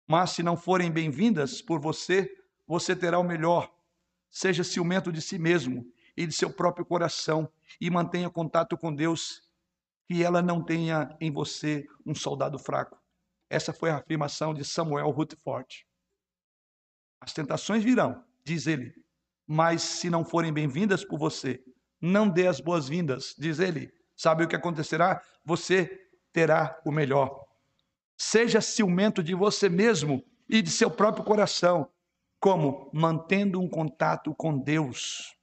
mas 0.07 0.31
se 0.31 0.43
não 0.43 0.57
forem 0.57 0.91
bem-vindas 0.91 1.63
por 1.63 1.81
você, 1.81 2.29
você 2.67 2.97
terá 2.97 3.19
o 3.19 3.25
melhor. 3.25 3.73
Seja 4.31 4.65
ciumento 4.65 5.13
de 5.13 5.23
si 5.23 5.39
mesmo 5.39 5.87
e 6.17 6.27
de 6.27 6.33
seu 6.33 6.53
próprio 6.53 6.85
coração 6.85 7.51
e 7.81 7.89
mantenha 7.89 8.29
contato 8.29 8.77
com 8.77 8.93
Deus, 8.93 9.44
que 10.07 10.23
ela 10.23 10.43
não 10.43 10.63
tenha 10.63 11.17
em 11.21 11.33
você 11.33 11.87
um 12.05 12.15
soldado 12.15 12.59
fraco. 12.59 12.99
Essa 13.49 13.73
foi 13.73 13.91
a 13.91 13.97
afirmação 13.97 14.53
de 14.53 14.65
Samuel 14.65 15.11
Rutherford. 15.11 15.87
As 17.21 17.33
tentações 17.33 17.83
virão, 17.83 18.23
diz 18.45 18.67
ele, 18.67 18.95
mas 19.47 19.83
se 19.83 20.11
não 20.11 20.25
forem 20.25 20.53
bem-vindas 20.53 21.05
por 21.05 21.19
você, 21.19 21.63
não 22.01 22.29
dê 22.29 22.47
as 22.47 22.61
boas-vindas, 22.61 23.35
diz 23.39 23.59
ele. 23.59 23.93
Sabe 24.17 24.45
o 24.45 24.49
que 24.49 24.57
acontecerá? 24.57 25.23
Você 25.45 25.91
terá 26.33 26.81
o 26.85 26.93
melhor. 26.93 27.45
Seja 28.17 28.61
ciumento 28.61 29.23
de 29.23 29.35
você 29.35 29.69
mesmo 29.69 30.23
e 30.49 30.63
de 30.63 30.71
seu 30.71 30.91
próprio 30.91 31.25
coração. 31.25 31.91
Como? 32.39 32.91
Mantendo 32.93 33.61
um 33.61 33.69
contato 33.69 34.35
com 34.35 34.59
Deus. 34.59 35.35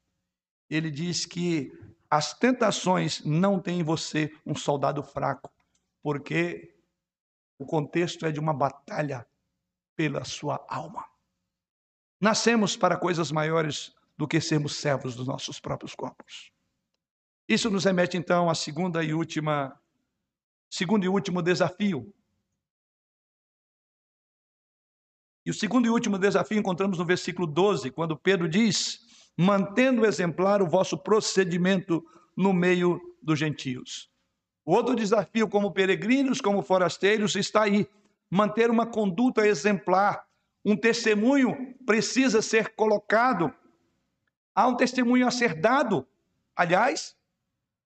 Ele 0.69 0.91
diz 0.91 1.25
que 1.25 1.71
as 2.11 2.33
tentações 2.33 3.23
não 3.23 3.57
têm 3.57 3.79
em 3.79 3.83
você 3.83 4.31
um 4.45 4.53
soldado 4.53 5.01
fraco, 5.01 5.49
porque 6.03 6.75
o 7.57 7.65
contexto 7.65 8.25
é 8.25 8.31
de 8.31 8.39
uma 8.39 8.53
batalha 8.53 9.25
pela 9.95 10.25
sua 10.25 10.63
alma. 10.67 11.05
Nascemos 12.19 12.75
para 12.75 12.97
coisas 12.97 13.31
maiores 13.31 13.95
do 14.17 14.27
que 14.27 14.41
sermos 14.41 14.75
servos 14.75 15.15
dos 15.15 15.25
nossos 15.25 15.57
próprios 15.59 15.95
corpos. 15.95 16.51
Isso 17.47 17.69
nos 17.69 17.85
remete 17.85 18.17
então 18.17 18.49
à 18.49 18.55
segunda 18.55 19.01
e 19.03 19.13
última 19.13 19.79
segundo 20.69 21.05
e 21.05 21.07
último 21.09 21.41
desafio 21.41 22.13
E 25.45 25.49
o 25.49 25.53
segundo 25.53 25.87
e 25.87 25.89
último 25.89 26.19
desafio 26.19 26.59
encontramos 26.59 26.99
no 26.99 27.05
versículo 27.05 27.47
12, 27.47 27.89
quando 27.91 28.15
Pedro 28.15 28.47
diz 28.47 29.01
mantendo 29.37 30.05
exemplar 30.05 30.61
o 30.61 30.67
vosso 30.67 30.97
procedimento 30.97 32.03
no 32.35 32.53
meio 32.53 32.99
dos 33.21 33.37
gentios. 33.39 34.09
Outro 34.65 34.95
desafio, 34.95 35.47
como 35.47 35.71
peregrinos, 35.71 36.39
como 36.39 36.61
forasteiros, 36.61 37.35
está 37.35 37.63
aí: 37.63 37.87
manter 38.29 38.69
uma 38.69 38.85
conduta 38.85 39.47
exemplar. 39.47 40.25
Um 40.63 40.75
testemunho 40.75 41.75
precisa 41.85 42.41
ser 42.41 42.75
colocado. 42.75 43.51
Há 44.53 44.67
um 44.67 44.75
testemunho 44.75 45.27
a 45.27 45.31
ser 45.31 45.55
dado. 45.55 46.05
Aliás, 46.55 47.15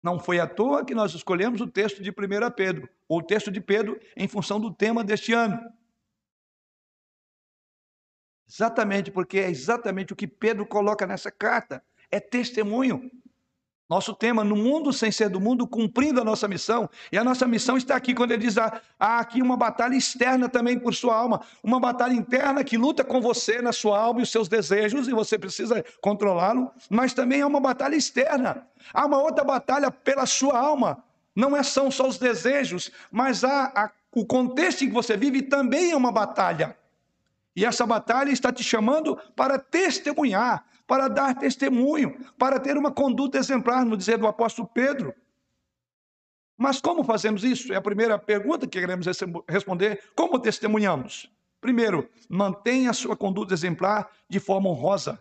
não 0.02 0.18
foi 0.18 0.40
à 0.40 0.46
toa 0.46 0.84
que 0.84 0.94
nós 0.94 1.14
escolhemos 1.14 1.60
o 1.60 1.66
texto 1.66 2.02
de 2.02 2.10
1 2.10 2.14
Pedro, 2.56 2.88
ou 3.08 3.18
o 3.18 3.22
texto 3.22 3.50
de 3.50 3.60
Pedro, 3.60 3.98
em 4.16 4.26
função 4.26 4.58
do 4.60 4.72
tema 4.72 5.04
deste 5.04 5.32
ano. 5.32 5.60
Exatamente, 8.48 9.10
porque 9.10 9.38
é 9.38 9.50
exatamente 9.50 10.12
o 10.12 10.16
que 10.16 10.26
Pedro 10.26 10.64
coloca 10.64 11.06
nessa 11.06 11.30
carta: 11.30 11.82
é 12.10 12.20
testemunho. 12.20 13.10
Nosso 13.88 14.12
tema, 14.14 14.42
no 14.42 14.56
mundo 14.56 14.92
sem 14.92 15.12
ser 15.12 15.28
do 15.28 15.40
mundo, 15.40 15.64
cumprindo 15.64 16.20
a 16.20 16.24
nossa 16.24 16.48
missão. 16.48 16.90
E 17.12 17.16
a 17.16 17.22
nossa 17.22 17.46
missão 17.46 17.76
está 17.76 17.94
aqui, 17.94 18.14
quando 18.14 18.32
ele 18.32 18.44
diz: 18.44 18.58
ah, 18.58 18.80
há 18.98 19.20
aqui 19.20 19.40
uma 19.40 19.56
batalha 19.56 19.94
externa 19.94 20.48
também 20.48 20.76
por 20.76 20.92
sua 20.92 21.14
alma, 21.14 21.40
uma 21.62 21.78
batalha 21.78 22.12
interna 22.12 22.64
que 22.64 22.76
luta 22.76 23.04
com 23.04 23.20
você 23.20 23.62
na 23.62 23.72
sua 23.72 23.98
alma 23.98 24.20
e 24.20 24.22
os 24.24 24.32
seus 24.32 24.48
desejos, 24.48 25.06
e 25.06 25.12
você 25.12 25.38
precisa 25.38 25.84
controlá-lo, 26.00 26.70
mas 26.90 27.14
também 27.14 27.42
há 27.42 27.46
uma 27.46 27.60
batalha 27.60 27.94
externa. 27.94 28.66
Há 28.92 29.06
uma 29.06 29.18
outra 29.18 29.44
batalha 29.44 29.90
pela 29.90 30.26
sua 30.26 30.58
alma. 30.58 31.04
Não 31.34 31.56
é, 31.56 31.62
são 31.62 31.90
só 31.90 32.08
os 32.08 32.18
desejos, 32.18 32.90
mas 33.10 33.44
há, 33.44 33.66
há 33.66 33.90
o 34.12 34.24
contexto 34.24 34.82
em 34.82 34.88
que 34.88 34.94
você 34.94 35.16
vive 35.16 35.42
também 35.42 35.92
é 35.92 35.96
uma 35.96 36.10
batalha. 36.10 36.76
E 37.56 37.64
essa 37.64 37.86
batalha 37.86 38.30
está 38.30 38.52
te 38.52 38.62
chamando 38.62 39.16
para 39.34 39.58
testemunhar, 39.58 40.66
para 40.86 41.08
dar 41.08 41.34
testemunho, 41.34 42.14
para 42.38 42.60
ter 42.60 42.76
uma 42.76 42.92
conduta 42.92 43.38
exemplar, 43.38 43.84
no 43.86 43.96
dizer 43.96 44.18
do 44.18 44.26
apóstolo 44.26 44.68
Pedro. 44.68 45.14
Mas 46.58 46.80
como 46.82 47.02
fazemos 47.02 47.42
isso? 47.42 47.72
É 47.72 47.76
a 47.76 47.82
primeira 47.82 48.18
pergunta 48.18 48.66
que 48.66 48.78
queremos 48.78 49.06
responder. 49.48 50.02
Como 50.14 50.38
testemunhamos? 50.38 51.30
Primeiro, 51.58 52.08
mantenha 52.28 52.90
a 52.90 52.94
sua 52.94 53.16
conduta 53.16 53.54
exemplar 53.54 54.10
de 54.28 54.38
forma 54.38 54.68
honrosa. 54.68 55.18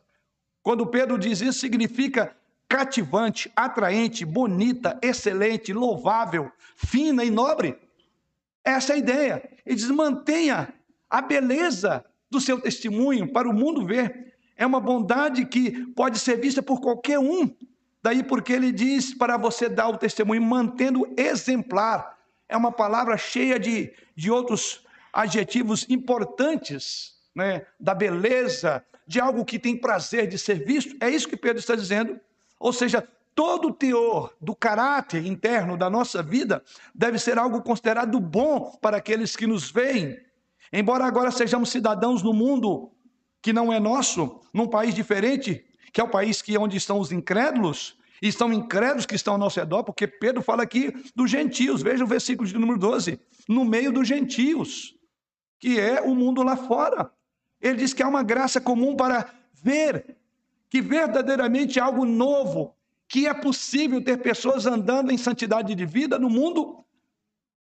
Quando 0.62 0.86
Pedro 0.86 1.18
diz 1.18 1.40
isso, 1.40 1.60
significa 1.60 2.36
cativante, 2.68 3.52
atraente, 3.56 4.26
bonita, 4.26 5.00
excelente, 5.02 5.72
louvável, 5.72 6.52
fina 6.76 7.24
e 7.24 7.32
nobre. 7.32 7.80
Essa 8.64 8.94
é 8.94 8.96
a 8.96 9.00
ideia. 9.00 9.50
Ele 9.66 9.76
diz: 9.76 9.90
mantenha 9.90 10.74
a 11.10 11.22
beleza 11.22 12.04
do 12.36 12.42
seu 12.42 12.60
testemunho 12.60 13.32
para 13.32 13.50
o 13.50 13.54
mundo 13.54 13.86
ver. 13.86 14.34
É 14.58 14.66
uma 14.66 14.80
bondade 14.80 15.46
que 15.46 15.72
pode 15.94 16.20
ser 16.20 16.38
vista 16.40 16.62
por 16.62 16.82
qualquer 16.82 17.18
um. 17.18 17.50
Daí 18.04 18.24
porque 18.24 18.54
ele 18.54 18.72
diz 18.72 19.14
para 19.14 19.38
você 19.38 19.68
dar 19.68 19.88
o 19.88 19.98
testemunho 19.98 20.42
mantendo 20.42 21.08
exemplar. 21.18 22.18
É 22.48 22.56
uma 22.56 22.72
palavra 22.72 23.18
cheia 23.18 23.58
de, 23.58 23.92
de 24.16 24.30
outros 24.30 24.86
adjetivos 25.12 25.86
importantes, 25.90 27.16
né? 27.34 27.66
da 27.80 27.96
beleza, 27.96 28.86
de 29.08 29.20
algo 29.20 29.46
que 29.46 29.58
tem 29.58 29.78
prazer 29.78 30.28
de 30.28 30.38
ser 30.38 30.64
visto. 30.64 30.96
É 31.00 31.10
isso 31.10 31.28
que 31.28 31.38
Pedro 31.38 31.60
está 31.60 31.76
dizendo. 31.76 32.20
Ou 32.60 32.74
seja, 32.74 33.08
todo 33.34 33.70
o 33.70 33.74
teor 33.74 34.34
do 34.40 34.56
caráter 34.56 35.26
interno 35.26 35.78
da 35.78 35.90
nossa 35.90 36.22
vida 36.22 36.64
deve 36.94 37.18
ser 37.18 37.38
algo 37.38 37.62
considerado 37.62 38.20
bom 38.20 38.78
para 38.82 38.98
aqueles 38.98 39.36
que 39.36 39.48
nos 39.48 39.72
veem. 39.72 40.20
Embora 40.72 41.06
agora 41.06 41.32
sejamos 41.32 41.70
cidadãos 41.70 42.22
no 42.24 42.34
mundo 42.34 42.92
que 43.42 43.54
não 43.54 43.72
é 43.72 43.80
nosso, 43.80 44.42
num 44.54 44.68
país 44.68 44.96
diferente, 44.96 45.64
que 45.94 46.02
é 46.02 46.04
o 46.04 46.10
país 46.10 46.42
que 46.42 46.56
é 46.56 46.60
onde 46.60 46.78
estão 46.78 47.00
os 47.00 47.12
incrédulos, 47.12 47.98
e 48.22 48.32
são 48.32 48.52
incrédulos 48.52 49.06
que 49.06 49.16
estão 49.16 49.34
ao 49.34 49.40
nosso 49.40 49.60
redor, 49.60 49.84
porque 49.84 50.08
Pedro 50.08 50.42
fala 50.42 50.64
aqui 50.64 50.94
dos 51.16 51.30
gentios, 51.30 51.82
veja 51.82 52.04
o 52.04 52.08
versículo 52.08 52.48
de 52.48 52.58
número 52.58 52.80
12, 52.80 53.20
no 53.48 53.66
meio 53.66 53.92
dos 53.92 54.08
gentios, 54.08 54.96
que 55.60 55.80
é 55.80 56.02
o 56.02 56.16
mundo 56.16 56.42
lá 56.42 56.56
fora. 56.56 57.12
Ele 57.62 57.78
diz 57.78 57.94
que 57.94 58.04
há 58.04 58.08
uma 58.08 58.24
graça 58.24 58.62
comum 58.62 58.96
para 58.96 59.34
ver 59.54 60.18
que 60.70 60.82
verdadeiramente 60.82 61.80
é 61.80 61.82
algo 61.82 62.06
novo, 62.06 62.76
que 63.08 63.28
é 63.28 63.34
possível 63.34 64.04
ter 64.04 64.18
pessoas 64.18 64.66
andando 64.66 65.12
em 65.12 65.18
santidade 65.18 65.74
de 65.76 65.86
vida 65.86 66.20
no 66.20 66.30
mundo 66.30 66.85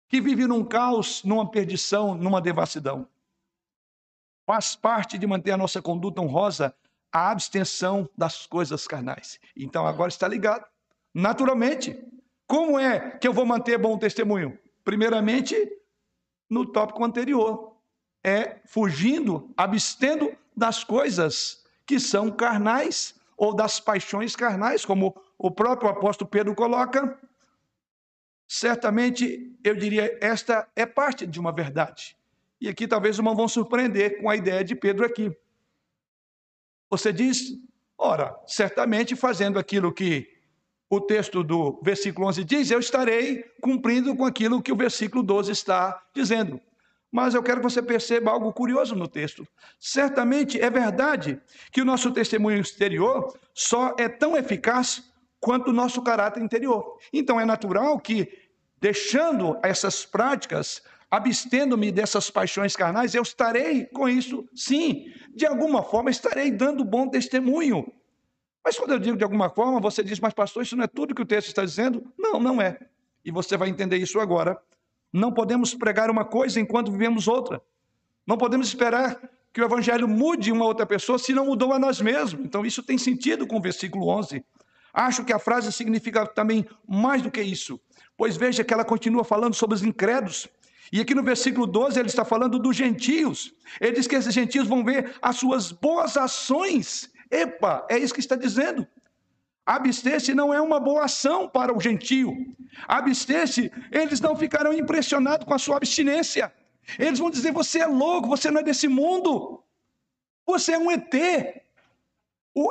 que 0.08 0.22
vive 0.22 0.48
num 0.48 0.64
caos, 0.64 1.24
numa 1.24 1.50
perdição, 1.50 2.16
numa 2.16 2.42
devassidão. 2.42 3.08
Faz 4.46 4.76
parte 4.76 5.18
de 5.18 5.26
manter 5.26 5.52
a 5.52 5.58
nossa 5.58 5.82
conduta 5.82 6.22
honrosa 6.22 6.76
a 7.12 7.32
abstenção 7.32 8.10
das 8.18 8.46
coisas 8.46 8.86
carnais. 8.86 9.40
Então 9.56 9.88
agora 9.88 10.10
está 10.10 10.28
ligado. 10.28 10.66
Naturalmente, 11.14 11.98
como 12.46 12.78
é 12.78 13.12
que 13.12 13.28
eu 13.28 13.34
vou 13.34 13.46
manter 13.46 13.78
bom 13.78 13.98
testemunho? 13.98 14.60
Primeiramente, 14.84 15.56
no 16.50 16.66
tópico 16.66 17.04
anterior, 17.04 17.78
é 18.24 18.58
fugindo, 18.66 19.50
abstendo 19.56 20.36
das 20.56 20.84
coisas 20.84 21.64
que 21.86 22.00
são 22.00 22.30
carnais 22.30 23.16
ou 23.38 23.56
das 23.56 23.80
paixões 23.80 24.36
carnais, 24.36 24.86
como 24.86 25.16
o 25.38 25.50
próprio 25.50 25.90
apóstolo 25.90 26.30
Pedro 26.30 26.54
coloca. 26.54 27.18
Certamente, 28.48 29.52
eu 29.64 29.76
diria, 29.76 30.18
esta 30.22 30.68
é 30.76 30.86
parte 30.86 31.26
de 31.26 31.40
uma 31.40 31.52
verdade. 31.52 32.16
E 32.62 32.70
aqui 32.70 32.88
talvez 32.88 33.20
uma 33.20 33.34
vão 33.34 33.48
surpreender 33.48 34.22
com 34.22 34.30
a 34.30 34.36
ideia 34.36 34.64
de 34.64 34.76
Pedro 34.76 35.06
aqui. 35.06 35.36
Você 36.90 37.12
diz, 37.12 37.58
ora, 37.98 38.36
certamente 38.48 39.16
fazendo 39.16 39.58
aquilo 39.58 39.92
que 39.92 40.32
o 40.90 41.02
texto 41.02 41.44
do 41.44 41.82
versículo 41.84 42.28
11 42.28 42.44
diz, 42.44 42.72
eu 42.72 42.80
estarei 42.80 43.44
cumprindo 43.60 44.16
com 44.16 44.26
aquilo 44.26 44.62
que 44.62 44.72
o 44.72 44.76
versículo 44.76 45.24
12 45.24 45.52
está 45.52 46.02
dizendo. 46.14 46.62
Mas 47.12 47.34
eu 47.34 47.42
quero 47.42 47.62
que 47.62 47.64
você 47.64 47.82
perceba 47.82 48.32
algo 48.32 48.52
curioso 48.54 48.96
no 48.96 49.08
texto. 49.08 49.48
Certamente 49.80 50.60
é 50.60 50.70
verdade 50.70 51.40
que 51.72 51.82
o 51.82 51.86
nosso 51.86 52.12
testemunho 52.12 52.60
exterior 52.60 53.34
só 53.54 53.96
é 53.98 54.08
tão 54.08 54.38
eficaz 54.38 55.04
quanto 55.46 55.68
o 55.68 55.74
nosso 55.74 56.02
caráter 56.02 56.42
interior. 56.42 56.98
Então 57.14 57.40
é 57.40 57.46
natural 57.46 58.00
que, 58.00 58.28
deixando 58.82 59.56
essas 59.62 60.04
práticas, 60.04 60.82
abstendo-me 61.12 61.92
dessas 61.92 62.32
paixões 62.32 62.76
carnais, 62.76 63.14
eu 63.14 63.22
estarei 63.22 63.86
com 63.86 64.10
isso, 64.10 64.50
sim, 64.56 65.06
de 65.36 65.46
alguma 65.46 65.84
forma 65.84 66.10
estarei 66.10 66.50
dando 66.50 66.84
bom 66.84 67.08
testemunho. 67.08 67.86
Mas 68.64 68.76
quando 68.76 68.94
eu 68.94 69.00
digo 69.00 69.16
de 69.16 69.24
alguma 69.24 69.48
forma, 69.48 69.80
você 69.80 70.04
diz, 70.04 70.20
mas 70.20 70.34
pastor, 70.34 70.64
isso 70.64 70.76
não 70.76 70.84
é 70.84 70.88
tudo 70.88 71.14
que 71.14 71.22
o 71.22 71.26
texto 71.28 71.50
está 71.50 71.64
dizendo? 71.64 72.12
Não, 72.18 72.40
não 72.40 72.60
é. 72.60 72.80
E 73.24 73.30
você 73.30 73.56
vai 73.56 73.70
entender 73.70 73.98
isso 73.98 74.20
agora. 74.20 74.60
Não 75.14 75.32
podemos 75.32 75.76
pregar 75.76 76.10
uma 76.10 76.26
coisa 76.26 76.60
enquanto 76.60 76.92
vivemos 76.92 77.28
outra. 77.28 77.62
Não 78.26 78.36
podemos 78.36 78.68
esperar 78.68 79.22
que 79.54 79.62
o 79.62 79.66
evangelho 79.66 80.08
mude 80.08 80.52
uma 80.52 80.66
outra 80.66 80.88
pessoa 80.88 81.20
se 81.20 81.34
não 81.34 81.46
mudou 81.46 81.72
a 81.72 81.78
nós 81.78 82.02
mesmos. 82.02 82.44
Então 82.44 82.66
isso 82.66 82.82
tem 82.82 82.98
sentido 82.98 83.46
com 83.46 83.58
o 83.58 83.62
versículo 83.62 84.08
11. 84.08 84.44
Acho 84.96 85.26
que 85.26 85.34
a 85.34 85.40
frase 85.40 85.72
significa 85.74 86.26
também 86.26 86.66
mais 86.88 87.22
do 87.22 87.30
que 87.30 87.42
isso. 87.42 87.80
Pois 88.16 88.38
veja 88.38 88.64
que 88.64 88.74
ela 88.74 88.86
continua 88.86 89.26
falando 89.26 89.54
sobre 89.54 89.76
os 89.76 89.84
incrédulos 89.84 90.48
e 90.92 91.02
aqui 91.02 91.16
no 91.16 91.24
versículo 91.24 91.66
12 91.66 92.00
ele 92.00 92.08
está 92.08 92.24
falando 92.24 92.60
dos 92.60 92.76
gentios. 92.76 93.54
Ele 93.82 93.94
diz 93.94 94.08
que 94.08 94.16
esses 94.16 94.34
gentios 94.34 94.68
vão 94.68 94.84
ver 94.84 95.16
as 95.22 95.36
suas 95.36 95.72
boas 95.72 96.16
ações. 96.16 97.12
Epa, 97.30 97.86
é 97.90 97.98
isso 97.98 98.14
que 98.14 98.20
está 98.20 98.36
dizendo. 98.36 98.88
Abster-se 99.66 100.34
não 100.34 100.54
é 100.54 100.62
uma 100.62 100.80
boa 100.80 101.06
ação 101.06 101.50
para 101.50 101.76
o 101.76 101.82
gentio. 101.82 102.34
Abster-se, 102.88 103.72
eles 103.92 104.22
não 104.22 104.36
ficarão 104.36 104.72
impressionados 104.72 105.46
com 105.46 105.54
a 105.54 105.60
sua 105.60 105.78
abstinência. 105.78 106.54
Eles 107.00 107.18
vão 107.18 107.32
dizer: 107.32 107.52
você 107.52 107.80
é 107.80 107.88
louco, 107.88 108.30
você 108.30 108.52
não 108.52 108.62
é 108.62 108.64
desse 108.64 108.88
mundo. 108.88 109.64
Você 110.46 110.74
é 110.74 110.78
um 110.78 110.92
ET. 110.92 111.65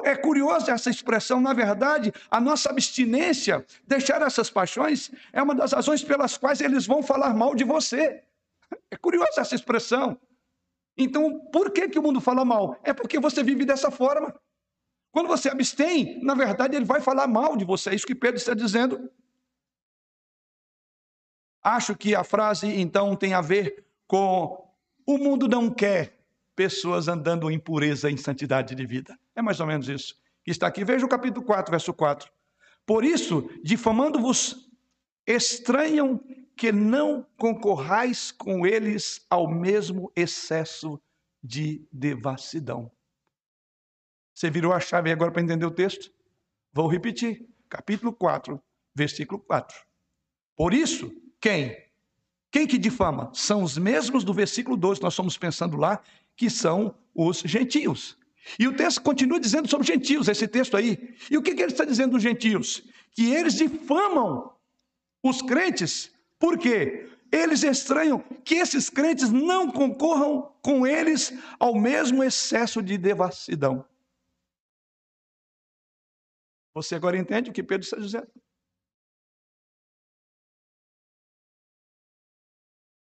É 0.04 0.16
curioso 0.16 0.70
essa 0.70 0.88
expressão, 0.88 1.40
na 1.40 1.52
verdade, 1.52 2.10
a 2.30 2.40
nossa 2.40 2.70
abstinência, 2.70 3.64
deixar 3.86 4.22
essas 4.22 4.48
paixões, 4.48 5.10
é 5.30 5.42
uma 5.42 5.54
das 5.54 5.72
razões 5.72 6.02
pelas 6.02 6.38
quais 6.38 6.62
eles 6.62 6.86
vão 6.86 7.02
falar 7.02 7.34
mal 7.34 7.54
de 7.54 7.64
você. 7.64 8.22
É 8.90 8.96
curiosa 8.96 9.42
essa 9.42 9.54
expressão. 9.54 10.18
Então, 10.96 11.38
por 11.52 11.70
que, 11.70 11.88
que 11.88 11.98
o 11.98 12.02
mundo 12.02 12.20
fala 12.20 12.44
mal? 12.46 12.80
É 12.82 12.94
porque 12.94 13.20
você 13.20 13.42
vive 13.42 13.66
dessa 13.66 13.90
forma. 13.90 14.34
Quando 15.12 15.28
você 15.28 15.50
abstém, 15.50 16.18
na 16.24 16.34
verdade, 16.34 16.76
ele 16.76 16.84
vai 16.86 17.00
falar 17.00 17.26
mal 17.26 17.54
de 17.54 17.64
você. 17.64 17.90
É 17.90 17.94
isso 17.94 18.06
que 18.06 18.14
Pedro 18.14 18.36
está 18.36 18.54
dizendo. 18.54 19.10
Acho 21.62 21.94
que 21.94 22.14
a 22.14 22.24
frase, 22.24 22.66
então, 22.80 23.14
tem 23.14 23.34
a 23.34 23.40
ver 23.40 23.84
com 24.06 24.66
o 25.06 25.18
mundo 25.18 25.46
não 25.46 25.70
quer 25.70 26.23
pessoas 26.54 27.08
andando 27.08 27.50
em 27.50 27.58
pureza 27.58 28.10
e 28.10 28.18
santidade 28.18 28.74
de 28.74 28.86
vida. 28.86 29.18
É 29.34 29.42
mais 29.42 29.60
ou 29.60 29.66
menos 29.66 29.88
isso 29.88 30.16
que 30.44 30.50
está 30.50 30.66
aqui. 30.66 30.84
Veja 30.84 31.04
o 31.04 31.08
capítulo 31.08 31.44
4, 31.44 31.70
verso 31.70 31.92
4. 31.92 32.30
Por 32.86 33.04
isso, 33.04 33.48
difamando-vos, 33.62 34.70
estranham 35.26 36.20
que 36.56 36.70
não 36.70 37.26
concorrais 37.36 38.30
com 38.30 38.66
eles 38.66 39.24
ao 39.28 39.50
mesmo 39.50 40.12
excesso 40.14 41.00
de 41.42 41.86
devassidão. 41.90 42.90
Você 44.34 44.50
virou 44.50 44.72
a 44.72 44.80
chave 44.80 45.10
agora 45.10 45.30
para 45.30 45.42
entender 45.42 45.66
o 45.66 45.70
texto? 45.70 46.12
Vou 46.72 46.88
repetir. 46.88 47.48
Capítulo 47.68 48.12
4, 48.12 48.60
versículo 48.94 49.40
4. 49.40 49.76
Por 50.56 50.74
isso, 50.74 51.10
quem? 51.40 51.76
Quem 52.54 52.68
que 52.68 52.78
difama? 52.78 53.32
São 53.34 53.64
os 53.64 53.76
mesmos 53.76 54.22
do 54.22 54.32
versículo 54.32 54.76
12, 54.76 55.02
nós 55.02 55.14
estamos 55.14 55.36
pensando 55.36 55.76
lá, 55.76 56.00
que 56.36 56.48
são 56.48 56.94
os 57.12 57.40
gentios. 57.40 58.16
E 58.56 58.68
o 58.68 58.76
texto 58.76 59.02
continua 59.02 59.40
dizendo 59.40 59.68
sobre 59.68 59.88
gentios, 59.88 60.28
esse 60.28 60.46
texto 60.46 60.76
aí. 60.76 61.16
E 61.28 61.36
o 61.36 61.42
que, 61.42 61.52
que 61.52 61.62
ele 61.62 61.72
está 61.72 61.84
dizendo 61.84 62.12
dos 62.12 62.22
gentios? 62.22 62.84
Que 63.10 63.34
eles 63.34 63.54
difamam 63.54 64.54
os 65.20 65.42
crentes, 65.42 66.14
por 66.38 66.56
quê? 66.56 67.10
Eles 67.32 67.64
estranham 67.64 68.20
que 68.44 68.54
esses 68.54 68.88
crentes 68.88 69.30
não 69.30 69.68
concorram 69.68 70.54
com 70.62 70.86
eles 70.86 71.36
ao 71.58 71.74
mesmo 71.74 72.22
excesso 72.22 72.80
de 72.80 72.96
devassidão. 72.96 73.84
Você 76.72 76.94
agora 76.94 77.18
entende 77.18 77.50
o 77.50 77.52
que 77.52 77.64
Pedro 77.64 77.82
está 77.82 77.96
dizendo? 77.96 78.28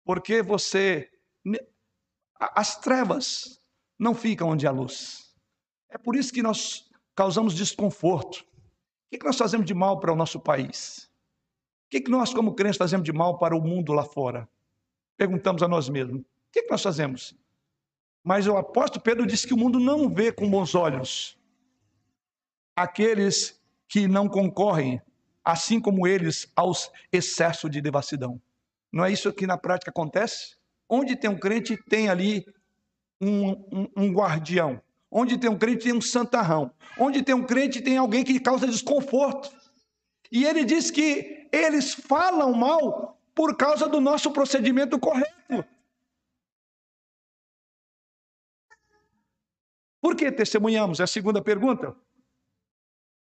Porque 0.07 0.41
você. 0.41 1.11
As 2.39 2.79
trevas 2.79 3.61
não 3.99 4.15
ficam 4.15 4.47
onde 4.49 4.65
há 4.65 4.71
luz. 4.71 5.35
É 5.89 5.97
por 5.97 6.15
isso 6.15 6.31
que 6.31 6.41
nós 6.41 6.89
causamos 7.13 7.53
desconforto. 7.53 8.45
O 9.11 9.17
que 9.17 9.25
nós 9.25 9.37
fazemos 9.37 9.65
de 9.65 9.73
mal 9.73 9.99
para 9.99 10.13
o 10.13 10.15
nosso 10.15 10.39
país? 10.39 11.11
O 11.85 11.89
que 11.89 12.09
nós, 12.09 12.33
como 12.33 12.55
crentes, 12.55 12.77
fazemos 12.77 13.03
de 13.03 13.11
mal 13.11 13.37
para 13.37 13.53
o 13.53 13.61
mundo 13.61 13.91
lá 13.91 14.05
fora? 14.05 14.47
Perguntamos 15.17 15.61
a 15.61 15.67
nós 15.67 15.89
mesmos. 15.89 16.21
O 16.21 16.25
que 16.53 16.67
nós 16.69 16.81
fazemos? 16.81 17.35
Mas 18.23 18.47
o 18.47 18.55
apóstolo 18.55 19.03
Pedro 19.03 19.25
disse 19.25 19.45
que 19.45 19.53
o 19.53 19.57
mundo 19.57 19.77
não 19.79 20.13
vê 20.13 20.31
com 20.31 20.49
bons 20.49 20.73
olhos 20.73 21.37
aqueles 22.75 23.59
que 23.89 24.07
não 24.07 24.29
concorrem, 24.29 25.01
assim 25.43 25.81
como 25.81 26.07
eles, 26.07 26.49
aos 26.55 26.91
excessos 27.11 27.71
de 27.71 27.81
devassidão. 27.81 28.39
Não 28.91 29.05
é 29.05 29.11
isso 29.11 29.31
que 29.33 29.47
na 29.47 29.57
prática 29.57 29.91
acontece? 29.91 30.55
Onde 30.89 31.15
tem 31.15 31.29
um 31.29 31.37
crente, 31.37 31.77
tem 31.89 32.09
ali 32.09 32.45
um, 33.21 33.51
um, 33.51 33.87
um 33.97 34.13
guardião. 34.13 34.81
Onde 35.11 35.37
tem 35.37 35.49
um 35.49 35.57
crente, 35.57 35.85
tem 35.85 35.93
um 35.93 36.01
santarrão. 36.01 36.71
Onde 36.97 37.23
tem 37.23 37.35
um 37.35 37.45
crente, 37.45 37.81
tem 37.81 37.97
alguém 37.97 38.23
que 38.23 38.39
causa 38.39 38.67
desconforto. 38.67 39.51
E 40.31 40.45
ele 40.45 40.63
diz 40.63 40.91
que 40.91 41.47
eles 41.51 41.93
falam 41.93 42.53
mal 42.53 43.19
por 43.33 43.55
causa 43.55 43.87
do 43.87 44.01
nosso 44.01 44.31
procedimento 44.31 44.99
correto. 44.99 45.65
Por 50.01 50.15
que 50.15 50.31
testemunhamos? 50.31 50.99
É 50.99 51.03
a 51.03 51.07
segunda 51.07 51.41
pergunta 51.41 51.95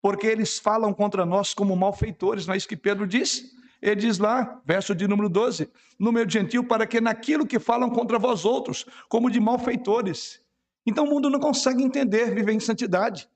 porque 0.02 0.26
eles 0.26 0.58
falam 0.58 0.92
contra 0.92 1.24
nós 1.24 1.54
como 1.54 1.76
malfeitores, 1.76 2.44
não 2.44 2.54
é 2.54 2.56
isso 2.56 2.68
que 2.68 2.76
Pedro 2.76 3.06
diz? 3.06 3.54
Ele 3.82 3.96
diz 3.96 4.18
lá, 4.18 4.62
verso 4.64 4.94
de 4.94 5.08
número 5.08 5.28
12: 5.28 5.68
no 5.98 6.12
meio 6.12 6.30
gentil, 6.30 6.64
para 6.64 6.86
que 6.86 7.00
naquilo 7.00 7.44
que 7.44 7.58
falam 7.58 7.90
contra 7.90 8.16
vós 8.16 8.44
outros, 8.44 8.86
como 9.08 9.28
de 9.28 9.40
malfeitores. 9.40 10.40
Então 10.86 11.04
o 11.04 11.10
mundo 11.10 11.28
não 11.28 11.40
consegue 11.40 11.82
entender, 11.82 12.32
viver 12.32 12.52
em 12.52 12.60
santidade. 12.60 13.28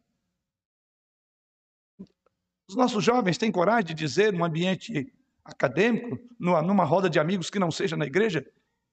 Os 2.68 2.76
nossos 2.76 3.02
jovens 3.02 3.36
têm 3.36 3.50
coragem 3.50 3.86
de 3.86 3.94
dizer, 3.94 4.32
num 4.32 4.44
ambiente 4.44 5.12
acadêmico, 5.44 6.18
numa 6.38 6.84
roda 6.84 7.10
de 7.10 7.18
amigos 7.18 7.50
que 7.50 7.58
não 7.58 7.70
seja 7.70 7.96
na 7.96 8.06
igreja, 8.06 8.44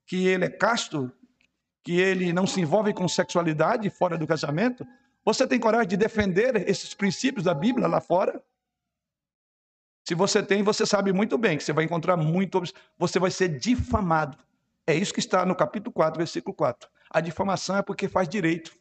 que 0.06 0.28
ele 0.28 0.45
é 0.45 0.49
casto, 0.49 1.12
que 1.84 1.99
ele 1.99 2.34
não 2.34 2.47
se 2.47 2.62
envolve 2.62 2.93
com 2.93 3.08
sexualidade 3.08 3.89
fora 3.89 4.18
do 4.18 4.28
casamento, 4.28 4.86
você 5.26 5.47
tem 5.47 5.60
coragem 5.60 5.88
de 5.88 5.97
defender 5.97 6.68
esses 6.70 6.93
princípios 6.93 7.45
da 7.45 7.54
Bíblia 7.54 7.88
lá 7.88 8.01
fora? 8.01 8.43
Se 10.06 10.16
você 10.16 10.43
tem, 10.43 10.62
você 10.64 10.86
sabe 10.86 11.14
muito 11.14 11.38
bem 11.38 11.58
que 11.58 11.64
você 11.64 11.72
vai 11.72 11.86
encontrar 11.86 12.18
muito, 12.18 12.62
você 12.97 13.20
vai 13.20 13.32
ser 13.32 13.58
difamado. 13.58 14.38
É 14.86 14.93
isso 14.93 15.14
que 15.14 15.20
está 15.20 15.45
no 15.45 15.56
capítulo 15.56 15.93
4, 15.93 16.18
versículo 16.18 16.54
4. 16.54 16.89
A 17.10 17.22
difamação 17.22 17.78
é 17.78 17.82
porque 17.82 18.10
faz 18.10 18.28
direito. 18.28 18.76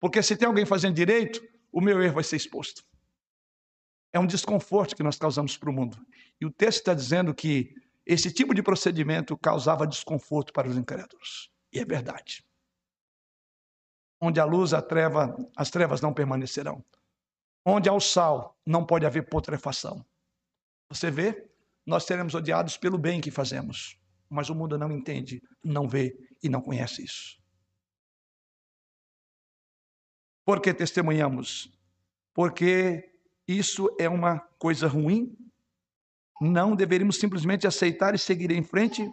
Porque 0.00 0.20
se 0.20 0.36
tem 0.36 0.48
alguém 0.48 0.66
fazendo 0.66 0.94
direito, 0.94 1.40
o 1.70 1.80
meu 1.80 2.02
erro 2.02 2.14
vai 2.14 2.24
ser 2.24 2.36
exposto. 2.36 2.84
É 4.12 4.18
um 4.18 4.26
desconforto 4.26 4.96
que 4.96 5.02
nós 5.02 5.16
causamos 5.16 5.56
para 5.56 5.70
o 5.70 5.72
mundo. 5.72 5.96
E 6.40 6.44
o 6.44 6.50
texto 6.50 6.78
está 6.78 6.92
dizendo 6.92 7.32
que 7.32 7.74
esse 8.04 8.32
tipo 8.32 8.52
de 8.52 8.62
procedimento 8.62 9.36
causava 9.38 9.86
desconforto 9.86 10.52
para 10.52 10.68
os 10.68 10.76
incrédulos. 10.76 11.50
E 11.72 11.78
é 11.78 11.84
verdade. 11.84 12.44
Onde 14.20 14.40
há 14.40 14.44
luz, 14.44 14.74
a 14.74 14.82
treva, 14.82 15.36
as 15.56 15.70
trevas 15.70 16.00
não 16.00 16.12
permanecerão. 16.12 16.84
Onde 17.64 17.88
há 17.88 17.92
o 17.92 18.00
sal, 18.00 18.58
não 18.66 18.84
pode 18.84 19.06
haver 19.06 19.28
putrefação. 19.28 20.04
Você 20.92 21.10
vê? 21.10 21.50
Nós 21.86 22.04
seremos 22.04 22.34
odiados 22.34 22.76
pelo 22.76 22.98
bem 22.98 23.18
que 23.18 23.30
fazemos. 23.30 23.98
Mas 24.28 24.50
o 24.50 24.54
mundo 24.54 24.76
não 24.76 24.92
entende, 24.92 25.42
não 25.64 25.88
vê 25.88 26.14
e 26.42 26.50
não 26.50 26.60
conhece 26.60 27.02
isso. 27.02 27.40
Por 30.44 30.60
que 30.60 30.74
testemunhamos? 30.74 31.72
Porque 32.34 33.10
isso 33.48 33.88
é 33.98 34.06
uma 34.06 34.38
coisa 34.58 34.86
ruim? 34.86 35.34
Não 36.40 36.76
deveríamos 36.76 37.16
simplesmente 37.18 37.66
aceitar 37.66 38.14
e 38.14 38.18
seguir 38.18 38.50
em 38.50 38.62
frente? 38.62 39.10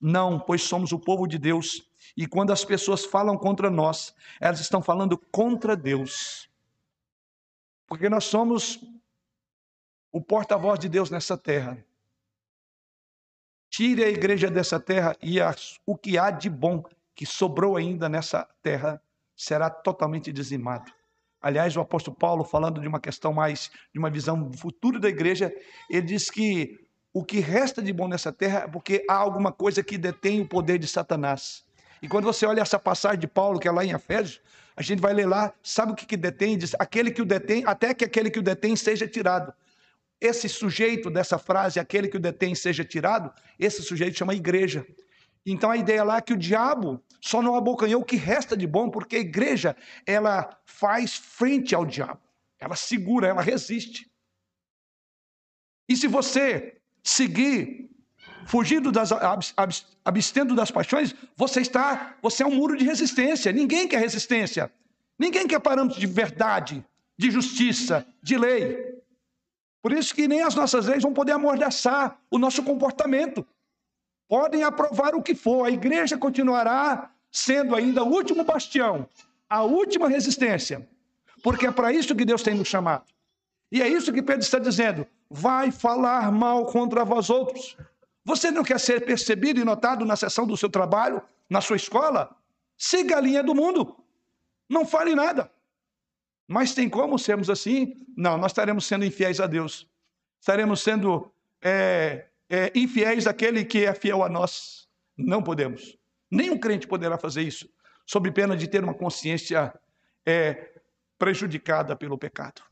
Não, 0.00 0.38
pois 0.38 0.62
somos 0.62 0.92
o 0.92 1.00
povo 1.00 1.26
de 1.26 1.36
Deus 1.38 1.90
e 2.16 2.28
quando 2.28 2.52
as 2.52 2.64
pessoas 2.64 3.04
falam 3.04 3.36
contra 3.36 3.68
nós, 3.70 4.14
elas 4.40 4.60
estão 4.60 4.80
falando 4.80 5.18
contra 5.32 5.76
Deus. 5.76 6.48
Porque 7.88 8.08
nós 8.08 8.24
somos 8.24 8.78
o 10.12 10.20
porta-voz 10.20 10.78
de 10.78 10.88
Deus 10.88 11.10
nessa 11.10 11.36
terra. 11.36 11.78
Tire 13.70 14.04
a 14.04 14.08
igreja 14.08 14.50
dessa 14.50 14.80
terra 14.80 15.16
e 15.22 15.38
o 15.86 15.96
que 15.96 16.16
há 16.16 16.30
de 16.30 16.48
bom 16.48 16.82
que 17.14 17.26
sobrou 17.26 17.76
ainda 17.76 18.08
nessa 18.08 18.48
terra 18.62 19.02
será 19.36 19.68
totalmente 19.68 20.32
dizimado. 20.32 20.92
Aliás, 21.40 21.76
o 21.76 21.80
apóstolo 21.80 22.16
Paulo, 22.16 22.42
falando 22.42 22.80
de 22.80 22.88
uma 22.88 22.98
questão 22.98 23.32
mais, 23.32 23.70
de 23.92 23.98
uma 23.98 24.10
visão 24.10 24.50
futura 24.52 24.98
da 24.98 25.08
igreja, 25.08 25.54
ele 25.88 26.02
diz 26.02 26.30
que 26.30 26.80
o 27.12 27.24
que 27.24 27.38
resta 27.38 27.80
de 27.80 27.92
bom 27.92 28.08
nessa 28.08 28.32
terra 28.32 28.60
é 28.60 28.68
porque 28.68 29.04
há 29.08 29.14
alguma 29.14 29.52
coisa 29.52 29.82
que 29.82 29.96
detém 29.96 30.40
o 30.40 30.48
poder 30.48 30.78
de 30.78 30.88
Satanás. 30.88 31.64
E 32.02 32.08
quando 32.08 32.24
você 32.24 32.46
olha 32.46 32.60
essa 32.60 32.78
passagem 32.78 33.20
de 33.20 33.28
Paulo, 33.28 33.58
que 33.58 33.68
é 33.68 33.70
lá 33.70 33.84
em 33.84 33.90
Efésios, 33.90 34.40
a 34.76 34.82
gente 34.82 35.00
vai 35.00 35.12
ler 35.12 35.26
lá, 35.26 35.52
sabe 35.62 35.92
o 35.92 35.94
que, 35.94 36.06
que 36.06 36.16
detém? 36.16 36.56
Diz, 36.56 36.74
aquele 36.78 37.10
que 37.10 37.22
o 37.22 37.24
detém, 37.24 37.64
até 37.66 37.92
que 37.92 38.04
aquele 38.04 38.30
que 38.30 38.38
o 38.38 38.42
detém 38.42 38.76
seja 38.76 39.06
tirado. 39.06 39.52
Esse 40.20 40.48
sujeito 40.48 41.10
dessa 41.10 41.38
frase, 41.38 41.78
aquele 41.78 42.08
que 42.08 42.16
o 42.16 42.20
detém 42.20 42.54
seja 42.54 42.84
tirado, 42.84 43.32
esse 43.58 43.82
sujeito 43.82 44.18
chama 44.18 44.34
igreja. 44.34 44.86
Então 45.46 45.70
a 45.70 45.76
ideia 45.76 46.02
lá 46.04 46.18
é 46.18 46.20
que 46.20 46.32
o 46.32 46.36
diabo 46.36 47.02
só 47.20 47.40
não 47.40 47.54
abocanhou 47.54 48.02
o 48.02 48.04
que 48.04 48.16
resta 48.16 48.56
de 48.56 48.66
bom, 48.66 48.90
porque 48.90 49.16
a 49.16 49.20
igreja, 49.20 49.76
ela 50.06 50.58
faz 50.64 51.14
frente 51.14 51.74
ao 51.74 51.86
diabo. 51.86 52.20
Ela 52.58 52.76
segura, 52.76 53.28
ela 53.28 53.42
resiste. 53.42 54.10
E 55.88 55.96
se 55.96 56.06
você 56.06 56.80
seguir 57.02 57.88
fugindo 58.46 58.90
das 58.90 59.10
abstendo 60.04 60.54
das 60.54 60.70
paixões, 60.70 61.14
você 61.36 61.60
está, 61.60 62.16
você 62.20 62.42
é 62.42 62.46
um 62.46 62.54
muro 62.54 62.76
de 62.76 62.84
resistência. 62.84 63.52
Ninguém 63.52 63.86
quer 63.86 64.00
resistência. 64.00 64.72
Ninguém 65.18 65.46
quer 65.46 65.60
parâmetros 65.60 66.00
de 66.00 66.06
verdade, 66.06 66.84
de 67.16 67.30
justiça, 67.30 68.06
de 68.22 68.36
lei. 68.36 68.87
Por 69.88 69.96
isso 69.96 70.14
que 70.14 70.28
nem 70.28 70.42
as 70.42 70.54
nossas 70.54 70.84
leis 70.84 71.02
vão 71.02 71.14
poder 71.14 71.32
amordaçar 71.32 72.18
o 72.30 72.36
nosso 72.36 72.62
comportamento. 72.62 73.42
Podem 74.28 74.62
aprovar 74.62 75.14
o 75.14 75.22
que 75.22 75.34
for, 75.34 75.64
a 75.64 75.70
igreja 75.70 76.18
continuará 76.18 77.10
sendo 77.32 77.74
ainda 77.74 78.04
o 78.04 78.08
último 78.08 78.44
bastião, 78.44 79.08
a 79.48 79.62
última 79.62 80.06
resistência. 80.06 80.86
Porque 81.42 81.66
é 81.66 81.70
para 81.70 81.90
isso 81.90 82.14
que 82.14 82.26
Deus 82.26 82.42
tem 82.42 82.54
nos 82.54 82.68
chamado. 82.68 83.06
E 83.72 83.80
é 83.80 83.88
isso 83.88 84.12
que 84.12 84.20
Pedro 84.20 84.42
está 84.42 84.58
dizendo. 84.58 85.06
Vai 85.30 85.70
falar 85.70 86.30
mal 86.30 86.66
contra 86.66 87.02
vós 87.02 87.30
outros. 87.30 87.74
Você 88.26 88.50
não 88.50 88.62
quer 88.62 88.78
ser 88.78 89.06
percebido 89.06 89.58
e 89.58 89.64
notado 89.64 90.04
na 90.04 90.16
sessão 90.16 90.46
do 90.46 90.54
seu 90.54 90.68
trabalho, 90.68 91.22
na 91.48 91.62
sua 91.62 91.76
escola? 91.76 92.36
Siga 92.76 93.16
a 93.16 93.20
linha 93.22 93.42
do 93.42 93.54
mundo. 93.54 93.96
Não 94.68 94.84
fale 94.84 95.14
nada. 95.14 95.50
Mas 96.48 96.72
tem 96.72 96.88
como 96.88 97.18
sermos 97.18 97.50
assim? 97.50 97.94
Não, 98.16 98.38
nós 98.38 98.52
estaremos 98.52 98.86
sendo 98.86 99.04
infiéis 99.04 99.38
a 99.38 99.46
Deus. 99.46 99.86
Estaremos 100.40 100.80
sendo 100.80 101.30
é, 101.60 102.26
é, 102.48 102.72
infiéis 102.74 103.26
àquele 103.26 103.66
que 103.66 103.84
é 103.84 103.94
fiel 103.94 104.22
a 104.24 104.30
nós. 104.30 104.88
Não 105.16 105.42
podemos. 105.42 105.98
Nenhum 106.30 106.58
crente 106.58 106.86
poderá 106.86 107.18
fazer 107.18 107.42
isso, 107.42 107.68
sob 108.06 108.30
pena 108.30 108.56
de 108.56 108.66
ter 108.66 108.82
uma 108.82 108.94
consciência 108.94 109.72
é, 110.24 110.80
prejudicada 111.18 111.94
pelo 111.94 112.16
pecado. 112.16 112.62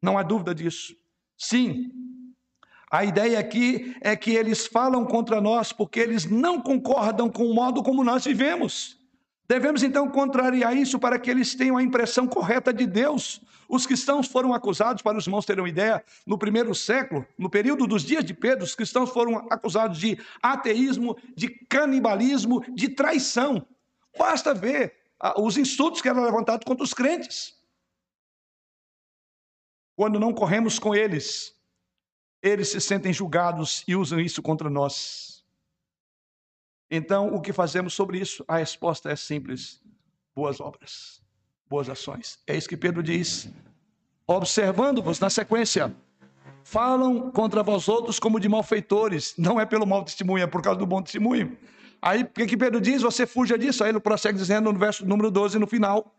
Não 0.00 0.16
há 0.16 0.22
dúvida 0.22 0.54
disso. 0.54 0.94
Sim, 1.36 1.90
a 2.90 3.04
ideia 3.04 3.38
aqui 3.38 3.96
é 4.00 4.14
que 4.14 4.30
eles 4.30 4.66
falam 4.66 5.04
contra 5.04 5.40
nós 5.40 5.72
porque 5.72 5.98
eles 6.00 6.24
não 6.24 6.60
concordam 6.60 7.28
com 7.28 7.44
o 7.44 7.54
modo 7.54 7.82
como 7.82 8.04
nós 8.04 8.24
vivemos. 8.24 8.97
Devemos 9.48 9.82
então 9.82 10.10
contrariar 10.10 10.76
isso 10.76 10.98
para 10.98 11.18
que 11.18 11.30
eles 11.30 11.54
tenham 11.54 11.78
a 11.78 11.82
impressão 11.82 12.26
correta 12.26 12.70
de 12.70 12.86
Deus. 12.86 13.40
Os 13.66 13.86
cristãos 13.86 14.28
foram 14.28 14.52
acusados, 14.52 15.02
para 15.02 15.16
os 15.16 15.26
irmãos 15.26 15.46
terem 15.46 15.62
uma 15.62 15.68
ideia, 15.68 16.04
no 16.26 16.36
primeiro 16.36 16.74
século, 16.74 17.26
no 17.38 17.48
período 17.48 17.86
dos 17.86 18.02
dias 18.02 18.24
de 18.24 18.34
Pedro, 18.34 18.64
os 18.64 18.74
cristãos 18.74 19.10
foram 19.10 19.46
acusados 19.50 19.98
de 19.98 20.20
ateísmo, 20.42 21.16
de 21.34 21.48
canibalismo, 21.48 22.62
de 22.74 22.90
traição. 22.90 23.66
Basta 24.18 24.52
ver 24.52 24.94
ah, 25.18 25.40
os 25.40 25.56
insultos 25.56 26.02
que 26.02 26.08
eram 26.08 26.24
levantados 26.24 26.66
contra 26.66 26.84
os 26.84 26.92
crentes. 26.92 27.56
Quando 29.96 30.20
não 30.20 30.32
corremos 30.32 30.78
com 30.78 30.94
eles, 30.94 31.54
eles 32.42 32.68
se 32.68 32.80
sentem 32.80 33.12
julgados 33.14 33.82
e 33.88 33.96
usam 33.96 34.20
isso 34.20 34.42
contra 34.42 34.68
nós. 34.68 35.37
Então, 36.90 37.34
o 37.34 37.40
que 37.40 37.52
fazemos 37.52 37.92
sobre 37.92 38.18
isso? 38.18 38.44
A 38.48 38.58
resposta 38.58 39.10
é 39.10 39.16
simples: 39.16 39.82
boas 40.34 40.60
obras, 40.60 41.22
boas 41.68 41.88
ações. 41.88 42.38
É 42.46 42.56
isso 42.56 42.68
que 42.68 42.76
Pedro 42.76 43.02
diz. 43.02 43.50
Observando-vos 44.26 45.20
na 45.20 45.30
sequência, 45.30 45.94
falam 46.62 47.30
contra 47.30 47.62
vós 47.62 47.88
outros 47.88 48.18
como 48.18 48.38
de 48.38 48.48
malfeitores, 48.48 49.34
não 49.38 49.58
é 49.58 49.64
pelo 49.64 49.86
mau 49.86 50.04
testemunho, 50.04 50.44
é 50.44 50.46
por 50.46 50.62
causa 50.62 50.78
do 50.78 50.86
bom 50.86 51.02
testemunho. 51.02 51.56
Aí, 52.00 52.22
o 52.22 52.26
que, 52.28 52.56
Pedro 52.56 52.80
diz? 52.80 53.02
Você 53.02 53.26
fuja 53.26 53.58
disso. 53.58 53.82
Aí 53.82 53.90
ele 53.90 54.00
prossegue 54.00 54.38
dizendo 54.38 54.72
no 54.72 54.78
verso 54.78 55.04
número 55.04 55.30
12, 55.30 55.58
no 55.58 55.66
final: 55.66 56.14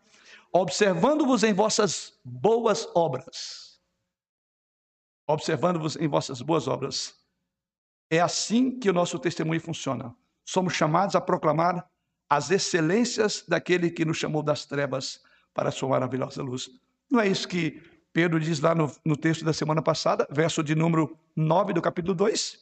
observando-vos 0.52 1.42
em 1.42 1.52
vossas 1.52 2.12
boas 2.24 2.86
obras. 2.94 3.80
Observando-vos 5.26 5.96
em 5.96 6.08
vossas 6.08 6.42
boas 6.42 6.68
obras. 6.68 7.14
É 8.10 8.20
assim 8.20 8.78
que 8.78 8.90
o 8.90 8.92
nosso 8.92 9.18
testemunho 9.18 9.60
funciona 9.60 10.14
somos 10.50 10.74
chamados 10.74 11.14
a 11.14 11.20
proclamar 11.20 11.88
as 12.28 12.50
excelências 12.50 13.44
daquele 13.46 13.88
que 13.88 14.04
nos 14.04 14.16
chamou 14.16 14.42
das 14.42 14.64
trevas 14.64 15.20
para 15.54 15.68
a 15.68 15.72
sua 15.72 15.90
maravilhosa 15.90 16.42
luz. 16.42 16.68
Não 17.08 17.20
é 17.20 17.28
isso 17.28 17.46
que 17.46 17.80
Pedro 18.12 18.40
diz 18.40 18.58
lá 18.58 18.74
no, 18.74 18.92
no 19.04 19.16
texto 19.16 19.44
da 19.44 19.52
semana 19.52 19.80
passada, 19.80 20.26
verso 20.28 20.64
de 20.64 20.74
número 20.74 21.16
9 21.36 21.72
do 21.72 21.80
capítulo 21.80 22.16
2? 22.16 22.58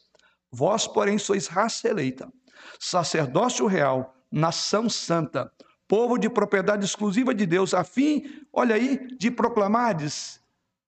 Vós, 0.51 0.85
porém, 0.85 1.17
sois 1.17 1.47
raça 1.47 1.87
eleita, 1.87 2.31
sacerdócio 2.79 3.65
real, 3.65 4.15
nação 4.31 4.87
santa, 4.87 5.51
povo 5.87 6.19
de 6.19 6.29
propriedade 6.29 6.85
exclusiva 6.85 7.33
de 7.33 7.47
Deus, 7.47 7.73
a 7.73 7.83
fim, 7.83 8.45
olha 8.53 8.75
aí, 8.75 9.07
de 9.17 9.31
proclamardes 9.31 10.39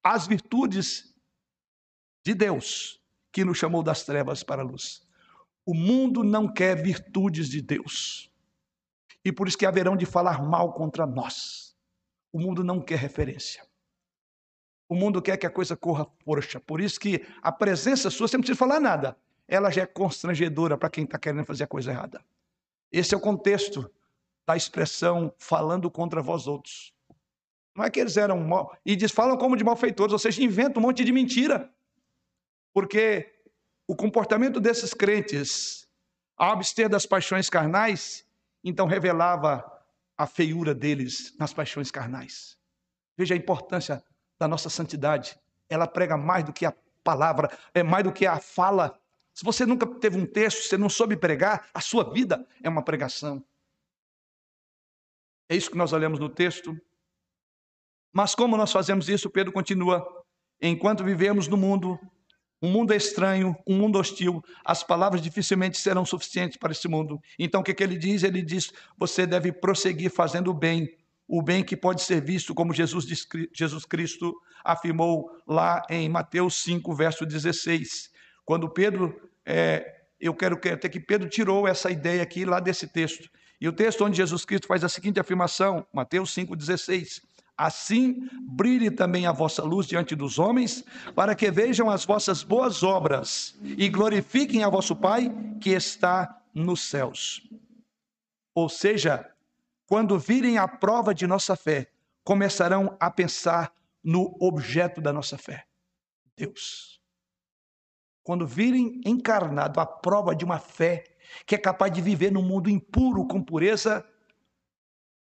as 0.03 0.27
virtudes 0.27 1.15
de 2.23 2.35
Deus, 2.35 3.01
que 3.31 3.43
nos 3.43 3.57
chamou 3.57 3.81
das 3.81 4.03
trevas 4.03 4.43
para 4.43 4.61
a 4.61 4.65
luz. 4.65 5.01
O 5.65 5.73
mundo 5.73 6.23
não 6.23 6.51
quer 6.51 6.81
virtudes 6.81 7.49
de 7.49 7.61
Deus. 7.61 8.31
E 9.23 9.31
por 9.31 9.47
isso 9.47 9.57
que 9.57 9.65
haverão 9.65 9.95
de 9.95 10.05
falar 10.05 10.41
mal 10.41 10.73
contra 10.73 11.05
nós. 11.05 11.75
O 12.33 12.39
mundo 12.39 12.63
não 12.63 12.81
quer 12.81 12.97
referência. 12.97 13.65
O 14.89 14.95
mundo 14.95 15.21
quer 15.21 15.37
que 15.37 15.45
a 15.45 15.49
coisa 15.49 15.75
corra 15.75 16.05
força. 16.23 16.59
Por 16.59 16.81
isso 16.81 16.99
que 16.99 17.25
a 17.41 17.51
presença 17.51 18.09
sua, 18.09 18.27
você 18.27 18.37
não 18.37 18.41
precisa 18.41 18.57
falar 18.57 18.79
nada. 18.79 19.17
Ela 19.47 19.69
já 19.69 19.83
é 19.83 19.85
constrangedora 19.85 20.77
para 20.77 20.89
quem 20.89 21.03
está 21.03 21.19
querendo 21.19 21.45
fazer 21.45 21.63
a 21.63 21.67
coisa 21.67 21.91
errada. 21.91 22.23
Esse 22.91 23.13
é 23.13 23.17
o 23.17 23.21
contexto 23.21 23.89
da 24.45 24.57
expressão 24.57 25.33
falando 25.37 25.89
contra 25.89 26.21
vós 26.21 26.47
outros. 26.47 26.93
Não 27.75 27.85
é 27.85 27.89
que 27.89 27.99
eles 27.99 28.17
eram 28.17 28.39
mal. 28.39 28.77
E 28.85 28.95
diz, 28.95 29.11
falam 29.11 29.37
como 29.37 29.55
de 29.55 29.63
malfeitores, 29.63 30.11
ou 30.11 30.19
seja, 30.19 30.43
inventam 30.43 30.81
um 30.81 30.87
monte 30.87 31.03
de 31.03 31.11
mentira. 31.11 31.71
Porque 32.73 33.40
o 33.91 33.95
comportamento 33.95 34.61
desses 34.61 34.93
crentes, 34.93 35.85
ao 36.37 36.53
abster 36.53 36.87
das 36.87 37.05
paixões 37.05 37.49
carnais, 37.49 38.25
então 38.63 38.87
revelava 38.87 39.69
a 40.17 40.25
feiura 40.25 40.73
deles 40.73 41.35
nas 41.37 41.53
paixões 41.53 41.91
carnais. 41.91 42.57
Veja 43.17 43.33
a 43.33 43.37
importância 43.37 44.01
da 44.39 44.47
nossa 44.47 44.69
santidade. 44.69 45.37
Ela 45.67 45.85
prega 45.85 46.15
mais 46.15 46.45
do 46.45 46.53
que 46.53 46.65
a 46.65 46.73
palavra, 47.03 47.51
é 47.73 47.83
mais 47.83 48.05
do 48.05 48.13
que 48.13 48.25
a 48.25 48.39
fala. 48.39 48.97
Se 49.33 49.43
você 49.43 49.65
nunca 49.65 49.85
teve 49.85 50.17
um 50.17 50.25
texto, 50.25 50.69
você 50.69 50.77
não 50.77 50.87
soube 50.87 51.17
pregar, 51.17 51.69
a 51.73 51.81
sua 51.81 52.13
vida 52.13 52.47
é 52.63 52.69
uma 52.69 52.85
pregação. 52.85 53.43
É 55.49 55.55
isso 55.57 55.69
que 55.69 55.77
nós 55.77 55.91
olhamos 55.91 56.17
no 56.17 56.29
texto. 56.29 56.79
Mas 58.13 58.33
como 58.33 58.55
nós 58.55 58.71
fazemos 58.71 59.09
isso? 59.09 59.29
Pedro 59.29 59.51
continua: 59.51 60.23
enquanto 60.61 61.03
vivemos 61.03 61.49
no 61.49 61.57
mundo, 61.57 61.99
um 62.61 62.69
mundo 62.69 62.93
estranho, 62.93 63.55
um 63.65 63.75
mundo 63.75 63.97
hostil, 63.97 64.43
as 64.63 64.83
palavras 64.83 65.21
dificilmente 65.21 65.77
serão 65.77 66.05
suficientes 66.05 66.57
para 66.57 66.71
esse 66.71 66.87
mundo. 66.87 67.19
Então, 67.39 67.61
o 67.61 67.63
que, 67.63 67.73
que 67.73 67.83
ele 67.83 67.97
diz? 67.97 68.23
Ele 68.23 68.41
diz: 68.41 68.71
você 68.97 69.25
deve 69.25 69.51
prosseguir 69.51 70.11
fazendo 70.11 70.51
o 70.51 70.53
bem, 70.53 70.87
o 71.27 71.41
bem 71.41 71.63
que 71.63 71.75
pode 71.75 72.03
ser 72.03 72.21
visto, 72.21 72.53
como 72.53 72.73
Jesus, 72.73 73.05
Jesus 73.53 73.85
Cristo 73.85 74.35
afirmou 74.63 75.29
lá 75.47 75.81
em 75.89 76.07
Mateus 76.07 76.61
5, 76.63 76.93
verso 76.93 77.25
16. 77.25 78.11
Quando 78.45 78.69
Pedro, 78.69 79.19
é, 79.45 80.01
eu 80.19 80.35
quero 80.35 80.55
até 80.55 80.87
que 80.87 80.99
Pedro 80.99 81.27
tirou 81.27 81.67
essa 81.67 81.89
ideia 81.89 82.21
aqui 82.21 82.45
lá 82.45 82.59
desse 82.59 82.87
texto. 82.87 83.27
E 83.59 83.67
o 83.67 83.73
texto 83.73 84.03
onde 84.03 84.17
Jesus 84.17 84.43
Cristo 84.43 84.67
faz 84.67 84.83
a 84.83 84.89
seguinte 84.89 85.19
afirmação, 85.19 85.85
Mateus 85.93 86.33
5,16: 86.35 87.21
Assim 87.61 88.27
brilhe 88.41 88.89
também 88.89 89.27
a 89.27 89.31
vossa 89.31 89.61
luz 89.61 89.85
diante 89.85 90.15
dos 90.15 90.39
homens, 90.39 90.83
para 91.13 91.35
que 91.35 91.51
vejam 91.51 91.91
as 91.91 92.03
vossas 92.03 92.41
boas 92.41 92.81
obras 92.81 93.55
e 93.61 93.87
glorifiquem 93.87 94.63
a 94.63 94.69
vosso 94.69 94.95
Pai 94.95 95.31
que 95.61 95.69
está 95.69 96.41
nos 96.55 96.81
céus. 96.81 97.47
Ou 98.55 98.67
seja, 98.67 99.31
quando 99.85 100.17
virem 100.17 100.57
a 100.57 100.67
prova 100.67 101.13
de 101.13 101.27
nossa 101.27 101.55
fé, 101.55 101.91
começarão 102.23 102.97
a 102.99 103.11
pensar 103.11 103.71
no 104.03 104.35
objeto 104.39 104.99
da 104.99 105.13
nossa 105.13 105.37
fé, 105.37 105.67
Deus. 106.35 106.99
Quando 108.23 108.47
virem 108.47 108.99
encarnado 109.05 109.79
a 109.79 109.85
prova 109.85 110.35
de 110.35 110.43
uma 110.43 110.57
fé 110.57 111.03
que 111.45 111.53
é 111.53 111.59
capaz 111.59 111.93
de 111.93 112.01
viver 112.01 112.31
num 112.31 112.41
mundo 112.41 112.71
impuro 112.71 113.27
com 113.27 113.39
pureza, 113.39 114.03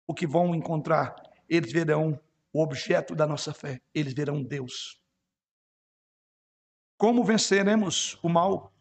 o 0.07 0.15
que 0.15 0.25
vão 0.25 0.55
encontrar 0.55 1.22
eles 1.49 1.71
verão 1.71 2.19
o 2.51 2.61
objeto 2.61 3.15
da 3.15 3.25
nossa 3.25 3.53
fé, 3.53 3.81
eles 3.93 4.13
verão 4.13 4.43
Deus. 4.43 5.01
Como 6.97 7.23
venceremos 7.23 8.17
o 8.21 8.29
mal? 8.29 8.73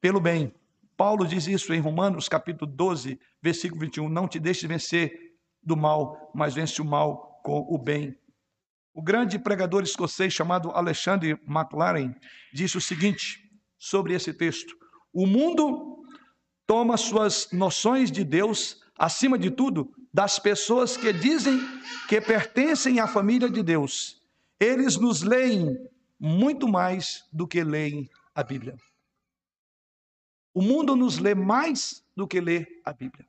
Pelo 0.00 0.20
bem. 0.20 0.54
Paulo 0.96 1.26
diz 1.26 1.46
isso 1.46 1.72
em 1.72 1.80
Romanos, 1.80 2.28
capítulo 2.28 2.70
12, 2.70 3.18
versículo 3.42 3.80
21. 3.80 4.08
Não 4.08 4.28
te 4.28 4.38
deixes 4.38 4.68
vencer 4.68 5.34
do 5.62 5.76
mal, 5.76 6.30
mas 6.34 6.54
vence 6.54 6.80
o 6.80 6.84
mal 6.84 7.40
com 7.42 7.66
o 7.68 7.78
bem. 7.78 8.16
O 8.92 9.02
grande 9.02 9.38
pregador 9.38 9.82
escocês 9.82 10.32
chamado 10.32 10.70
Alexander 10.70 11.40
MacLaren 11.46 12.14
disse 12.52 12.76
o 12.76 12.80
seguinte 12.80 13.40
sobre 13.76 14.14
esse 14.14 14.32
texto: 14.32 14.76
O 15.12 15.26
mundo 15.26 16.04
toma 16.66 16.96
suas 16.96 17.50
noções 17.50 18.10
de 18.10 18.22
Deus, 18.22 18.83
acima 18.96 19.38
de 19.38 19.50
tudo, 19.50 19.92
das 20.12 20.38
pessoas 20.38 20.96
que 20.96 21.12
dizem 21.12 21.58
que 22.08 22.20
pertencem 22.20 23.00
à 23.00 23.06
família 23.06 23.50
de 23.50 23.62
Deus. 23.62 24.22
Eles 24.60 24.96
nos 24.96 25.22
leem 25.22 25.76
muito 26.18 26.68
mais 26.68 27.28
do 27.32 27.46
que 27.46 27.64
leem 27.64 28.08
a 28.34 28.42
Bíblia. 28.42 28.76
O 30.52 30.62
mundo 30.62 30.94
nos 30.94 31.18
lê 31.18 31.34
mais 31.34 32.06
do 32.16 32.28
que 32.28 32.40
lê 32.40 32.80
a 32.84 32.92
Bíblia. 32.92 33.26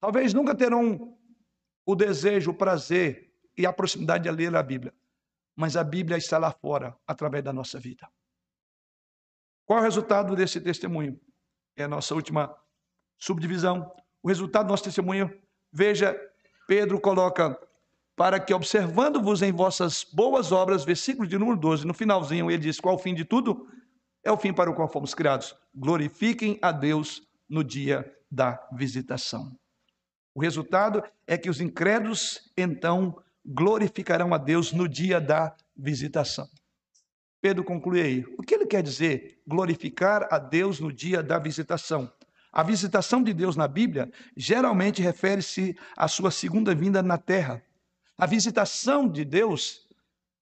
Talvez 0.00 0.32
nunca 0.32 0.54
terão 0.54 1.18
o 1.84 1.94
desejo, 1.96 2.52
o 2.52 2.54
prazer 2.54 3.34
e 3.56 3.66
a 3.66 3.72
proximidade 3.72 4.24
de 4.24 4.30
ler 4.30 4.54
a 4.54 4.62
Bíblia, 4.62 4.94
mas 5.56 5.76
a 5.76 5.84
Bíblia 5.84 6.16
está 6.16 6.38
lá 6.38 6.52
fora 6.52 6.96
através 7.06 7.42
da 7.42 7.52
nossa 7.52 7.78
vida. 7.78 8.08
Qual 9.66 9.78
é 9.78 9.82
o 9.82 9.84
resultado 9.84 10.34
desse 10.34 10.60
testemunho? 10.60 11.20
É 11.76 11.84
a 11.84 11.88
nossa 11.88 12.14
última 12.14 12.56
subdivisão. 13.18 13.92
O 14.22 14.28
resultado 14.28 14.66
do 14.66 14.70
nosso 14.70 14.84
testemunho, 14.84 15.32
veja, 15.72 16.18
Pedro 16.66 17.00
coloca 17.00 17.58
para 18.16 18.38
que 18.38 18.52
observando-vos 18.52 19.40
em 19.40 19.50
vossas 19.50 20.04
boas 20.04 20.52
obras, 20.52 20.84
versículo 20.84 21.26
de 21.26 21.38
número 21.38 21.58
12, 21.58 21.86
no 21.86 21.94
finalzinho 21.94 22.50
ele 22.50 22.62
diz: 22.62 22.78
qual 22.78 22.96
o 22.96 22.98
fim 22.98 23.14
de 23.14 23.24
tudo? 23.24 23.66
É 24.22 24.30
o 24.30 24.36
fim 24.36 24.52
para 24.52 24.70
o 24.70 24.74
qual 24.74 24.88
fomos 24.88 25.14
criados. 25.14 25.56
Glorifiquem 25.74 26.58
a 26.60 26.70
Deus 26.70 27.22
no 27.48 27.64
dia 27.64 28.04
da 28.30 28.62
visitação. 28.72 29.56
O 30.34 30.40
resultado 30.40 31.02
é 31.26 31.38
que 31.38 31.48
os 31.48 31.60
incrédulos 31.60 32.52
então 32.56 33.16
glorificarão 33.44 34.34
a 34.34 34.38
Deus 34.38 34.72
no 34.72 34.86
dia 34.86 35.20
da 35.20 35.56
visitação. 35.74 36.46
Pedro 37.40 37.64
conclui 37.64 38.02
aí. 38.02 38.24
O 38.38 38.42
que 38.42 38.54
ele 38.54 38.66
quer 38.66 38.82
dizer? 38.82 39.40
Glorificar 39.46 40.28
a 40.30 40.38
Deus 40.38 40.78
no 40.78 40.92
dia 40.92 41.22
da 41.22 41.38
visitação. 41.38 42.12
A 42.52 42.62
visitação 42.62 43.22
de 43.22 43.32
Deus 43.32 43.54
na 43.56 43.68
Bíblia 43.68 44.10
geralmente 44.36 45.00
refere-se 45.00 45.76
à 45.96 46.08
sua 46.08 46.30
segunda 46.30 46.74
vinda 46.74 47.02
na 47.02 47.16
terra. 47.16 47.62
A 48.18 48.26
visitação 48.26 49.08
de 49.08 49.24
Deus 49.24 49.86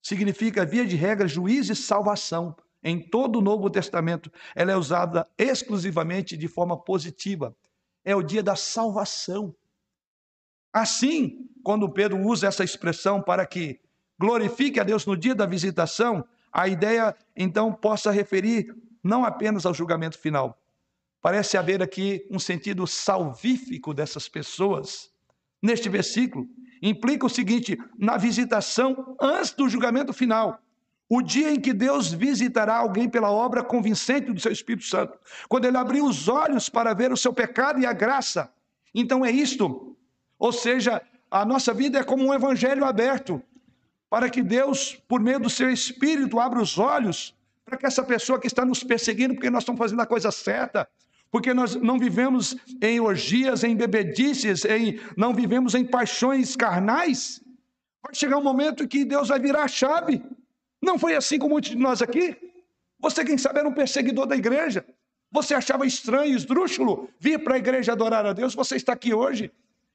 significa, 0.02 0.64
via 0.64 0.86
de 0.86 0.96
regra, 0.96 1.28
juízo 1.28 1.72
e 1.72 1.76
salvação. 1.76 2.56
Em 2.82 2.98
todo 2.98 3.40
o 3.40 3.42
Novo 3.42 3.68
Testamento, 3.68 4.32
ela 4.54 4.72
é 4.72 4.76
usada 4.76 5.26
exclusivamente 5.36 6.36
de 6.36 6.48
forma 6.48 6.76
positiva. 6.76 7.54
É 8.04 8.16
o 8.16 8.22
dia 8.22 8.42
da 8.42 8.56
salvação. 8.56 9.54
Assim, 10.72 11.48
quando 11.62 11.88
Pedro 11.90 12.18
usa 12.18 12.46
essa 12.46 12.64
expressão 12.64 13.20
para 13.20 13.44
que 13.44 13.80
glorifique 14.18 14.80
a 14.80 14.84
Deus 14.84 15.04
no 15.04 15.16
dia 15.16 15.34
da 15.34 15.44
visitação, 15.44 16.24
a 16.52 16.66
ideia 16.68 17.14
então 17.36 17.72
possa 17.72 18.10
referir 18.10 18.74
não 19.02 19.24
apenas 19.24 19.66
ao 19.66 19.74
julgamento 19.74 20.18
final. 20.18 20.58
Parece 21.20 21.56
haver 21.56 21.82
aqui 21.82 22.26
um 22.30 22.38
sentido 22.38 22.86
salvífico 22.86 23.92
dessas 23.92 24.28
pessoas. 24.28 25.10
Neste 25.60 25.88
versículo, 25.88 26.46
implica 26.80 27.26
o 27.26 27.30
seguinte: 27.30 27.76
na 27.98 28.16
visitação 28.16 29.16
antes 29.20 29.52
do 29.52 29.68
julgamento 29.68 30.12
final. 30.12 30.60
O 31.10 31.22
dia 31.22 31.50
em 31.50 31.58
que 31.58 31.72
Deus 31.72 32.12
visitará 32.12 32.76
alguém 32.76 33.08
pela 33.08 33.30
obra 33.30 33.64
convincente 33.64 34.30
do 34.30 34.38
seu 34.38 34.52
Espírito 34.52 34.84
Santo, 34.84 35.18
quando 35.48 35.64
ele 35.64 35.78
abrir 35.78 36.02
os 36.02 36.28
olhos 36.28 36.68
para 36.68 36.92
ver 36.92 37.10
o 37.10 37.16
seu 37.16 37.32
pecado 37.32 37.80
e 37.80 37.86
a 37.86 37.94
graça. 37.94 38.52
Então 38.94 39.24
é 39.24 39.30
isto. 39.30 39.96
Ou 40.38 40.52
seja, 40.52 41.00
a 41.30 41.46
nossa 41.46 41.72
vida 41.72 41.98
é 41.98 42.04
como 42.04 42.26
um 42.26 42.34
evangelho 42.34 42.84
aberto, 42.84 43.42
para 44.10 44.28
que 44.28 44.42
Deus, 44.42 44.96
por 45.08 45.18
meio 45.18 45.40
do 45.40 45.48
seu 45.48 45.70
Espírito, 45.70 46.38
abra 46.38 46.60
os 46.60 46.78
olhos 46.78 47.34
para 47.64 47.76
que 47.76 47.86
essa 47.86 48.02
pessoa 48.02 48.40
que 48.40 48.46
está 48.46 48.64
nos 48.64 48.82
perseguindo, 48.82 49.34
porque 49.34 49.50
nós 49.50 49.62
estamos 49.62 49.78
fazendo 49.78 50.00
a 50.00 50.06
coisa 50.06 50.30
certa, 50.30 50.88
porque 51.30 51.52
nós 51.52 51.74
não 51.76 51.98
vivemos 51.98 52.56
em 52.80 53.00
orgias, 53.00 53.62
em 53.64 53.76
bebedices, 53.76 54.64
em, 54.64 54.98
não 55.16 55.34
vivemos 55.34 55.74
em 55.74 55.84
paixões 55.84 56.56
carnais, 56.56 57.42
vai 58.02 58.14
chegar 58.14 58.38
um 58.38 58.42
momento 58.42 58.88
que 58.88 59.04
Deus 59.04 59.28
vai 59.28 59.38
virar 59.38 59.64
a 59.64 59.68
chave. 59.68 60.22
Não 60.80 60.98
foi 60.98 61.14
assim 61.14 61.38
com 61.38 61.48
muitos 61.48 61.70
de 61.70 61.76
nós 61.76 62.00
aqui? 62.00 62.36
Você, 63.00 63.24
quem 63.24 63.36
sabe, 63.36 63.60
era 63.60 63.68
um 63.68 63.74
perseguidor 63.74 64.26
da 64.26 64.36
igreja. 64.36 64.84
Você 65.30 65.54
achava 65.54 65.86
estranho, 65.86 66.34
esdrúxulo, 66.34 67.10
vir 67.20 67.42
para 67.44 67.54
a 67.54 67.58
igreja 67.58 67.92
adorar 67.92 68.24
a 68.24 68.32
Deus. 68.32 68.54
Você 68.54 68.76
está 68.76 68.94
aqui 68.94 69.12
hoje. 69.12 69.52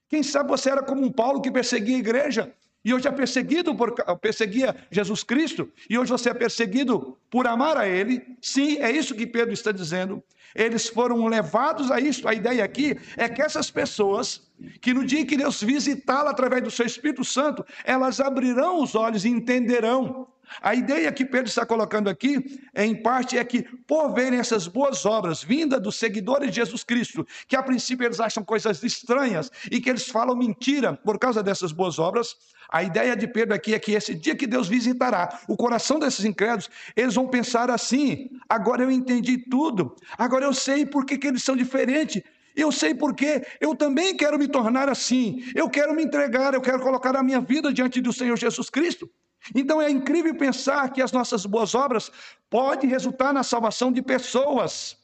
Quem 0.08 0.22
sabe 0.22 0.50
você 0.50 0.70
era 0.70 0.84
como 0.84 1.04
um 1.04 1.12
Paulo 1.12 1.42
que 1.42 1.52
perseguia 1.52 1.96
a 1.96 2.00
igreja. 2.00 2.54
E 2.84 2.94
hoje 2.94 3.08
é 3.08 3.12
perseguido 3.12 3.74
por 3.74 3.94
perseguia 4.20 4.76
Jesus 4.92 5.24
Cristo, 5.24 5.72
e 5.90 5.98
hoje 5.98 6.12
você 6.12 6.30
é 6.30 6.34
perseguido 6.34 7.18
por 7.30 7.48
amar 7.48 7.78
a 7.78 7.88
ele. 7.88 8.22
Sim, 8.42 8.78
é 8.80 8.92
isso 8.92 9.16
que 9.16 9.26
Pedro 9.26 9.54
está 9.54 9.72
dizendo. 9.72 10.22
Eles 10.54 10.88
foram 10.88 11.26
levados 11.26 11.90
a 11.90 12.00
isso. 12.00 12.28
A 12.28 12.34
ideia 12.34 12.64
aqui 12.64 12.98
é 13.18 13.28
que 13.30 13.42
essas 13.42 13.72
pessoas, 13.72 14.42
que 14.82 14.94
no 14.94 15.06
dia 15.06 15.26
que 15.26 15.38
Deus 15.38 15.64
visitá-la 15.64 16.32
através 16.32 16.62
do 16.62 16.70
seu 16.70 16.86
Espírito 16.86 17.24
Santo, 17.24 17.66
elas 17.84 18.20
abrirão 18.20 18.84
os 18.84 18.96
olhos 18.96 19.26
e 19.26 19.30
entenderão 19.30 20.28
a 20.62 20.76
ideia 20.76 21.12
que 21.12 21.26
Pedro 21.26 21.48
está 21.48 21.66
colocando 21.66 22.10
aqui, 22.10 22.60
em 22.76 22.96
parte, 22.96 23.38
é 23.38 23.44
que, 23.44 23.64
por 23.88 24.14
verem 24.14 24.39
essas 24.39 24.68
boas 24.68 25.06
obras 25.06 25.44
vindas 25.44 25.82
dos 25.82 25.96
seguidores 25.96 26.50
de 26.50 26.56
Jesus 26.58 26.84
Cristo, 26.84 27.26
que 27.48 27.56
a 27.56 27.64
princípio 27.64 28.06
eles 28.06 28.20
acham 28.20 28.44
coisas 28.44 28.84
estranhas 28.84 29.52
e 29.72 29.80
que 29.80 29.89
eles 29.89 30.08
falam 30.08 30.36
mentira 30.36 30.94
por 30.94 31.18
causa 31.18 31.41
dessas 31.41 31.72
boas 31.72 32.00
obras, 32.00 32.36
a 32.70 32.82
ideia 32.82 33.16
de 33.16 33.28
Pedro 33.28 33.54
aqui 33.54 33.74
é 33.74 33.80
que 33.80 33.91
esse 33.91 34.16
dia 34.16 34.36
que 34.36 34.48
Deus 34.48 34.68
visitará 34.68 35.39
o 35.48 35.56
coração 35.56 36.00
desses 36.00 36.26
incrédulos, 36.26 36.70
eles 36.96 37.14
vão 37.14 37.28
pensar 37.28 37.70
assim: 37.70 38.30
agora 38.50 38.84
eu 38.84 38.91
entendi 38.91 39.38
tudo, 39.38 39.96
agora 40.18 40.46
eu 40.46 40.54
sei 40.54 40.86
por 40.86 41.06
que, 41.06 41.18
que 41.18 41.28
eles 41.28 41.44
são 41.44 41.56
diferentes. 41.56 42.24
Eu 42.56 42.72
sei 42.72 42.94
porque 42.94 43.44
eu 43.60 43.76
também 43.76 44.16
quero 44.16 44.38
me 44.38 44.48
tornar 44.48 44.88
assim. 44.88 45.44
Eu 45.56 45.70
quero 45.70 45.94
me 45.96 46.04
entregar, 46.04 46.54
eu 46.54 46.62
quero 46.62 46.80
colocar 46.80 47.16
a 47.16 47.24
minha 47.24 47.41
vida 47.41 47.74
diante 47.74 48.00
do 48.00 48.14
Senhor 48.14 48.38
Jesus 48.38 48.70
Cristo. 48.70 49.10
Então 49.54 49.82
é 49.82 49.89
incrível 49.89 50.38
pensar 50.38 50.91
que 50.91 51.02
as 51.02 51.12
nossas 51.12 51.46
boas 51.46 51.76
obras 51.76 52.12
podem 52.50 52.89
resultar 52.89 53.34
na 53.34 53.44
salvação 53.44 53.91
de 53.91 54.02
pessoas. 54.02 54.98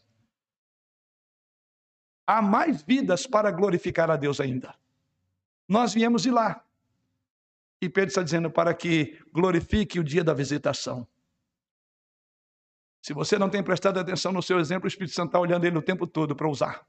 Há 2.26 2.42
mais 2.42 2.82
vidas 2.84 3.26
para 3.26 3.52
glorificar 3.52 4.10
a 4.10 4.16
Deus 4.16 4.40
ainda. 4.40 4.76
Nós 5.68 5.94
viemos 5.94 6.22
de 6.22 6.32
lá. 6.32 6.64
E 7.82 7.90
Pedro 7.90 8.10
está 8.10 8.24
dizendo 8.24 8.52
para 8.52 8.74
que 8.74 9.20
glorifique 9.32 10.00
o 10.00 10.04
dia 10.04 10.24
da 10.24 10.34
visitação. 10.34 11.08
Se 13.02 13.14
você 13.14 13.38
não 13.40 13.50
tem 13.50 13.64
prestado 13.64 14.00
atenção 14.00 14.32
no 14.32 14.42
seu 14.42 14.60
exemplo, 14.60 14.86
o 14.86 14.88
Espírito 14.88 15.16
Santo 15.16 15.30
está 15.30 15.40
olhando 15.40 15.66
ele 15.66 15.78
o 15.78 15.82
tempo 15.82 16.06
todo 16.06 16.36
para 16.36 16.50
usar. 16.50 16.86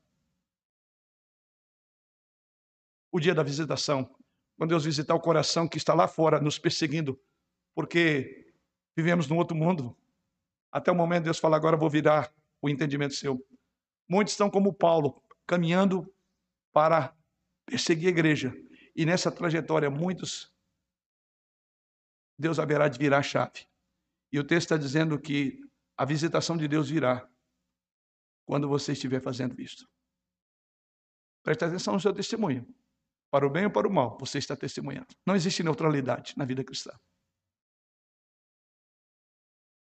O 3.12 3.20
dia 3.20 3.34
da 3.34 3.42
visitação, 3.42 4.14
quando 4.56 4.70
Deus 4.70 4.84
visitar 4.84 5.14
o 5.14 5.20
coração 5.20 5.68
que 5.68 5.78
está 5.78 5.94
lá 5.94 6.06
fora, 6.06 6.40
nos 6.40 6.58
perseguindo, 6.58 7.20
porque 7.74 8.52
vivemos 8.96 9.28
num 9.28 9.36
outro 9.36 9.56
mundo. 9.56 9.96
Até 10.72 10.90
o 10.90 10.94
momento 10.94 11.24
Deus 11.24 11.38
fala, 11.38 11.56
agora 11.56 11.76
vou 11.76 11.90
virar 11.90 12.32
o 12.60 12.68
entendimento 12.68 13.14
seu. 13.14 13.44
Muitos 14.08 14.34
estão 14.34 14.50
como 14.50 14.72
Paulo, 14.72 15.22
caminhando 15.46 16.12
para 16.72 17.16
perseguir 17.66 18.08
a 18.08 18.10
igreja. 18.10 18.54
E 18.94 19.06
nessa 19.06 19.30
trajetória, 19.30 19.90
muitos, 19.90 20.52
Deus 22.38 22.58
haverá 22.58 22.88
de 22.88 22.98
virar 22.98 23.18
a 23.18 23.22
chave. 23.22 23.66
E 24.32 24.38
o 24.38 24.44
texto 24.44 24.66
está 24.66 24.76
dizendo 24.76 25.18
que 25.18 25.60
a 25.96 26.04
visitação 26.04 26.56
de 26.56 26.66
Deus 26.66 26.88
virá 26.90 27.28
quando 28.46 28.68
você 28.68 28.92
estiver 28.92 29.20
fazendo 29.20 29.60
isto. 29.60 29.88
Preste 31.42 31.64
atenção 31.64 31.94
no 31.94 32.00
seu 32.00 32.12
testemunho. 32.12 32.66
Para 33.30 33.46
o 33.46 33.50
bem 33.50 33.64
ou 33.64 33.70
para 33.70 33.86
o 33.86 33.92
mal, 33.92 34.18
você 34.18 34.38
está 34.38 34.56
testemunhando. 34.56 35.08
Não 35.24 35.36
existe 35.36 35.62
neutralidade 35.62 36.34
na 36.36 36.44
vida 36.44 36.64
cristã. 36.64 36.90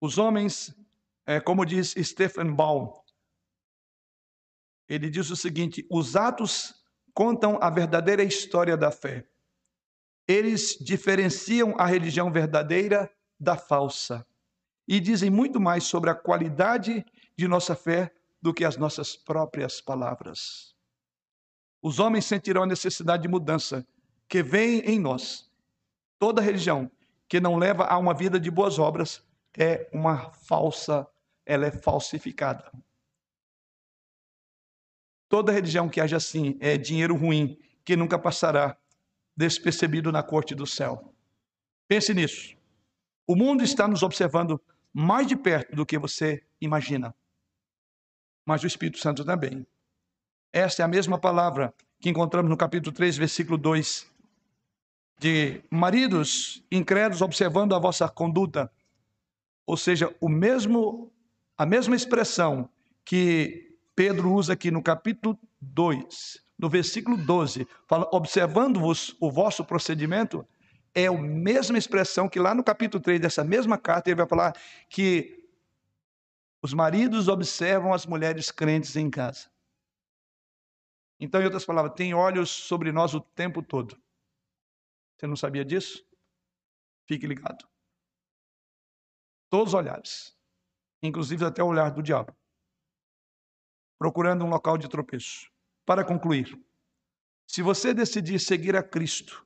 Os 0.04 0.18
homens, 0.18 0.76
é, 1.26 1.40
como 1.40 1.66
diz 1.66 1.96
Stephen 1.98 2.54
Baum, 2.54 2.92
ele 4.86 5.10
diz 5.10 5.30
o 5.30 5.36
seguinte: 5.38 5.88
os 5.90 6.18
atos 6.18 6.76
contam 7.14 7.58
a 7.62 7.70
verdadeira 7.70 8.22
história 8.22 8.76
da 8.76 8.92
fé. 8.92 9.26
Eles 10.28 10.78
diferenciam 10.78 11.74
a 11.78 11.86
religião 11.86 12.30
verdadeira 12.30 13.10
da 13.40 13.56
falsa 13.56 14.28
e 14.86 15.00
dizem 15.00 15.30
muito 15.30 15.58
mais 15.58 15.86
sobre 15.86 16.10
a 16.10 16.16
qualidade 16.16 17.06
de 17.38 17.48
nossa 17.48 17.74
fé 17.74 18.14
do 18.42 18.54
que 18.54 18.66
as 18.66 18.76
nossas 18.76 19.16
próprias 19.16 19.80
palavras. 19.80 20.76
Os 21.82 22.00
homens 22.00 22.26
sentirão 22.26 22.64
a 22.64 22.68
necessidade 22.68 23.24
de 23.24 23.30
mudança 23.30 23.88
que 24.28 24.44
vem 24.44 24.80
em 24.82 25.00
nós. 25.00 25.50
Toda 26.20 26.42
religião 26.42 26.92
que 27.26 27.40
não 27.40 27.56
leva 27.56 27.86
a 27.86 27.98
uma 27.98 28.14
vida 28.14 28.38
de 28.38 28.52
boas 28.52 28.78
obras 28.78 29.24
é 29.58 29.90
uma 29.94 30.32
falsa, 30.32 31.08
ela 31.46 31.66
é 31.66 31.72
falsificada. 31.72 32.72
Toda 35.30 35.52
religião 35.52 35.90
que 35.90 36.00
age 36.00 36.16
assim 36.16 36.58
é 36.60 36.78
dinheiro 36.78 37.16
ruim, 37.16 37.58
que 37.84 37.96
nunca 37.96 38.20
passará 38.20 38.78
despercebido 39.36 40.12
na 40.12 40.22
corte 40.22 40.54
do 40.54 40.66
céu. 40.68 41.14
Pense 41.88 42.14
nisso. 42.14 42.56
O 43.28 43.36
mundo 43.36 43.64
está 43.64 43.88
nos 43.88 44.04
observando 44.04 44.62
mais 44.94 45.26
de 45.28 45.36
perto 45.36 45.76
do 45.76 45.86
que 45.86 45.98
você 45.98 46.46
imagina. 46.62 47.16
Mas 48.46 48.64
o 48.64 48.68
Espírito 48.68 49.00
Santo 49.00 49.26
também. 49.26 49.66
Esta 50.52 50.84
é 50.84 50.86
a 50.86 50.88
mesma 50.88 51.18
palavra 51.18 51.74
que 52.00 52.10
encontramos 52.10 52.50
no 52.50 52.58
capítulo 52.58 52.94
3, 52.94 53.18
versículo 53.18 53.58
2, 53.58 54.12
de 55.18 55.64
maridos 55.72 56.64
incrédulos 56.72 57.22
observando 57.22 57.74
a 57.74 57.80
vossa 57.80 58.08
conduta 58.10 58.72
ou 59.66 59.78
seja, 59.78 60.14
o 60.20 60.30
mesmo 60.30 61.12
a 61.58 61.66
mesma 61.66 61.96
expressão 61.96 62.70
que 63.06 63.78
Pedro 63.96 64.34
usa 64.34 64.54
aqui 64.54 64.72
no 64.72 64.82
capítulo 64.82 65.38
2, 65.62 66.44
no 66.58 66.70
versículo 66.70 67.16
12, 67.16 67.68
fala 67.88 68.10
observando-vos 68.12 69.16
o 69.20 69.32
vosso 69.32 69.64
procedimento, 69.64 70.48
é 70.96 71.08
a 71.08 71.14
mesma 71.14 71.78
expressão 71.78 72.28
que 72.28 72.40
lá 72.40 72.54
no 72.56 72.64
capítulo 72.64 73.02
3 73.02 73.20
dessa 73.20 73.44
mesma 73.44 73.78
carta 73.78 74.10
ele 74.10 74.18
vai 74.18 74.28
falar 74.28 74.56
que 74.90 75.48
os 76.62 76.74
maridos 76.74 77.28
observam 77.28 77.94
as 77.94 78.06
mulheres 78.06 78.50
crentes 78.50 78.96
em 78.96 79.10
casa. 79.10 79.52
Então, 81.20 81.42
em 81.42 81.46
outras 81.46 81.66
palavras, 81.66 81.94
tem 81.96 82.14
olhos 82.14 82.50
sobre 82.50 82.92
nós 82.92 83.14
o 83.14 83.20
tempo 83.20 83.62
todo. 83.62 83.98
Você 85.16 85.28
não 85.28 85.36
sabia 85.36 85.64
disso? 85.64 86.04
Fique 87.06 87.28
ligado. 87.28 87.73
Todos 89.54 89.68
os 89.68 89.74
olhares, 89.76 90.36
inclusive 91.04 91.46
até 91.46 91.62
o 91.62 91.68
olhar 91.68 91.92
do 91.92 92.02
diabo, 92.02 92.36
procurando 94.00 94.44
um 94.44 94.50
local 94.50 94.80
de 94.80 94.90
tropeço. 94.90 95.48
Para 95.86 96.04
concluir, 96.04 96.60
se 97.46 97.62
você 97.62 97.94
decidir 97.94 98.40
seguir 98.40 98.76
a 98.76 98.82
Cristo, 98.82 99.46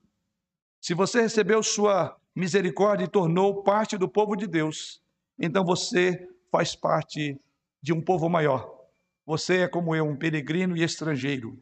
se 0.80 0.94
você 0.94 1.20
recebeu 1.20 1.62
sua 1.62 2.18
misericórdia 2.34 3.04
e 3.04 3.10
tornou 3.10 3.64
parte 3.64 3.98
do 3.98 4.08
povo 4.08 4.38
de 4.38 4.48
Deus, 4.48 5.04
então 5.38 5.66
você 5.66 6.26
faz 6.50 6.74
parte 6.74 7.38
de 7.82 7.92
um 7.92 8.02
povo 8.02 8.30
maior. 8.30 8.88
Você 9.26 9.64
é 9.64 9.68
como 9.68 9.94
eu, 9.94 10.06
um 10.06 10.16
peregrino 10.16 10.78
e 10.78 10.84
estrangeiro. 10.84 11.62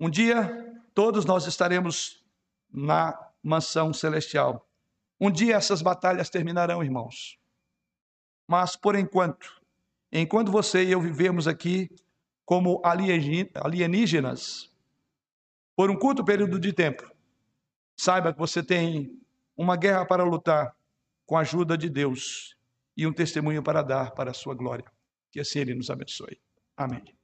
Um 0.00 0.08
dia, 0.08 0.80
todos 0.94 1.26
nós 1.26 1.46
estaremos 1.46 2.24
na 2.72 3.32
mansão 3.42 3.92
celestial. 3.92 4.65
Um 5.20 5.30
dia 5.30 5.56
essas 5.56 5.82
batalhas 5.82 6.30
terminarão, 6.30 6.82
irmãos. 6.82 7.38
Mas 8.46 8.76
por 8.76 8.94
enquanto, 8.94 9.60
enquanto 10.12 10.52
você 10.52 10.84
e 10.84 10.92
eu 10.92 11.00
vivemos 11.00 11.48
aqui 11.48 11.90
como 12.44 12.80
alienígenas, 12.84 14.70
por 15.74 15.90
um 15.90 15.98
curto 15.98 16.24
período 16.24 16.58
de 16.60 16.72
tempo, 16.72 17.10
saiba 17.96 18.32
que 18.32 18.38
você 18.38 18.62
tem 18.62 19.20
uma 19.56 19.76
guerra 19.76 20.06
para 20.06 20.22
lutar 20.22 20.76
com 21.24 21.36
a 21.36 21.40
ajuda 21.40 21.76
de 21.76 21.88
Deus 21.90 22.56
e 22.96 23.06
um 23.06 23.12
testemunho 23.12 23.62
para 23.62 23.82
dar 23.82 24.12
para 24.12 24.30
a 24.30 24.34
sua 24.34 24.54
glória. 24.54 24.84
Que 25.30 25.40
assim 25.40 25.58
Ele 25.58 25.74
nos 25.74 25.90
abençoe. 25.90 26.40
Amém. 26.76 27.15